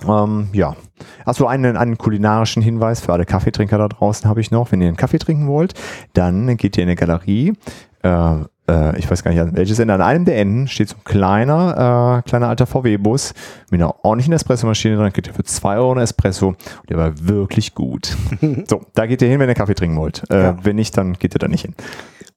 Ähm, 0.07 0.49
ja. 0.53 0.77
Achso, 1.25 1.46
einen, 1.46 1.77
einen 1.77 1.99
kulinarischen 1.99 2.62
Hinweis 2.62 3.01
für 3.01 3.12
alle 3.12 3.25
Kaffeetrinker 3.25 3.79
da 3.79 3.88
draußen 3.88 4.29
habe 4.29 4.40
ich 4.40 4.51
noch. 4.51 4.72
Wenn 4.72 4.81
ihr 4.81 4.88
einen 4.88 4.96
Kaffee 4.96 5.18
trinken 5.18 5.46
wollt, 5.46 5.75
dann 6.12 6.57
geht 6.57 6.77
ihr 6.77 6.83
in 6.83 6.88
eine 6.88 6.96
Galerie. 6.96 7.55
Äh, 8.03 8.37
äh, 8.68 8.98
ich 8.98 9.11
weiß 9.11 9.22
gar 9.22 9.31
nicht, 9.31 9.40
an 9.40 9.57
welches 9.57 9.79
Ende. 9.79 9.94
An 9.94 10.02
einem 10.02 10.24
der 10.24 10.38
Enden 10.38 10.68
steht 10.68 10.88
so 10.88 10.96
ein 10.96 11.05
kleiner, 11.05 12.22
äh, 12.24 12.29
kleiner 12.29 12.48
alter 12.48 12.66
VW-Bus 12.66 13.35
mit 13.70 13.81
einer 13.81 14.05
ordentlichen 14.05 14.33
Espressomaschine 14.35 14.96
drin. 14.96 15.12
Geht 15.12 15.29
ihr 15.29 15.35
für 15.35 15.44
2 15.44 15.76
Euro 15.76 15.92
einen 15.92 16.02
Espresso. 16.02 16.48
Und 16.48 16.59
der 16.90 16.96
war 16.96 17.12
wirklich 17.26 17.74
gut. 17.74 18.16
so, 18.68 18.83
da 18.94 19.07
geht 19.07 19.22
ihr 19.22 19.29
hin, 19.29 19.38
wenn 19.40 19.48
ihr 19.48 19.55
Kaffee 19.55 19.74
trinken 19.74 19.96
wollt. 19.96 20.22
Äh, 20.31 20.42
Ja. 20.42 20.59
Wenn 20.62 20.76
nicht, 20.76 20.96
dann 20.96 21.14
geht 21.14 21.35
ihr 21.35 21.38
da 21.38 21.48
nicht 21.48 21.62
hin. 21.62 21.74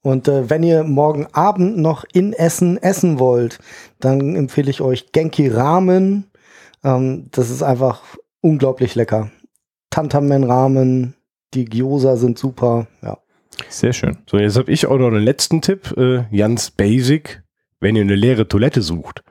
Und 0.02 0.28
äh, 0.28 0.48
wenn 0.48 0.62
ihr 0.62 0.84
morgen 0.84 1.26
Abend 1.32 1.76
noch 1.76 2.04
in 2.12 2.32
Essen 2.32 2.78
essen 2.78 3.18
wollt, 3.18 3.58
dann 3.98 4.34
empfehle 4.34 4.70
ich 4.70 4.80
euch 4.80 5.12
Genki 5.12 5.48
Ramen. 5.48 6.30
Ähm, 6.82 7.26
das 7.32 7.50
ist 7.50 7.62
einfach 7.62 8.02
unglaublich 8.40 8.94
lecker. 8.94 9.30
Tantamen 9.90 10.44
Ramen, 10.44 11.14
die 11.52 11.66
Gyoza 11.66 12.16
sind 12.16 12.38
super. 12.38 12.86
Ja. 13.02 13.18
Sehr 13.68 13.92
schön. 13.92 14.18
So, 14.28 14.38
jetzt 14.38 14.56
habe 14.56 14.70
ich 14.70 14.86
auch 14.86 14.98
noch 14.98 15.08
einen 15.08 15.22
letzten 15.22 15.60
Tipp, 15.60 15.94
äh, 15.96 16.24
ganz 16.36 16.70
basic. 16.70 17.42
Wenn 17.82 17.96
ihr 17.96 18.02
eine 18.02 18.14
leere 18.14 18.46
Toilette 18.46 18.82
sucht, 18.82 19.22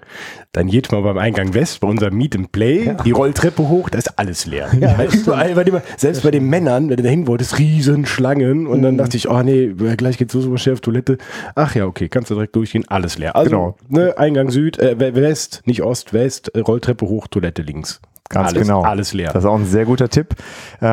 dann 0.53 0.69
geht 0.69 0.91
mal 0.91 1.03
beim 1.03 1.19
Eingang 1.19 1.53
West, 1.53 1.81
bei 1.81 1.87
unserem 1.87 2.15
Meet 2.17 2.35
and 2.35 2.51
Play, 2.51 2.85
Ja. 2.87 2.93
die 2.95 3.11
Rolltreppe 3.11 3.69
hoch, 3.69 3.91
da 3.91 3.99
ist 3.99 4.17
alles 4.17 4.47
leer. 4.47 4.69
Ja, 4.79 4.97
Weil 4.97 5.13
überall, 5.13 5.55
weil 5.55 5.67
immer, 5.67 5.83
selbst 5.97 6.23
bei 6.23 6.31
den 6.31 6.47
Männern, 6.49 6.89
wenn 6.89 6.97
du 6.97 7.03
dahin 7.03 7.27
wolltest, 7.27 7.59
riesen 7.59 8.07
Schlangen. 8.07 8.65
Und 8.65 8.81
dann 8.81 8.95
Mhm. 8.95 8.97
dachte 8.97 9.17
ich, 9.17 9.29
oh 9.29 9.43
nee, 9.43 9.67
gleich 9.97 10.17
geht's 10.17 10.33
so, 10.33 10.41
so 10.41 10.57
schnell 10.57 10.73
auf 10.73 10.81
Toilette. 10.81 11.19
Ach 11.53 11.75
ja, 11.75 11.85
okay, 11.85 12.09
kannst 12.09 12.31
du 12.31 12.33
direkt 12.33 12.55
durchgehen, 12.55 12.85
alles 12.87 13.19
leer. 13.19 13.35
Also, 13.35 13.49
Genau. 13.51 13.75
ne, 13.87 14.17
Eingang 14.17 14.49
Süd, 14.49 14.79
äh, 14.79 14.97
West, 15.13 15.61
nicht 15.65 15.83
Ost, 15.83 16.11
West, 16.13 16.49
äh, 16.55 16.61
Rolltreppe 16.61 17.05
hoch, 17.07 17.27
Toilette 17.27 17.61
links. 17.61 18.01
Ganz 18.29 18.49
alles, 18.49 18.61
genau. 18.61 18.83
Alles 18.83 19.13
leer. 19.13 19.31
Das 19.33 19.43
ist 19.43 19.49
auch 19.49 19.55
ein 19.57 19.65
sehr 19.65 19.85
guter 19.85 20.07
Tipp. 20.07 20.35
Äh, 20.81 20.85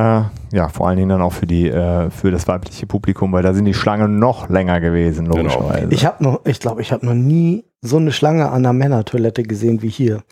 ja, 0.53 0.69
vor 0.73 0.89
allen 0.89 0.97
Dingen 0.97 1.11
dann 1.11 1.21
auch 1.21 1.35
für 1.35 1.47
die 1.47 1.69
äh, 1.69 2.09
für 2.11 2.31
das 2.31 2.49
weibliche 2.49 2.87
Publikum, 2.87 3.33
weil 3.33 3.43
da 3.43 3.53
sind 3.53 3.67
die 3.67 3.75
Schlangen 3.75 4.19
noch 4.19 4.49
länger 4.49 4.81
gewesen, 4.81 5.27
Genau. 5.27 5.37
logischerweise. 5.37 5.89
Ich 5.91 6.07
habe 6.07 6.25
noch, 6.25 6.41
ich 6.47 6.61
glaube, 6.61 6.81
ich 6.81 6.93
habe 6.93 7.05
noch 7.05 7.15
nie 7.15 7.65
so 7.83 7.99
eine 7.99 8.11
Schlange 8.11 8.47
an 8.49 8.65
einer 8.65 8.73
Männertoilette 8.73 9.43
gesehen 9.43 9.83
wie 9.83 9.89
hier. 9.91 10.23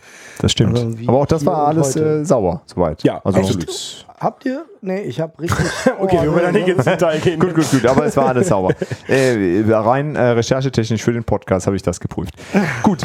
das 0.40 0.50
stimmt. 0.52 0.78
Also 0.78 0.96
Aber 1.06 1.18
auch 1.18 1.26
das 1.26 1.44
war 1.44 1.66
alles 1.68 1.94
äh, 1.94 2.24
sauber, 2.24 2.62
soweit. 2.66 3.02
ja, 3.04 3.20
also 3.22 3.38
absolut. 3.38 4.06
Habt 4.18 4.46
ihr? 4.46 4.64
Nee, 4.80 5.02
ich 5.02 5.20
habe 5.20 5.38
richtig. 5.40 5.66
Okay, 6.00 6.18
wir 6.22 6.32
wollen 6.32 6.44
da 6.44 6.52
nicht 6.52 6.68
ins 6.68 6.84
Detail 6.84 7.18
gehen. 7.18 7.38
Gut, 7.38 7.54
gut, 7.54 7.70
gut, 7.70 7.84
aber 7.86 8.06
es 8.06 8.16
war 8.16 8.28
alles 8.28 8.48
sauber. 8.48 8.72
Äh, 9.08 9.62
rein 9.70 10.16
äh, 10.16 10.22
recherchetechnisch 10.30 11.02
für 11.02 11.12
den 11.12 11.24
Podcast 11.24 11.66
habe 11.66 11.76
ich 11.76 11.82
das 11.82 12.00
geprüft. 12.00 12.34
Gut. 12.82 13.04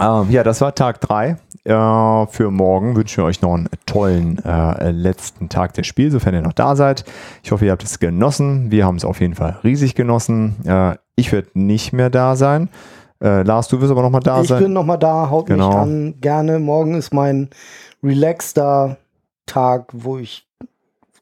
Ähm, 0.00 0.30
ja, 0.30 0.42
das 0.42 0.60
war 0.60 0.74
Tag 0.74 1.00
3. 1.00 1.36
Äh, 1.64 2.26
für 2.28 2.50
morgen 2.50 2.96
wünschen 2.96 3.18
wir 3.18 3.24
euch 3.24 3.42
noch 3.42 3.54
einen 3.54 3.68
tollen 3.86 4.42
äh, 4.44 4.90
letzten 4.90 5.48
Tag 5.48 5.74
des 5.74 5.86
Spiels, 5.86 6.12
sofern 6.12 6.34
ihr 6.34 6.40
noch 6.42 6.52
da 6.52 6.76
seid. 6.76 7.04
Ich 7.42 7.52
hoffe, 7.52 7.66
ihr 7.66 7.72
habt 7.72 7.82
es 7.82 7.98
genossen. 7.98 8.70
Wir 8.70 8.86
haben 8.86 8.96
es 8.96 9.04
auf 9.04 9.20
jeden 9.20 9.34
Fall 9.34 9.58
riesig 9.64 9.94
genossen. 9.94 10.56
Äh, 10.66 10.96
ich 11.16 11.32
werde 11.32 11.48
nicht 11.54 11.92
mehr 11.92 12.10
da 12.10 12.36
sein. 12.36 12.68
Äh, 13.20 13.42
Lars, 13.42 13.68
du 13.68 13.80
wirst 13.80 13.90
aber 13.90 14.02
noch 14.02 14.10
mal 14.10 14.20
da 14.20 14.40
ich 14.42 14.48
sein. 14.48 14.62
bin 14.62 14.72
nochmal 14.72 14.98
da, 14.98 15.28
haut 15.30 15.46
Genau. 15.46 15.68
mich 15.68 15.76
an, 15.76 16.14
gerne. 16.20 16.58
Morgen 16.60 16.94
ist 16.94 17.12
mein 17.12 17.50
relaxter 18.02 18.96
Tag, 19.46 19.86
wo 19.92 20.18
ich 20.18 20.46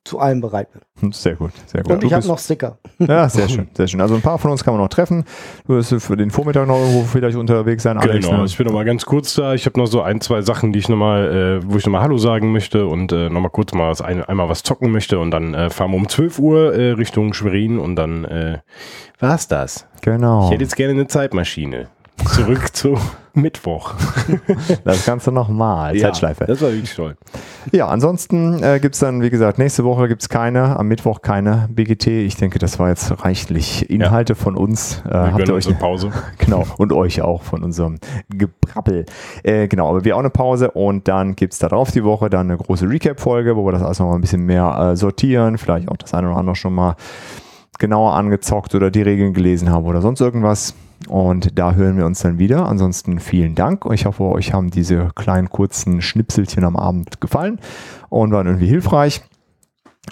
zu 0.06 0.18
allem 0.18 0.40
bereit 0.40 0.68
bin. 0.72 1.12
Sehr 1.12 1.34
gut, 1.34 1.52
sehr 1.66 1.82
gut. 1.82 1.92
Und 1.92 2.04
ich 2.04 2.12
habe 2.12 2.26
noch 2.26 2.38
Sticker. 2.38 2.78
Ja, 2.98 3.28
sehr 3.28 3.46
schön, 3.48 3.68
sehr 3.76 3.86
schön. 3.86 4.00
Also 4.00 4.14
ein 4.14 4.22
paar 4.22 4.38
von 4.38 4.50
uns 4.50 4.64
kann 4.64 4.72
man 4.72 4.82
noch 4.82 4.88
treffen. 4.88 5.24
Du 5.66 5.74
wirst 5.74 5.94
für 6.02 6.16
den 6.16 6.30
Vormittag 6.30 6.66
noch 6.66 6.78
irgendwo 6.78 7.02
vielleicht 7.02 7.36
unterwegs 7.36 7.82
sein, 7.82 7.98
Alex. 7.98 8.24
Genau, 8.24 8.38
ne? 8.38 8.44
ich 8.46 8.56
bin 8.56 8.66
noch 8.66 8.72
mal 8.72 8.86
ganz 8.86 9.04
kurz 9.04 9.34
da. 9.34 9.52
Ich 9.52 9.66
habe 9.66 9.78
noch 9.78 9.86
so 9.86 10.00
ein, 10.00 10.22
zwei 10.22 10.40
Sachen, 10.40 10.72
die 10.72 10.78
ich 10.78 10.88
noch 10.88 10.96
mal, 10.96 11.60
äh, 11.62 11.70
wo 11.70 11.76
ich 11.76 11.84
noch 11.84 11.92
mal 11.92 12.00
Hallo 12.00 12.16
sagen 12.16 12.52
möchte 12.52 12.86
und 12.86 13.12
äh, 13.12 13.28
noch 13.28 13.40
mal 13.40 13.50
kurz 13.50 13.74
mal 13.74 13.90
was, 13.90 14.00
ein, 14.00 14.24
einmal 14.24 14.48
was 14.48 14.62
zocken 14.62 14.90
möchte 14.92 15.18
und 15.18 15.30
dann 15.30 15.52
äh, 15.52 15.68
fahren 15.68 15.90
wir 15.90 15.98
um 15.98 16.08
12 16.08 16.38
Uhr 16.38 16.74
äh, 16.74 16.92
Richtung 16.92 17.34
Schwerin 17.34 17.78
und 17.78 17.96
dann 17.96 18.24
äh, 18.24 18.58
war's 19.18 19.46
das. 19.46 19.86
Genau. 20.00 20.46
Ich 20.46 20.52
hätte 20.52 20.64
jetzt 20.64 20.76
gerne 20.76 20.94
eine 20.94 21.06
Zeitmaschine. 21.06 21.88
Zurück 22.34 22.68
zu 22.74 22.98
Mittwoch. 23.36 23.94
Das 24.84 25.04
Ganze 25.04 25.32
nochmal. 25.32 25.96
Zeitschleife. 25.96 26.44
Ja, 26.44 26.46
das 26.46 26.62
war 26.62 26.70
wirklich 26.70 26.94
toll. 26.94 27.16
Ja, 27.72 27.88
ansonsten 27.88 28.62
äh, 28.62 28.78
gibt 28.80 28.94
es 28.94 29.00
dann, 29.00 29.22
wie 29.22 29.30
gesagt, 29.30 29.58
nächste 29.58 29.84
Woche 29.84 30.08
gibt 30.08 30.22
es 30.22 30.28
keine, 30.28 30.78
am 30.78 30.88
Mittwoch 30.88 31.22
keine 31.22 31.68
BGT. 31.70 32.06
Ich 32.06 32.36
denke, 32.36 32.58
das 32.58 32.78
war 32.78 32.88
jetzt 32.88 33.24
reichlich 33.24 33.90
Inhalte 33.90 34.34
von 34.34 34.56
uns. 34.56 35.02
Äh, 35.06 35.10
Wir 35.10 35.32
habt 35.32 35.48
ihr 35.48 35.54
euch 35.54 35.66
eine 35.66 35.76
Pause. 35.76 36.10
Genau, 36.38 36.64
und 36.78 36.92
euch 36.92 37.22
auch 37.22 37.42
von 37.42 37.62
unserem 37.62 37.98
Gebrabbel. 38.28 39.06
Äh, 39.42 39.68
genau, 39.68 39.88
aber 39.90 40.04
wir 40.04 40.14
auch 40.16 40.20
eine 40.20 40.30
Pause 40.30 40.70
und 40.70 41.08
dann 41.08 41.34
gibt 41.34 41.52
es 41.54 41.58
darauf 41.58 41.90
die 41.90 42.04
Woche 42.04 42.30
dann 42.30 42.50
eine 42.50 42.58
große 42.58 42.88
Recap-Folge, 42.88 43.56
wo 43.56 43.64
wir 43.66 43.72
das 43.72 43.82
alles 43.82 43.98
nochmal 43.98 44.16
ein 44.16 44.20
bisschen 44.20 44.44
mehr 44.44 44.92
äh, 44.92 44.96
sortieren, 44.96 45.58
vielleicht 45.58 45.88
auch 45.88 45.96
das 45.96 46.14
eine 46.14 46.28
oder 46.28 46.36
andere 46.38 46.56
schon 46.56 46.74
mal 46.74 46.94
genauer 47.78 48.14
angezockt 48.14 48.74
oder 48.74 48.90
die 48.90 49.02
Regeln 49.02 49.34
gelesen 49.34 49.70
haben 49.70 49.84
oder 49.84 50.00
sonst 50.00 50.20
irgendwas. 50.20 50.74
Und 51.08 51.58
da 51.58 51.74
hören 51.74 51.96
wir 51.96 52.06
uns 52.06 52.20
dann 52.20 52.38
wieder. 52.38 52.66
Ansonsten 52.66 53.20
vielen 53.20 53.54
Dank. 53.54 53.84
Ich 53.92 54.06
hoffe, 54.06 54.24
euch 54.24 54.52
haben 54.52 54.70
diese 54.70 55.10
kleinen 55.14 55.48
kurzen 55.50 56.00
Schnipselchen 56.02 56.64
am 56.64 56.76
Abend 56.76 57.20
gefallen 57.20 57.60
und 58.08 58.32
waren 58.32 58.46
irgendwie 58.46 58.66
hilfreich. 58.66 59.20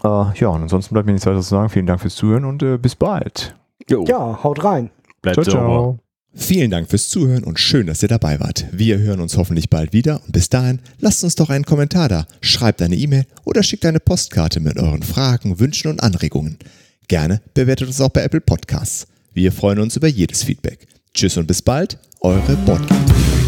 Äh, 0.02 0.08
ja, 0.08 0.48
und 0.48 0.62
ansonsten 0.62 0.94
bleibt 0.94 1.06
mir 1.06 1.12
nichts 1.12 1.26
weiter 1.26 1.40
zu 1.40 1.48
sagen. 1.48 1.68
Vielen 1.68 1.86
Dank 1.86 2.00
fürs 2.00 2.14
Zuhören 2.14 2.44
und 2.44 2.62
äh, 2.62 2.78
bis 2.78 2.94
bald. 2.94 3.56
Jo, 3.88 4.04
Ja, 4.06 4.42
haut 4.42 4.62
rein. 4.64 4.90
bleibt 5.22 5.34
Ciao, 5.36 5.44
sauber. 5.44 5.66
ciao. 5.66 5.98
Vielen 6.36 6.70
Dank 6.72 6.88
fürs 6.90 7.08
Zuhören 7.08 7.44
und 7.44 7.60
schön, 7.60 7.86
dass 7.86 8.02
ihr 8.02 8.08
dabei 8.08 8.40
wart. 8.40 8.66
Wir 8.72 8.98
hören 8.98 9.20
uns 9.20 9.36
hoffentlich 9.36 9.70
bald 9.70 9.92
wieder 9.92 10.20
und 10.24 10.32
bis 10.32 10.48
dahin 10.48 10.80
lasst 10.98 11.22
uns 11.22 11.36
doch 11.36 11.48
einen 11.48 11.64
Kommentar 11.64 12.08
da, 12.08 12.26
schreibt 12.40 12.82
eine 12.82 12.96
E-Mail 12.96 13.24
oder 13.44 13.62
schickt 13.62 13.86
eine 13.86 14.00
Postkarte 14.00 14.58
mit 14.58 14.76
euren 14.76 15.04
Fragen, 15.04 15.60
Wünschen 15.60 15.92
und 15.92 16.02
Anregungen. 16.02 16.58
Gerne 17.06 17.40
bewertet 17.54 17.86
uns 17.86 18.00
auch 18.00 18.08
bei 18.08 18.22
Apple 18.22 18.40
Podcasts. 18.40 19.06
Wir 19.34 19.50
freuen 19.50 19.80
uns 19.80 19.96
über 19.96 20.06
jedes 20.06 20.44
Feedback. 20.44 20.86
Tschüss 21.12 21.36
und 21.36 21.46
bis 21.46 21.60
bald, 21.60 21.98
eure 22.20 22.54
Bordcast. 22.64 23.43